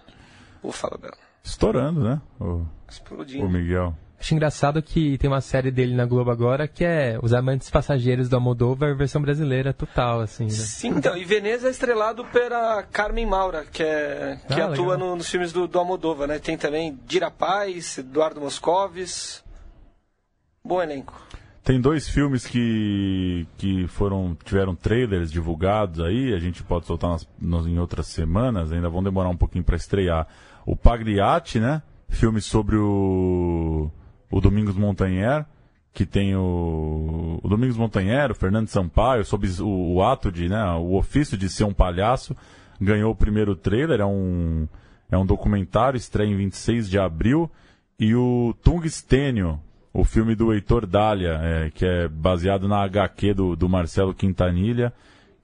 O 0.63 0.73
Fala 0.73 0.97
Bela. 0.97 1.19
Estourando, 1.45 2.03
né? 2.03 2.19
O, 2.41 2.65
Explodindo. 2.89 3.45
O 3.45 3.51
Miguel. 3.51 3.95
Acho 4.19 4.35
engraçado 4.35 4.83
que 4.83 5.19
tem 5.19 5.29
uma 5.29 5.43
série 5.43 5.71
dele 5.71 5.95
na 5.95 6.07
Globo 6.07 6.31
agora 6.31 6.67
que 6.67 6.83
é 6.83 7.19
Os 7.23 7.35
Amantes 7.35 7.69
Passageiros 7.69 8.27
do 8.27 8.37
Almodóvar, 8.37 8.97
versão 8.97 9.21
brasileira 9.21 9.75
total, 9.75 10.21
assim. 10.21 10.45
Né? 10.45 10.51
Sim, 10.51 10.89
então. 10.97 11.15
E 11.15 11.27
Veneza 11.27 11.69
é 11.69 11.71
estrelado 11.71 12.25
pela 12.25 12.83
Carmen 12.85 13.27
Maura, 13.27 13.67
que, 13.71 13.83
é, 13.83 14.41
que 14.49 14.59
ah, 14.59 14.69
atua 14.69 14.97
no, 14.97 15.15
nos 15.15 15.29
filmes 15.29 15.53
do, 15.53 15.69
do 15.69 15.79
Almodóvar, 15.79 16.27
né? 16.27 16.39
Tem 16.39 16.57
também 16.57 16.99
Dira 17.05 17.31
Paz, 17.31 17.99
Eduardo 17.99 18.41
Moscovis. 18.41 19.45
Bom 20.65 20.83
elenco. 20.83 21.21
Tem 21.71 21.81
dois 21.81 22.09
filmes 22.09 22.45
que, 22.49 23.47
que 23.57 23.87
foram 23.87 24.37
tiveram 24.45 24.75
trailers 24.75 25.31
divulgados 25.31 26.01
aí, 26.01 26.35
a 26.35 26.39
gente 26.41 26.64
pode 26.64 26.85
soltar 26.85 27.11
nas, 27.11 27.29
nas, 27.41 27.64
em 27.64 27.79
outras 27.79 28.09
semanas, 28.09 28.73
ainda 28.73 28.91
vão 28.91 29.01
demorar 29.01 29.29
um 29.29 29.37
pouquinho 29.37 29.62
para 29.62 29.77
estrear. 29.77 30.27
O 30.66 30.75
Pagliatti, 30.75 31.61
né? 31.61 31.81
Filme 32.09 32.41
sobre 32.41 32.75
o, 32.75 33.89
o 34.29 34.41
Domingos 34.41 34.75
Montanher, 34.75 35.47
que 35.95 36.05
tem 36.05 36.35
o, 36.35 37.39
o 37.41 37.49
Domingos 37.49 37.77
Montanher, 37.77 38.33
o 38.33 38.35
Fernando 38.35 38.66
Sampaio, 38.66 39.25
sobre 39.25 39.49
o, 39.61 39.95
o, 39.95 40.03
ato 40.03 40.33
de, 40.33 40.49
né, 40.49 40.73
o 40.73 40.97
ofício 40.97 41.39
de 41.39 41.49
ser 41.49 41.62
um 41.62 41.73
palhaço, 41.73 42.37
ganhou 42.81 43.12
o 43.12 43.16
primeiro 43.16 43.55
trailer, 43.55 44.01
é 44.01 44.07
um, 44.07 44.66
é 45.09 45.16
um 45.16 45.25
documentário, 45.25 45.97
estreia 45.97 46.29
em 46.29 46.37
26 46.37 46.91
de 46.91 46.99
abril, 46.99 47.49
e 47.97 48.12
o 48.12 48.57
Tungstênio, 48.61 49.61
o 49.93 50.05
filme 50.05 50.34
do 50.34 50.53
Heitor 50.53 50.86
Dália, 50.86 51.41
é, 51.43 51.70
que 51.70 51.84
é 51.84 52.09
baseado 52.09 52.68
na 52.68 52.82
HQ 52.84 53.34
do, 53.34 53.57
do 53.57 53.68
Marcelo 53.68 54.14
Quintanilha, 54.14 54.93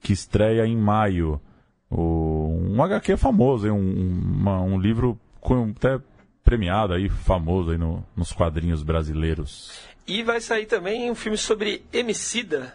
que 0.01 0.13
estreia 0.13 0.65
em 0.65 0.77
maio. 0.77 1.41
O, 1.89 2.47
um 2.71 2.81
HQ 2.81 3.17
famoso, 3.17 3.67
um, 3.69 4.19
uma, 4.39 4.61
um 4.61 4.79
livro 4.79 5.19
com, 5.39 5.73
até 5.75 5.99
premiado 6.43 6.93
aí, 6.93 7.09
famoso 7.09 7.71
aí 7.71 7.77
no, 7.77 8.05
nos 8.15 8.31
quadrinhos 8.31 8.83
brasileiros. 8.83 9.81
E 10.07 10.23
vai 10.23 10.39
sair 10.39 10.65
também 10.65 11.11
um 11.11 11.15
filme 11.15 11.37
sobre 11.37 11.83
Emicida. 11.91 12.73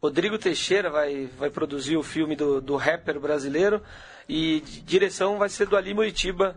Rodrigo 0.00 0.38
Teixeira 0.38 0.88
vai, 0.88 1.28
vai 1.36 1.50
produzir 1.50 1.96
o 1.96 2.04
filme 2.04 2.36
do, 2.36 2.60
do 2.60 2.76
rapper 2.76 3.18
brasileiro 3.18 3.82
e 4.28 4.60
direção 4.84 5.38
vai 5.38 5.48
ser 5.48 5.66
do 5.66 5.76
Ali 5.76 5.92
Muritiba, 5.92 6.56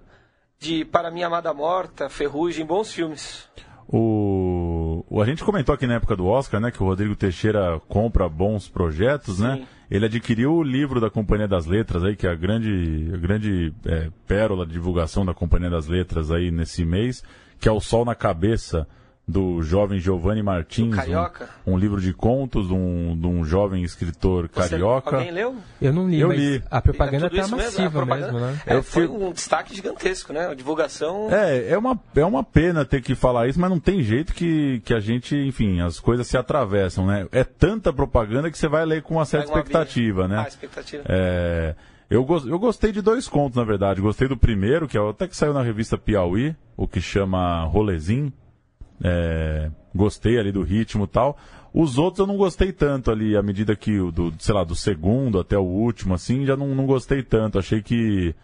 de 0.59 0.86
Para 0.86 1.09
Minha 1.09 1.26
Amada 1.26 1.51
Morta, 1.51 2.07
Ferrugem, 2.07 2.64
bons 2.64 2.93
filmes. 2.93 3.49
O, 3.92 5.06
o, 5.10 5.22
a 5.22 5.26
gente 5.26 5.44
comentou 5.44 5.76
aqui 5.76 5.86
na 5.86 5.96
época 5.96 6.16
do 6.16 6.26
Oscar, 6.26 6.62
né, 6.62 6.72
que 6.72 6.82
o 6.82 6.86
Rodrigo 6.86 7.16
Teixeira 7.16 7.80
compra 7.89 8.30
bons 8.30 8.68
projetos, 8.70 9.39
né? 9.39 9.56
Sim. 9.56 9.62
né? 9.62 9.68
Ele 9.92 10.06
adquiriu 10.06 10.54
o 10.54 10.64
livro 10.64 11.02
da 11.02 11.10
Companhia 11.10 11.50
das 11.50 11.66
Letras 11.66 12.02
aí, 12.06 12.16
que 12.16 12.26
é 12.26 12.32
a 12.32 12.36
grande, 12.36 13.12
a 13.14 13.18
grande 13.18 13.74
é, 13.86 14.10
pérola 14.26 14.66
de 14.66 14.72
divulgação 14.72 15.26
da 15.26 15.34
Companhia 15.34 15.70
das 15.70 15.86
Letras 15.88 16.32
aí 16.32 16.50
nesse 16.50 16.86
mês, 16.86 17.22
que 17.60 17.68
é 17.68 17.72
o 17.72 17.82
Sol 17.82 18.06
na 18.06 18.16
Cabeça, 18.16 18.88
do 19.32 19.62
jovem 19.64 20.00
Giovanni 20.00 20.44
Martins, 20.44 20.96
um, 21.66 21.74
um, 21.74 21.78
livro 21.78 22.02
de 22.02 22.14
contos 22.14 22.68
de 22.68 22.74
um, 22.74 23.18
de 23.18 23.26
um 23.26 23.44
jovem 23.46 23.84
escritor 23.84 24.50
Você, 24.52 24.70
carioca. 24.70 25.16
Alguém 25.16 25.32
leu? 25.32 25.56
Eu 25.82 25.94
não 25.94 26.10
li, 26.10 26.20
eu 26.20 26.32
li. 26.32 26.62
a 26.70 26.82
propaganda 26.82 27.28
está 27.28 27.48
massiva 27.48 27.82
mesmo, 27.84 27.92
propaganda, 27.92 28.32
mesmo, 28.34 28.40
né? 28.40 28.62
É, 28.66 28.82
foi 28.82 29.08
um 29.08 29.32
destaque 29.32 29.74
gigantesco, 29.74 30.34
né? 30.34 30.48
A 30.48 30.54
divulgação... 30.54 31.30
É, 31.32 31.70
é 31.70 31.78
uma, 31.78 32.00
é 32.16 32.26
uma 32.26 32.44
pena 32.44 32.84
ter 32.84 33.02
que 33.02 33.16
falar 33.16 33.48
isso, 33.48 33.60
mas 33.60 33.70
não 33.70 33.80
tem 33.80 34.04
jeito 34.04 34.34
que, 34.34 34.82
que 34.84 34.94
a 34.94 35.00
gente, 35.00 35.36
enfim, 35.36 35.80
as 35.80 36.00
coisas 36.00 36.28
se 36.28 36.38
atravessam, 36.38 37.08
né? 37.08 37.28
É 37.32 37.44
tanta 37.44 37.94
propaganda 37.94 38.52
que 38.52 38.58
você 38.58 38.68
vai 38.68 38.86
ler 38.86 39.02
com 39.02 39.16
uma 39.16 39.26
certa 39.26 39.48
expectativa, 39.48 40.28
né? 40.28 40.44
Ah, 40.46 40.48
expectativa. 40.48 41.04
É... 41.08 41.74
Eu, 42.10 42.26
go 42.26 42.38
eu 42.46 42.60
gostei 42.60 42.92
de 42.92 43.02
dois 43.02 43.30
contos, 43.30 43.56
na 43.56 43.64
verdade. 43.64 44.02
Gostei 44.02 44.28
do 44.28 44.36
primeiro, 44.36 44.86
que 44.86 44.98
é 44.98 45.10
até 45.10 45.30
que 45.30 45.38
saiu 45.38 45.54
na 45.54 45.62
revista 45.62 45.98
Piauí, 45.98 46.54
o 46.76 46.86
que 46.86 47.00
chama 47.00 47.64
Rolezinho 47.64 48.34
é, 49.04 49.70
gostei 49.93 50.39
ali 50.39 50.52
do 50.52 50.64
ritmo 50.64 51.06
e 51.06 51.08
tal. 51.08 51.38
Os 51.74 51.97
outros 51.97 52.20
eu 52.20 52.28
não 52.28 52.38
gostei 52.38 52.72
tanto 52.72 53.12
ali, 53.12 53.36
à 53.36 53.41
medida 53.41 53.76
que 53.76 53.97
do, 54.12 54.34
sei 54.39 54.54
lá, 54.54 54.64
do 54.64 54.76
segundo 54.76 55.39
até 55.39 55.58
o 55.58 55.64
último, 55.64 56.14
assim, 56.14 56.45
já 56.45 56.58
não, 56.58 56.76
não 56.76 56.86
gostei 56.86 57.24
tanto. 57.24 57.58
Achei 57.58 57.82
que. 57.82 58.36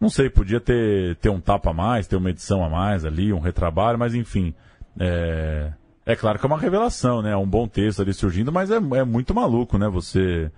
Não 0.00 0.08
sei, 0.08 0.30
podia 0.30 0.60
ter, 0.60 1.16
ter 1.16 1.28
um 1.28 1.40
tapa 1.40 1.70
a 1.70 1.74
mais, 1.74 2.06
ter 2.06 2.16
uma 2.16 2.30
edição 2.30 2.64
a 2.64 2.68
mais 2.70 3.04
ali, 3.04 3.32
um 3.32 3.40
retrabalho, 3.40 3.98
mas 3.98 4.14
enfim. 4.14 4.54
É, 4.98 5.72
é 6.06 6.16
claro 6.16 6.38
que 6.38 6.46
é 6.46 6.48
uma 6.48 6.58
revelação, 6.58 7.20
né? 7.20 7.32
É 7.32 7.36
um 7.36 7.46
bom 7.46 7.68
texto 7.68 8.00
ali 8.00 8.14
surgindo, 8.14 8.50
mas 8.50 8.70
é, 8.70 8.76
é 8.76 9.04
muito 9.04 9.34
maluco, 9.34 9.76
né? 9.76 9.88
Você, 9.88 10.50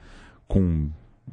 com 0.46 0.90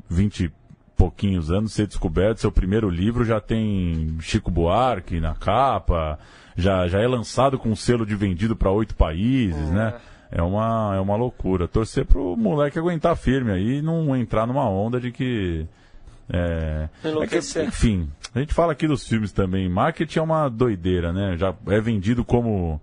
20 0.10 0.46
e 0.46 0.52
pouquinhos 0.98 1.52
anos, 1.52 1.74
ser 1.74 1.88
descoberto, 1.88 2.40
seu 2.40 2.52
primeiro 2.52 2.90
livro 2.90 3.24
já 3.24 3.40
tem 3.40 4.18
Chico 4.20 4.50
Buarque 4.50 5.20
na 5.20 5.36
capa, 5.36 6.18
já, 6.58 6.88
já 6.88 7.00
é 7.00 7.08
lançado 7.08 7.60
com 7.60 7.70
um 7.70 7.76
selo 7.76 8.06
de 8.06 8.16
vendido 8.16 8.56
para 8.56 8.72
oito 8.72 8.96
países, 8.96 9.70
né? 9.70 9.94
É 10.32 10.42
uma, 10.42 10.94
é 10.96 11.00
uma 11.00 11.16
loucura. 11.16 11.68
Torcer 11.68 12.06
pro 12.06 12.36
moleque 12.36 12.78
aguentar 12.78 13.16
firme 13.16 13.52
aí 13.52 13.78
e 13.78 13.82
não 13.82 14.16
entrar 14.16 14.46
numa 14.46 14.68
onda 14.70 15.00
de 15.00 15.12
que. 15.12 15.66
É, 16.30 16.90
é 17.04 17.28
que, 17.28 17.38
enfim, 17.62 18.10
a 18.36 18.40
gente 18.40 18.54
fala 18.54 18.74
aqui 18.74 18.88
dos 18.88 19.08
filmes 19.08 19.32
também. 19.32 19.70
Marketing 19.70 20.20
é 20.20 20.22
uma 20.22 20.50
doideira, 20.50 21.14
né? 21.14 21.38
Já 21.38 21.56
é 21.68 21.80
vendido 21.80 22.26
como 22.26 22.82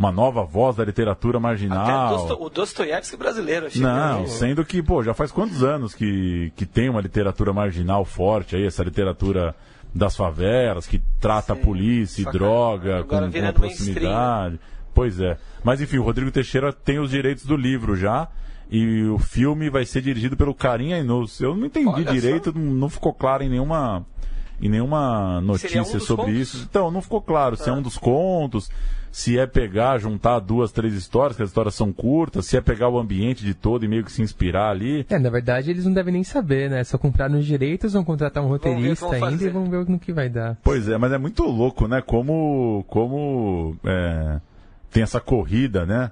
uma 0.00 0.10
nova 0.10 0.42
voz 0.44 0.76
da 0.76 0.82
literatura 0.82 1.38
marginal. 1.38 2.24
Até 2.24 2.32
o 2.32 2.48
Dostoiévski 2.48 3.18
brasileiro. 3.18 3.68
Não, 3.76 4.26
sendo 4.26 4.64
que, 4.64 4.82
pô, 4.82 5.02
já 5.02 5.12
faz 5.12 5.30
quantos 5.30 5.62
anos 5.62 5.94
que, 5.94 6.50
que 6.56 6.64
tem 6.64 6.88
uma 6.88 7.02
literatura 7.02 7.52
marginal 7.52 8.02
forte 8.06 8.56
aí, 8.56 8.64
essa 8.64 8.82
literatura 8.82 9.54
das 9.94 10.16
favelas, 10.16 10.86
que 10.86 11.02
trata 11.20 11.54
Sim, 11.54 11.60
a 11.60 11.62
polícia 11.62 12.22
e 12.22 12.32
droga 12.32 13.04
com, 13.04 13.30
com 13.30 13.52
proximidade. 13.52 14.58
Pois 14.94 15.20
é. 15.20 15.36
Mas 15.62 15.82
enfim, 15.82 15.98
o 15.98 16.02
Rodrigo 16.02 16.30
Teixeira 16.30 16.72
tem 16.72 16.98
os 16.98 17.10
direitos 17.10 17.44
do 17.44 17.54
livro 17.54 17.94
já. 17.94 18.26
E 18.70 19.02
o 19.04 19.18
filme 19.18 19.68
vai 19.68 19.84
ser 19.84 20.00
dirigido 20.00 20.34
pelo 20.34 20.54
Carinha 20.54 20.98
Inos. 20.98 21.40
Eu 21.40 21.54
não 21.54 21.66
entendi 21.66 21.88
Olha 21.88 22.12
direito, 22.12 22.56
não, 22.56 22.72
não 22.72 22.88
ficou 22.88 23.12
claro 23.12 23.42
em 23.42 23.50
nenhuma 23.50 24.06
em 24.62 24.68
nenhuma 24.68 25.40
notícia 25.40 25.82
um 25.82 26.00
sobre 26.00 26.26
contos? 26.26 26.40
isso. 26.40 26.66
Então, 26.70 26.90
não 26.90 27.02
ficou 27.02 27.20
claro 27.20 27.56
se 27.56 27.68
é. 27.68 27.72
é 27.72 27.74
um 27.74 27.82
dos 27.82 27.98
contos, 27.98 28.70
se 29.10 29.38
é 29.38 29.46
pegar, 29.46 29.98
juntar 29.98 30.38
duas, 30.38 30.72
três 30.72 30.94
histórias, 30.94 31.36
que 31.36 31.42
as 31.42 31.50
histórias 31.50 31.74
são 31.74 31.92
curtas, 31.92 32.46
se 32.46 32.56
é 32.56 32.60
pegar 32.60 32.88
o 32.88 32.98
ambiente 32.98 33.44
de 33.44 33.54
todo 33.54 33.84
e 33.84 33.88
meio 33.88 34.04
que 34.04 34.12
se 34.12 34.22
inspirar 34.22 34.70
ali. 34.70 35.04
É, 35.08 35.18
na 35.18 35.30
verdade 35.30 35.70
eles 35.70 35.84
não 35.84 35.92
devem 35.92 36.12
nem 36.12 36.24
saber, 36.24 36.70
né? 36.70 36.84
Só 36.84 36.96
compraram 36.96 37.38
os 37.38 37.46
direitos, 37.46 37.92
vão 37.92 38.04
contratar 38.04 38.42
um 38.42 38.48
roteirista 38.48 39.10
ainda 39.12 39.44
e 39.44 39.48
vão 39.48 39.68
ver 39.68 39.88
no 39.88 39.98
que 39.98 40.12
vai 40.12 40.28
dar. 40.28 40.56
Pois 40.62 40.88
é, 40.88 40.96
mas 40.96 41.12
é 41.12 41.18
muito 41.18 41.42
louco, 41.44 41.88
né? 41.88 42.00
Como, 42.00 42.84
como 42.88 43.76
é, 43.84 44.40
tem 44.90 45.02
essa 45.02 45.20
corrida, 45.20 45.84
né? 45.84 46.10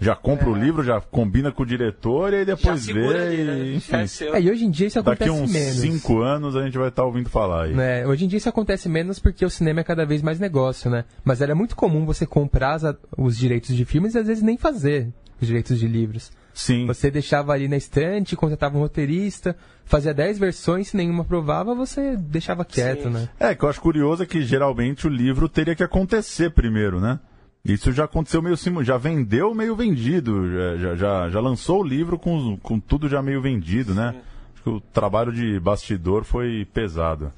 Já 0.00 0.14
compra 0.14 0.46
é. 0.46 0.50
o 0.50 0.54
livro, 0.54 0.84
já 0.84 1.00
combina 1.00 1.50
com 1.50 1.64
o 1.64 1.66
diretor 1.66 2.32
e 2.32 2.36
aí 2.36 2.44
depois 2.44 2.86
vê. 2.86 3.06
Ali, 3.16 3.44
né? 3.44 3.74
enfim. 3.74 3.96
É, 4.32 4.40
e 4.40 4.48
hoje 4.48 4.64
em 4.64 4.70
dia 4.70 4.86
isso 4.86 4.98
acontece 5.00 5.30
menos. 5.30 5.52
Daqui 5.52 5.68
uns 5.68 5.80
cinco 5.80 6.20
anos 6.20 6.54
a 6.54 6.62
gente 6.62 6.78
vai 6.78 6.88
estar 6.88 7.02
tá 7.02 7.06
ouvindo 7.06 7.28
falar 7.28 7.64
aí. 7.64 7.74
É, 7.78 8.06
hoje 8.06 8.24
em 8.24 8.28
dia 8.28 8.36
isso 8.36 8.48
acontece 8.48 8.88
menos 8.88 9.18
porque 9.18 9.44
o 9.44 9.50
cinema 9.50 9.80
é 9.80 9.84
cada 9.84 10.06
vez 10.06 10.22
mais 10.22 10.38
negócio, 10.38 10.88
né? 10.88 11.04
Mas 11.24 11.40
era 11.40 11.52
muito 11.54 11.74
comum 11.74 12.06
você 12.06 12.24
comprar 12.24 12.74
as, 12.74 12.96
os 13.16 13.36
direitos 13.36 13.74
de 13.74 13.84
filmes 13.84 14.14
e 14.14 14.18
às 14.18 14.26
vezes 14.28 14.42
nem 14.42 14.56
fazer 14.56 15.12
os 15.40 15.46
direitos 15.48 15.76
de 15.78 15.88
livros. 15.88 16.30
Sim. 16.54 16.86
Você 16.86 17.10
deixava 17.10 17.52
ali 17.52 17.68
na 17.68 17.76
estante, 17.76 18.36
contratava 18.36 18.76
um 18.76 18.80
roteirista, 18.80 19.56
fazia 19.84 20.12
10 20.12 20.38
versões, 20.38 20.88
se 20.88 20.96
nenhuma 20.96 21.22
aprovava, 21.22 21.74
você 21.74 22.16
deixava 22.16 22.64
quieto, 22.64 23.04
Sim. 23.04 23.10
né? 23.10 23.28
É, 23.38 23.54
que 23.54 23.64
eu 23.64 23.68
acho 23.68 23.80
curioso 23.80 24.22
é 24.22 24.26
que 24.26 24.42
geralmente 24.42 25.06
o 25.06 25.10
livro 25.10 25.48
teria 25.48 25.74
que 25.74 25.84
acontecer 25.84 26.50
primeiro, 26.50 27.00
né? 27.00 27.18
Isso 27.64 27.92
já 27.92 28.04
aconteceu 28.04 28.40
meio 28.40 28.54
assim, 28.54 28.72
já 28.82 28.96
vendeu 28.96 29.54
meio 29.54 29.76
vendido, 29.76 30.50
já, 30.78 30.94
já, 30.94 31.30
já 31.30 31.40
lançou 31.40 31.80
o 31.80 31.86
livro 31.86 32.18
com, 32.18 32.56
com 32.58 32.80
tudo 32.80 33.08
já 33.08 33.20
meio 33.20 33.42
vendido, 33.42 33.94
né? 33.94 34.14
Acho 34.54 34.62
que 34.62 34.70
o 34.70 34.80
trabalho 34.80 35.32
de 35.32 35.60
bastidor 35.60 36.24
foi 36.24 36.66
pesado. 36.72 37.32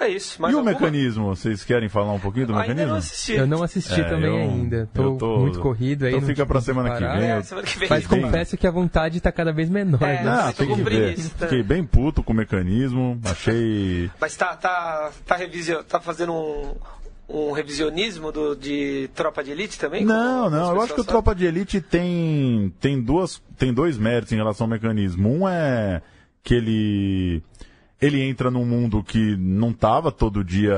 É 0.00 0.08
isso. 0.08 0.40
e 0.40 0.44
alguma? 0.44 0.62
o 0.62 0.64
mecanismo? 0.64 1.34
Vocês 1.34 1.64
querem 1.64 1.88
falar 1.88 2.12
um 2.12 2.20
pouquinho 2.20 2.46
do 2.46 2.52
ainda 2.52 2.68
mecanismo? 2.68 2.90
Não 2.90 2.98
assisti. 2.98 3.32
Eu 3.32 3.46
não 3.48 3.62
assisti 3.64 4.00
é, 4.00 4.04
também 4.04 4.30
eu, 4.30 4.36
ainda. 4.36 4.88
Tô, 4.94 5.16
tô, 5.16 5.38
muito 5.40 5.58
corrido 5.58 6.06
aí. 6.06 6.14
Então 6.14 6.24
fica 6.24 6.46
pra 6.46 6.60
semana 6.60 6.94
que, 6.94 7.00
vem, 7.00 7.30
é, 7.30 7.42
semana 7.42 7.66
que 7.66 7.78
vem. 7.80 7.88
Mas 7.88 8.06
confesso 8.06 8.56
que 8.56 8.66
a 8.66 8.70
vontade 8.70 9.20
tá 9.20 9.32
cada 9.32 9.52
vez 9.52 9.68
menor. 9.68 10.00
É, 10.00 10.22
não, 10.22 10.46
né? 10.46 10.52
tem 10.52 10.72
que 10.72 10.82
ver. 10.82 11.18
Fiquei 11.18 11.64
bem 11.64 11.84
puto 11.84 12.22
com 12.22 12.32
o 12.32 12.36
mecanismo. 12.36 13.20
Achei. 13.24 14.08
Mas 14.20 14.36
tá, 14.36 14.54
tá, 14.54 15.10
tá, 15.26 15.34
revisio... 15.34 15.82
tá 15.82 15.98
fazendo 15.98 16.32
um, 16.32 16.76
um 17.28 17.52
revisionismo 17.52 18.32
do, 18.32 18.56
de 18.56 19.10
Tropa 19.14 19.44
de 19.44 19.50
Elite 19.50 19.78
também? 19.78 20.04
Não, 20.04 20.48
não. 20.48 20.74
Eu 20.74 20.80
acho 20.80 20.94
que 20.94 21.00
o 21.00 21.04
Tropa 21.04 21.34
de 21.34 21.44
Elite 21.44 21.80
tem, 21.80 22.72
tem, 22.80 23.00
duas, 23.00 23.42
tem 23.56 23.72
dois 23.72 23.98
méritos 23.98 24.32
em 24.32 24.36
relação 24.36 24.64
ao 24.64 24.70
mecanismo. 24.70 25.28
Um 25.28 25.48
é 25.48 26.00
que 26.42 26.54
ele 26.54 27.42
ele 28.00 28.22
entra 28.22 28.50
num 28.50 28.64
mundo 28.64 29.02
que 29.02 29.36
não 29.36 29.72
tava 29.72 30.10
todo 30.12 30.44
dia. 30.44 30.76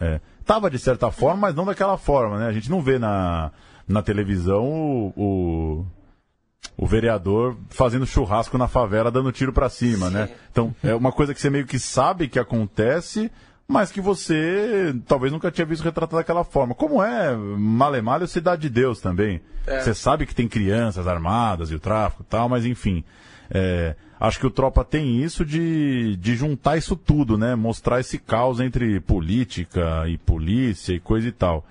É, 0.00 0.20
tava 0.44 0.70
de 0.70 0.78
certa 0.78 1.10
forma, 1.10 1.48
mas 1.48 1.54
não 1.54 1.64
daquela 1.64 1.98
forma, 1.98 2.38
né? 2.38 2.46
A 2.46 2.52
gente 2.52 2.70
não 2.70 2.80
vê 2.80 2.98
na, 2.98 3.50
na 3.86 4.02
televisão 4.02 4.64
o, 4.64 5.12
o, 5.16 5.86
o 6.76 6.86
vereador 6.86 7.56
fazendo 7.70 8.06
churrasco 8.06 8.56
na 8.56 8.68
favela 8.68 9.10
dando 9.10 9.32
tiro 9.32 9.52
para 9.52 9.68
cima, 9.68 10.08
né? 10.10 10.26
Sim. 10.26 10.32
né? 10.32 10.38
Então 10.50 10.74
é 10.82 10.94
uma 10.94 11.12
coisa 11.12 11.34
que 11.34 11.40
você 11.40 11.50
meio 11.50 11.66
que 11.66 11.78
sabe 11.78 12.28
que 12.28 12.38
acontece, 12.38 13.30
mas 13.66 13.90
que 13.90 14.00
você 14.00 14.94
talvez 15.06 15.32
nunca 15.32 15.50
tinha 15.50 15.64
visto 15.64 15.82
retratado 15.82 16.16
daquela 16.16 16.44
forma. 16.44 16.74
Como 16.74 17.02
é 17.02 17.34
Malemalho 17.34 18.26
Cidade 18.26 18.62
de 18.62 18.68
Deus 18.68 19.00
também. 19.00 19.40
É. 19.66 19.80
Você 19.80 19.94
sabe 19.94 20.26
que 20.26 20.34
tem 20.34 20.46
crianças 20.46 21.06
armadas 21.06 21.70
e 21.70 21.74
o 21.74 21.80
tráfico 21.80 22.22
e 22.22 22.26
tal, 22.26 22.48
mas 22.48 22.66
enfim. 22.66 23.02
É, 23.50 23.94
acho 24.20 24.38
que 24.38 24.46
o 24.46 24.50
Tropa 24.50 24.84
tem 24.84 25.22
isso 25.22 25.44
de, 25.44 26.16
de 26.16 26.36
juntar 26.36 26.76
isso 26.76 26.94
tudo, 26.94 27.38
né? 27.38 27.54
Mostrar 27.54 28.00
esse 28.00 28.18
caos 28.18 28.60
entre 28.60 29.00
política 29.00 30.04
e 30.08 30.18
polícia 30.18 30.92
e 30.92 31.00
coisa 31.00 31.28
e 31.28 31.32
tal. 31.32 31.64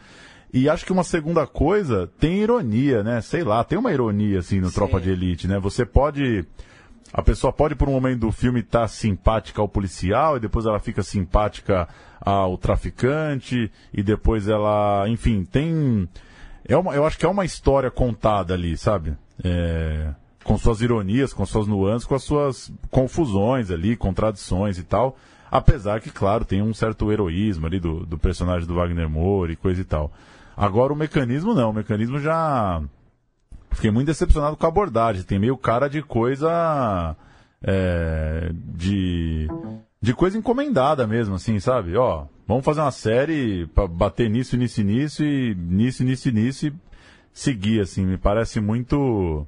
E 0.51 0.69
acho 0.69 0.85
que 0.85 0.91
uma 0.91 1.03
segunda 1.03 1.47
coisa, 1.47 2.09
tem 2.19 2.41
ironia, 2.41 3.03
né? 3.03 3.21
Sei 3.21 3.43
lá, 3.43 3.63
tem 3.63 3.77
uma 3.77 3.91
ironia, 3.91 4.39
assim, 4.39 4.59
no 4.59 4.69
Sim. 4.69 4.75
Tropa 4.75 5.01
de 5.01 5.09
Elite, 5.09 5.47
né? 5.47 5.59
Você 5.59 5.83
pode... 5.85 6.45
A 7.13 7.21
pessoa 7.21 7.53
pode, 7.53 7.75
por 7.75 7.87
um 7.87 7.91
momento 7.91 8.21
do 8.21 8.31
filme, 8.31 8.61
estar 8.61 8.81
tá 8.81 8.87
simpática 8.87 9.61
ao 9.61 9.69
policial, 9.69 10.37
e 10.37 10.39
depois 10.39 10.65
ela 10.65 10.79
fica 10.79 11.03
simpática 11.03 11.87
ao 12.19 12.57
traficante, 12.57 13.71
e 13.93 14.01
depois 14.01 14.47
ela... 14.47 15.05
Enfim, 15.07 15.45
tem... 15.45 16.09
É 16.67 16.75
uma, 16.75 16.95
eu 16.95 17.05
acho 17.05 17.17
que 17.17 17.25
é 17.25 17.29
uma 17.29 17.45
história 17.45 17.91
contada 17.91 18.53
ali, 18.53 18.75
sabe? 18.75 19.15
É 19.43 20.13
com 20.43 20.57
suas 20.57 20.81
ironias, 20.81 21.33
com 21.33 21.45
suas 21.45 21.67
nuances, 21.67 22.05
com 22.05 22.15
as 22.15 22.23
suas 22.23 22.71
confusões 22.91 23.71
ali, 23.71 23.95
contradições 23.95 24.77
e 24.77 24.83
tal. 24.83 25.17
Apesar 25.49 26.01
que, 26.01 26.09
claro, 26.09 26.43
tem 26.43 26.61
um 26.61 26.73
certo 26.73 27.11
heroísmo 27.11 27.65
ali 27.65 27.79
do, 27.79 28.05
do 28.05 28.17
personagem 28.17 28.67
do 28.67 28.75
Wagner 28.75 29.09
Moura 29.09 29.53
e 29.53 29.55
coisa 29.55 29.81
e 29.81 29.83
tal. 29.83 30.11
Agora 30.55 30.91
o 30.91 30.95
mecanismo 30.95 31.53
não, 31.53 31.69
o 31.69 31.73
mecanismo 31.73 32.19
já. 32.19 32.81
Fiquei 33.73 33.91
muito 33.91 34.07
decepcionado 34.07 34.57
com 34.57 34.65
a 34.65 34.69
abordagem. 34.69 35.23
Tem 35.23 35.39
meio 35.39 35.57
cara 35.57 35.87
de 35.87 36.01
coisa. 36.01 37.15
É, 37.61 38.51
de. 38.53 39.47
De 40.01 40.13
coisa 40.13 40.37
encomendada 40.37 41.07
mesmo, 41.07 41.35
assim, 41.35 41.59
sabe? 41.61 41.95
Ó, 41.95 42.25
vamos 42.45 42.65
fazer 42.65 42.81
uma 42.81 42.91
série 42.91 43.67
pra 43.67 43.87
bater 43.87 44.29
nisso, 44.29 44.57
nisso, 44.57 44.83
nisso 44.83 45.23
e 45.23 45.55
nisso, 45.55 46.03
nisso, 46.03 46.31
nisso 46.31 46.67
e 46.67 46.73
seguir, 47.31 47.79
assim. 47.79 48.05
Me 48.05 48.17
parece 48.17 48.59
muito 48.59 49.47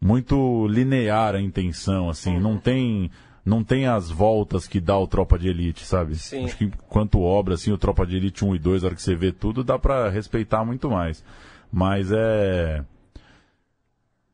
muito 0.00 0.66
linear 0.66 1.36
a 1.36 1.40
intenção, 1.40 2.10
assim, 2.10 2.38
não 2.40 2.58
tem 2.58 3.10
não 3.44 3.62
tem 3.62 3.86
as 3.86 4.10
voltas 4.10 4.66
que 4.66 4.80
dá 4.80 4.96
o 4.96 5.06
Tropa 5.06 5.38
de 5.38 5.48
Elite, 5.48 5.84
sabe? 5.84 6.14
Sim. 6.16 6.44
Acho 6.44 6.56
que 6.56 6.70
quanto 6.88 7.20
obra, 7.20 7.54
assim, 7.54 7.72
o 7.72 7.78
Tropa 7.78 8.06
de 8.06 8.16
Elite 8.16 8.44
1 8.44 8.54
e 8.54 8.58
2, 8.58 8.82
a 8.82 8.86
hora 8.86 8.94
que 8.94 9.02
você 9.02 9.16
vê 9.16 9.32
tudo, 9.32 9.64
dá 9.64 9.78
para 9.78 10.08
respeitar 10.08 10.64
muito 10.64 10.88
mais. 10.88 11.24
Mas 11.72 12.10
é 12.12 12.84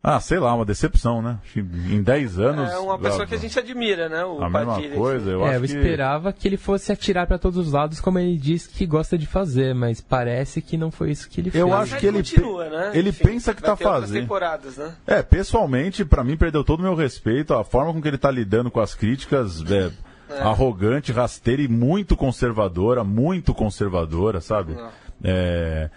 ah, 0.01 0.21
sei 0.21 0.39
lá, 0.39 0.55
uma 0.55 0.65
decepção, 0.65 1.21
né? 1.21 1.39
Em 1.57 2.01
10 2.01 2.39
anos. 2.39 2.71
É 2.71 2.79
uma 2.79 2.97
pessoa 2.99 3.27
que 3.27 3.35
a 3.35 3.39
gente 3.39 3.59
admira, 3.59 4.09
né? 4.09 4.25
O 4.25 4.43
a 4.43 4.49
Padilha, 4.49 4.89
mesma 4.91 4.97
coisa, 4.97 5.31
eu 5.31 5.45
é, 5.45 5.49
acho 5.49 5.57
eu 5.57 5.61
que... 5.61 5.67
esperava 5.67 6.33
que 6.33 6.47
ele 6.47 6.57
fosse 6.57 6.93
atirar 6.93 7.27
para 7.27 7.37
todos 7.37 7.59
os 7.67 7.73
lados, 7.73 8.01
como 8.01 8.17
ele 8.19 8.37
disse 8.37 8.69
que 8.69 8.87
gosta 8.87 9.19
de 9.19 9.27
fazer, 9.27 9.75
mas 9.75 10.01
parece 10.01 10.63
que 10.63 10.77
não 10.77 10.93
foi 10.93 11.11
isso 11.11 11.29
que 11.29 11.41
ele 11.41 11.49
eu 11.49 11.53
fez. 11.53 11.63
Eu 11.65 11.75
acho 11.75 11.97
que 11.97 12.07
ele, 12.07 12.19
continua, 12.19 12.71
né? 12.71 12.93
ele 12.95 13.11
Enfim, 13.11 13.25
pensa 13.25 13.53
que 13.53 13.61
tá 13.61 13.77
fazendo. 13.77 14.23
temporadas, 14.23 14.77
né? 14.77 14.95
É, 15.05 15.21
pessoalmente, 15.21 16.05
para 16.05 16.23
mim 16.23 16.37
perdeu 16.37 16.63
todo 16.63 16.79
o 16.79 16.83
meu 16.85 16.95
respeito, 16.95 17.53
a 17.55 17.65
forma 17.65 17.93
com 17.93 18.01
que 18.01 18.07
ele 18.07 18.19
tá 18.19 18.31
lidando 18.31 18.71
com 18.71 18.81
as 18.81 18.95
críticas, 18.95 19.65
é, 19.69 19.91
é. 20.31 20.41
arrogante, 20.41 21.11
rasteira 21.11 21.61
e 21.61 21.67
muito 21.67 22.17
conservadora, 22.17 23.03
muito 23.03 23.53
conservadora, 23.53 24.41
sabe? 24.41 24.77
É, 25.25 25.91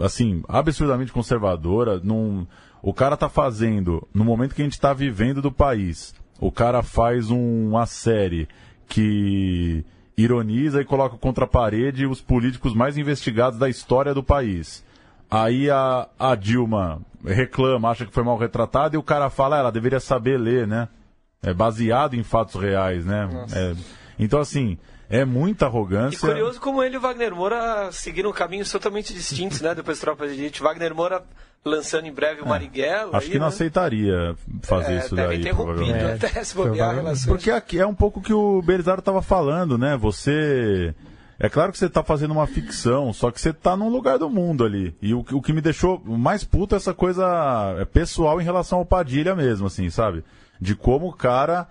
assim, 0.00 0.44
absurdamente 0.48 1.12
conservadora, 1.12 1.98
num 1.98 2.46
o 2.84 2.92
cara 2.92 3.16
tá 3.16 3.30
fazendo, 3.30 4.06
no 4.12 4.26
momento 4.26 4.54
que 4.54 4.60
a 4.60 4.64
gente 4.64 4.74
está 4.74 4.92
vivendo 4.92 5.40
do 5.40 5.50
país, 5.50 6.14
o 6.38 6.52
cara 6.52 6.82
faz 6.82 7.30
um, 7.30 7.70
uma 7.70 7.86
série 7.86 8.46
que 8.86 9.82
ironiza 10.18 10.82
e 10.82 10.84
coloca 10.84 11.16
contra 11.16 11.46
a 11.46 11.48
parede 11.48 12.06
os 12.06 12.20
políticos 12.20 12.74
mais 12.74 12.98
investigados 12.98 13.58
da 13.58 13.70
história 13.70 14.12
do 14.12 14.22
país. 14.22 14.84
Aí 15.30 15.70
a, 15.70 16.06
a 16.18 16.34
Dilma 16.34 17.00
reclama, 17.24 17.88
acha 17.88 18.04
que 18.04 18.12
foi 18.12 18.22
mal 18.22 18.36
retratada, 18.36 18.96
e 18.96 18.98
o 18.98 19.02
cara 19.02 19.30
fala, 19.30 19.56
ah, 19.56 19.60
ela 19.60 19.72
deveria 19.72 19.98
saber 19.98 20.38
ler, 20.38 20.66
né? 20.66 20.86
É 21.42 21.54
baseado 21.54 22.12
em 22.12 22.22
fatos 22.22 22.60
reais, 22.60 23.06
né? 23.06 23.46
É, 23.54 23.74
então, 24.18 24.38
assim, 24.38 24.76
é 25.08 25.24
muita 25.24 25.66
arrogância. 25.66 26.16
E 26.16 26.20
curioso 26.20 26.60
como 26.60 26.82
ele 26.82 26.94
e 26.94 26.98
o 26.98 27.00
Wagner 27.00 27.34
Moura 27.34 27.90
seguiram 27.92 28.32
caminhos 28.32 28.70
totalmente 28.70 29.12
distintos, 29.12 29.60
né? 29.60 29.74
Depois 29.74 29.98
do 29.98 30.00
Tropa 30.00 30.26
de 30.26 30.34
Elite. 30.34 30.62
Wagner 30.62 30.94
Moura 30.94 31.24
lançando 31.64 32.06
em 32.06 32.12
breve 32.12 32.42
o 32.42 32.44
é, 32.44 32.48
Marighella. 32.48 33.16
Acho 33.16 33.26
aí, 33.26 33.32
que 33.32 33.38
não 33.38 33.46
né? 33.46 33.52
aceitaria 33.52 34.36
fazer 34.62 34.94
é, 34.94 34.98
isso 34.98 35.14
daí. 35.14 35.40
Interrompido 35.40 35.92
é, 35.92 36.14
até 36.14 36.44
se 36.44 36.54
bobear 36.54 36.96
Porque 37.26 37.50
aqui 37.50 37.78
é 37.78 37.86
um 37.86 37.94
pouco 37.94 38.20
o 38.20 38.22
que 38.22 38.32
o 38.32 38.60
Belisário 38.62 39.00
estava 39.00 39.22
falando, 39.22 39.78
né? 39.78 39.96
Você. 39.96 40.94
É 41.36 41.48
claro 41.48 41.72
que 41.72 41.78
você 41.78 41.86
está 41.86 42.02
fazendo 42.04 42.30
uma 42.30 42.46
ficção, 42.46 43.12
só 43.12 43.28
que 43.28 43.40
você 43.40 43.50
está 43.50 43.76
num 43.76 43.88
lugar 43.88 44.18
do 44.18 44.30
mundo 44.30 44.64
ali. 44.64 44.96
E 45.02 45.12
o, 45.12 45.24
o 45.32 45.42
que 45.42 45.52
me 45.52 45.60
deixou 45.60 46.00
mais 46.04 46.44
puto 46.44 46.76
é 46.76 46.78
essa 46.78 46.94
coisa 46.94 47.74
é 47.78 47.84
pessoal 47.84 48.40
em 48.40 48.44
relação 48.44 48.78
ao 48.78 48.86
Padilha 48.86 49.34
mesmo, 49.34 49.66
assim, 49.66 49.90
sabe? 49.90 50.22
De 50.60 50.76
como 50.76 51.08
o 51.08 51.12
cara 51.12 51.66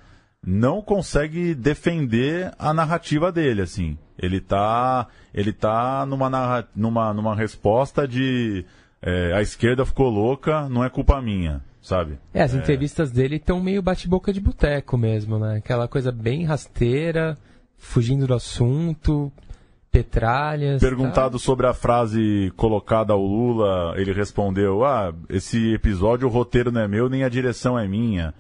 não 0.46 0.82
consegue 0.82 1.56
defender 1.56 2.52
a 2.60 2.74
narrativa 2.74 3.32
dele, 3.32 3.62
assim. 3.62 3.98
Ele 4.18 4.42
tá, 4.42 5.08
ele 5.34 5.54
tá 5.54 6.06
numa, 6.06 6.30
narra, 6.30 6.68
numa, 6.76 7.14
numa 7.14 7.36
resposta 7.36 8.08
de 8.08 8.66
é, 9.02 9.34
a 9.34 9.42
esquerda 9.42 9.86
ficou 9.86 10.10
louca, 10.10 10.70
não 10.70 10.84
é 10.84 10.90
culpa 10.90 11.22
minha, 11.22 11.62
sabe? 11.82 12.18
É, 12.34 12.42
as 12.42 12.54
é... 12.54 12.58
entrevistas 12.58 13.12
dele 13.12 13.36
estão 13.36 13.62
meio 13.62 13.82
bate-boca 13.82 14.32
de 14.32 14.40
boteco 14.40 14.98
mesmo, 14.98 15.40
né? 15.40 15.58
Aquela 15.58 15.88
coisa 15.88 16.12
bem 16.12 16.46
rasteira, 16.46 17.38
fugindo 17.78 18.28
do 18.28 18.34
assunto, 18.34 19.32
petralhas. 19.92 20.82
Perguntado 20.82 21.38
tá? 21.38 21.44
sobre 21.44 21.68
a 21.68 21.74
frase 21.74 22.52
colocada 22.56 23.14
ao 23.14 23.22
Lula, 23.22 23.94
ele 23.98 24.14
respondeu: 24.14 24.86
Ah, 24.86 25.14
esse 25.30 25.74
episódio 25.74 26.28
o 26.28 26.32
roteiro 26.32 26.72
não 26.72 26.82
é 26.82 26.88
meu, 26.88 27.10
nem 27.10 27.24
a 27.24 27.30
direção 27.30 27.78
é 27.78 27.88
minha. 27.88 28.34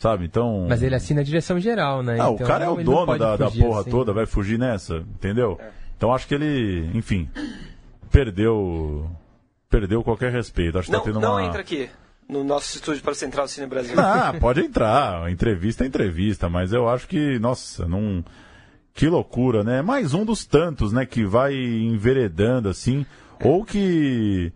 Sabe, 0.00 0.24
então. 0.24 0.64
Mas 0.66 0.82
ele 0.82 0.94
assina 0.94 1.20
a 1.20 1.24
direção 1.24 1.60
geral, 1.60 2.02
né? 2.02 2.14
Ah, 2.14 2.30
então, 2.30 2.34
o 2.34 2.38
cara 2.38 2.64
é 2.64 2.68
o 2.70 2.82
dono 2.82 3.18
da, 3.18 3.36
da 3.36 3.50
porra 3.50 3.82
assim. 3.82 3.90
toda, 3.90 4.14
vai 4.14 4.24
fugir 4.24 4.58
nessa, 4.58 4.96
entendeu? 4.96 5.58
É. 5.60 5.68
Então 5.94 6.14
acho 6.14 6.26
que 6.26 6.34
ele, 6.34 6.90
enfim, 6.94 7.28
perdeu 8.10 9.10
perdeu 9.68 10.02
qualquer 10.02 10.32
respeito. 10.32 10.78
Acho 10.78 10.86
que 10.86 10.92
tá 10.92 10.98
não, 10.98 11.04
tá 11.04 11.10
tendo 11.12 11.20
não 11.20 11.32
uma... 11.32 11.44
entra 11.44 11.60
aqui 11.60 11.90
no 12.26 12.42
nosso 12.42 12.76
estúdio 12.76 13.02
para 13.02 13.12
Central 13.12 13.46
Cine 13.46 13.66
Brasil. 13.66 13.94
Ah, 14.00 14.32
pode 14.40 14.60
entrar. 14.60 15.30
Entrevista 15.30 15.84
é 15.84 15.86
entrevista, 15.86 16.48
mas 16.48 16.72
eu 16.72 16.88
acho 16.88 17.06
que, 17.06 17.38
nossa, 17.38 17.86
não. 17.86 18.24
Que 18.94 19.06
loucura, 19.06 19.62
né? 19.62 19.82
Mais 19.82 20.14
um 20.14 20.24
dos 20.24 20.46
tantos, 20.46 20.94
né, 20.94 21.04
que 21.04 21.24
vai 21.24 21.54
enveredando 21.54 22.70
assim, 22.70 23.04
ou 23.44 23.64
que 23.64 24.50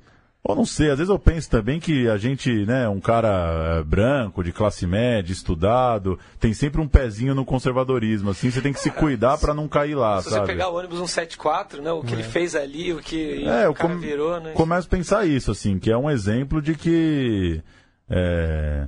Ou 0.47 0.55
não 0.55 0.67
sei, 0.67 0.91
às 0.91 0.99
vezes 0.99 1.09
eu 1.09 1.19
penso 1.19 1.49
também 1.49 1.81
que 1.81 2.07
a 2.07 2.19
gente, 2.19 2.67
né, 2.67 2.87
um 2.87 3.01
cara 3.01 3.79
eh, 3.79 3.83
branco, 3.83 4.45
de 4.45 4.53
classe 4.53 4.87
média, 4.87 5.33
estudado, 5.33 6.19
tem 6.39 6.53
sempre 6.53 6.83
um 6.83 6.87
pezinho 6.87 7.35
no 7.35 7.47
conservadorismo, 7.47 8.29
assim, 8.29 8.51
você 8.51 8.61
tem 8.61 8.71
que 8.71 8.79
se 8.79 8.91
cuidar 8.91 9.39
para 9.39 9.55
não 9.55 9.67
cair 9.67 9.95
lá, 9.95 10.21
Se 10.21 10.29
sabe? 10.29 10.45
você 10.45 10.53
pegar 10.53 10.69
o 10.69 10.77
ônibus 10.77 10.99
174, 10.99 11.81
né, 11.81 11.91
o 11.93 12.03
que 12.03 12.13
é. 12.13 12.17
ele 12.17 12.23
fez 12.23 12.55
ali, 12.55 12.93
o 12.93 12.99
que 12.99 13.43
é, 13.47 13.67
o 13.67 13.73
cara 13.73 13.97
virou, 13.97 14.39
né? 14.39 14.53
Começo 14.53 14.87
a 14.87 14.91
pensar 14.91 15.27
isso, 15.27 15.51
assim, 15.51 15.79
que 15.79 15.91
é 15.91 15.97
um 15.97 16.11
exemplo 16.11 16.61
de 16.61 16.75
que 16.75 17.63
é, 18.11 18.87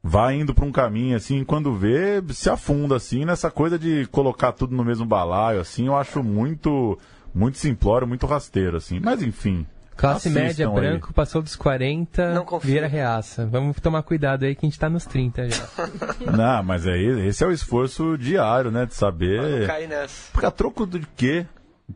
vai 0.00 0.36
indo 0.36 0.54
para 0.54 0.64
um 0.64 0.70
caminho, 0.70 1.16
assim, 1.16 1.42
quando 1.42 1.74
vê, 1.74 2.22
se 2.28 2.48
afunda, 2.48 2.94
assim, 2.94 3.24
nessa 3.24 3.50
coisa 3.50 3.76
de 3.76 4.06
colocar 4.12 4.52
tudo 4.52 4.76
no 4.76 4.84
mesmo 4.84 5.04
balaio, 5.04 5.60
assim, 5.60 5.88
eu 5.88 5.96
acho 5.96 6.22
muito, 6.22 6.96
muito 7.34 7.58
simplório, 7.58 8.06
muito 8.06 8.24
rasteiro, 8.24 8.76
assim, 8.76 9.00
mas 9.00 9.20
enfim... 9.20 9.66
Classe 10.00 10.28
Assistam 10.28 10.40
média, 10.40 10.66
aí. 10.66 10.74
branco, 10.74 11.12
passou 11.12 11.42
dos 11.42 11.54
40, 11.54 12.32
não 12.32 12.58
vira 12.58 12.86
reaça. 12.86 13.44
Vamos 13.44 13.76
tomar 13.80 14.02
cuidado 14.02 14.46
aí 14.46 14.54
que 14.54 14.64
a 14.64 14.68
gente 14.68 14.78
tá 14.78 14.88
nos 14.88 15.04
30 15.04 15.50
já. 15.50 15.68
não, 16.34 16.62
mas 16.62 16.86
é, 16.86 16.96
esse 16.98 17.44
é 17.44 17.46
o 17.46 17.52
esforço 17.52 18.16
diário, 18.16 18.70
né? 18.70 18.86
De 18.86 18.94
saber. 18.94 19.60
Não 19.60 19.66
cair 19.66 19.86
nessa. 19.86 20.32
Porque 20.32 20.46
a 20.46 20.50
troco 20.50 20.86
de 20.86 21.06
quê? 21.14 21.44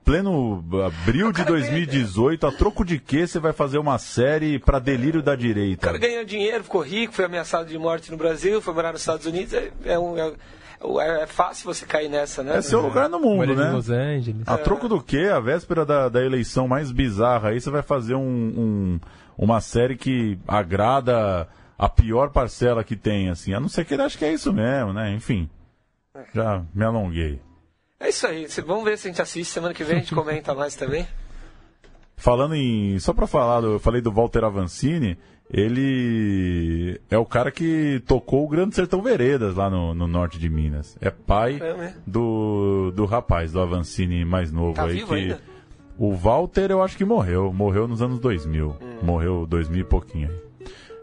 Pleno 0.05 0.63
abril 0.85 1.33
de 1.33 1.45
2018, 1.45 2.47
a 2.47 2.53
troco 2.53 2.85
de 2.85 2.99
quê 2.99 3.27
você 3.27 3.39
vai 3.39 3.55
fazer 3.55 3.79
uma 3.79 3.97
série 3.97 4.59
para 4.59 4.79
delírio 4.79 5.23
da 5.23 5.35
direita? 5.35 5.87
O 5.87 5.87
cara 5.87 5.97
ganhou 5.99 6.25
dinheiro, 6.27 6.63
ficou 6.63 6.83
rico, 6.83 7.15
foi 7.15 7.25
ameaçado 7.25 7.71
de 7.71 7.79
morte 7.79 8.11
no 8.11 8.19
Brasil, 8.19 8.61
foi 8.61 8.75
morar 8.75 8.93
nos 8.93 9.01
Estados 9.01 9.25
Unidos. 9.25 9.55
É, 9.55 9.73
é 9.87 9.99
um, 9.99 10.19
é, 10.19 10.31
é, 11.01 11.23
é 11.23 11.27
fácil 11.27 11.67
você 11.67 11.87
cair 11.87 12.09
nessa, 12.09 12.43
né? 12.43 12.57
É 12.57 12.63
seu 12.63 12.81
lugar 12.81 13.09
no 13.09 13.19
mundo, 13.19 13.55
né? 13.55 13.71
Los 13.71 13.91
Angeles. 13.91 14.43
A 14.47 14.59
troco 14.59 14.89
do 14.89 15.01
quê? 15.01 15.31
A 15.33 15.41
véspera 15.41 15.85
da, 15.85 16.09
da 16.09 16.25
eleição 16.25 16.69
mais 16.69 16.93
bizarra 16.93 17.51
aí, 17.51 17.61
você 17.61 17.71
vai 17.71 17.83
fazer 17.83 18.15
um, 18.15 18.21
um, 18.21 19.01
uma 19.37 19.61
série 19.61 19.97
que 19.97 20.39
agrada 20.47 21.49
a 21.79 21.89
pior 21.89 22.31
parcela 22.31 22.85
que 22.85 22.97
tem, 22.97 23.29
assim. 23.31 23.55
A 23.55 23.61
não 23.61 23.69
ser 23.69 23.85
que 23.85 23.95
ele 23.95 24.03
ache 24.03 24.19
que 24.19 24.25
é 24.25 24.33
isso 24.33 24.53
mesmo, 24.53 24.93
né? 24.93 25.13
Enfim. 25.13 25.49
Já 26.33 26.63
me 26.75 26.85
alonguei. 26.85 27.41
É 27.99 28.09
isso 28.09 28.27
aí. 28.27 28.47
Vamos 28.67 28.85
ver 28.85 28.99
se 28.99 29.09
a 29.09 29.11
gente 29.11 29.23
assiste. 29.23 29.53
Semana 29.53 29.75
que 29.75 29.83
vem 29.83 29.97
a 29.97 30.01
gente 30.01 30.15
comenta 30.15 30.55
mais 30.55 30.75
também. 30.75 31.07
Falando 32.17 32.55
em. 32.55 32.99
Só 33.01 33.13
pra 33.13 33.27
falar, 33.27 33.63
eu 33.65 33.79
falei 33.81 34.01
do 34.01 34.13
Walter 34.13 34.45
Avancini 34.45 35.19
ele 35.57 37.01
é 37.09 37.17
o 37.17 37.25
cara 37.25 37.53
que 37.53 38.03
tocou 38.09 38.45
o 38.45 38.49
Grande 38.49 38.75
Sertão 38.75 39.01
Veredas 39.01 39.55
lá 39.55 39.71
no, 39.71 39.95
no 39.95 40.09
norte 40.09 40.37
de 40.37 40.49
Minas. 40.49 40.99
É 41.01 41.11
pai 41.11 41.61
é 41.63 41.95
do, 42.05 42.91
do 42.91 43.05
rapaz, 43.05 43.53
do 43.53 43.61
Avancini 43.61 44.25
mais 44.25 44.51
novo 44.51 44.75
tá 44.75 44.87
aí. 44.87 45.05
Que, 45.05 45.15
ainda? 45.15 45.41
O 45.97 46.13
Walter 46.13 46.73
eu 46.73 46.83
acho 46.83 46.97
que 46.97 47.05
morreu. 47.05 47.53
Morreu 47.53 47.87
nos 47.87 48.03
anos 48.03 48.19
2000. 48.19 48.69
Hum. 48.69 48.77
Morreu 49.01 49.47
2000 49.47 49.81
e 49.81 49.85
pouquinho 49.85 50.29
aí. 50.29 50.45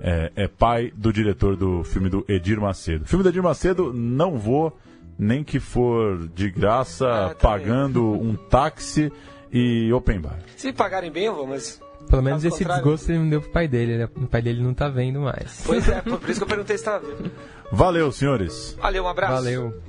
É, 0.01 0.31
é, 0.35 0.47
pai 0.49 0.91
do 0.97 1.13
diretor 1.13 1.55
do 1.55 1.85
filme 1.85 2.09
do 2.09 2.25
Edir 2.27 2.59
Macedo. 2.59 3.05
filme 3.05 3.23
do 3.23 3.29
Edir 3.29 3.41
Macedo, 3.41 3.93
não 3.93 4.37
vou, 4.37 4.77
nem 5.17 5.45
que 5.45 5.61
for 5.61 6.27
de 6.29 6.49
graça, 6.49 7.07
ah, 7.07 7.29
tá 7.29 7.35
pagando 7.35 8.17
bem. 8.17 8.21
um 8.21 8.35
táxi 8.35 9.13
e 9.49 9.93
open 9.93 10.19
bar. 10.19 10.39
Se 10.57 10.73
pagarem 10.73 11.11
bem, 11.11 11.25
eu 11.25 11.35
vou, 11.35 11.47
mas 11.47 11.79
pelo 12.11 12.21
menos 12.21 12.43
esse 12.43 12.59
contrário. 12.59 12.83
desgosto 12.83 13.09
ele 13.09 13.19
não 13.19 13.29
deu 13.29 13.41
pro 13.41 13.49
pai 13.49 13.67
dele, 13.67 13.97
né? 13.97 14.09
O 14.15 14.27
pai 14.27 14.41
dele 14.41 14.61
não 14.61 14.73
tá 14.73 14.87
vendo 14.87 15.21
mais. 15.21 15.63
Pois 15.65 15.87
é, 15.89 16.01
por 16.01 16.29
isso 16.29 16.39
que 16.39 16.43
eu 16.43 16.47
perguntei 16.47 16.77
se 16.77 16.83
tava 16.83 16.99
vendo. 16.99 17.31
Valeu, 17.71 18.11
senhores. 18.11 18.77
Valeu, 18.79 19.05
um 19.05 19.07
abraço. 19.07 19.33
Valeu. 19.33 19.81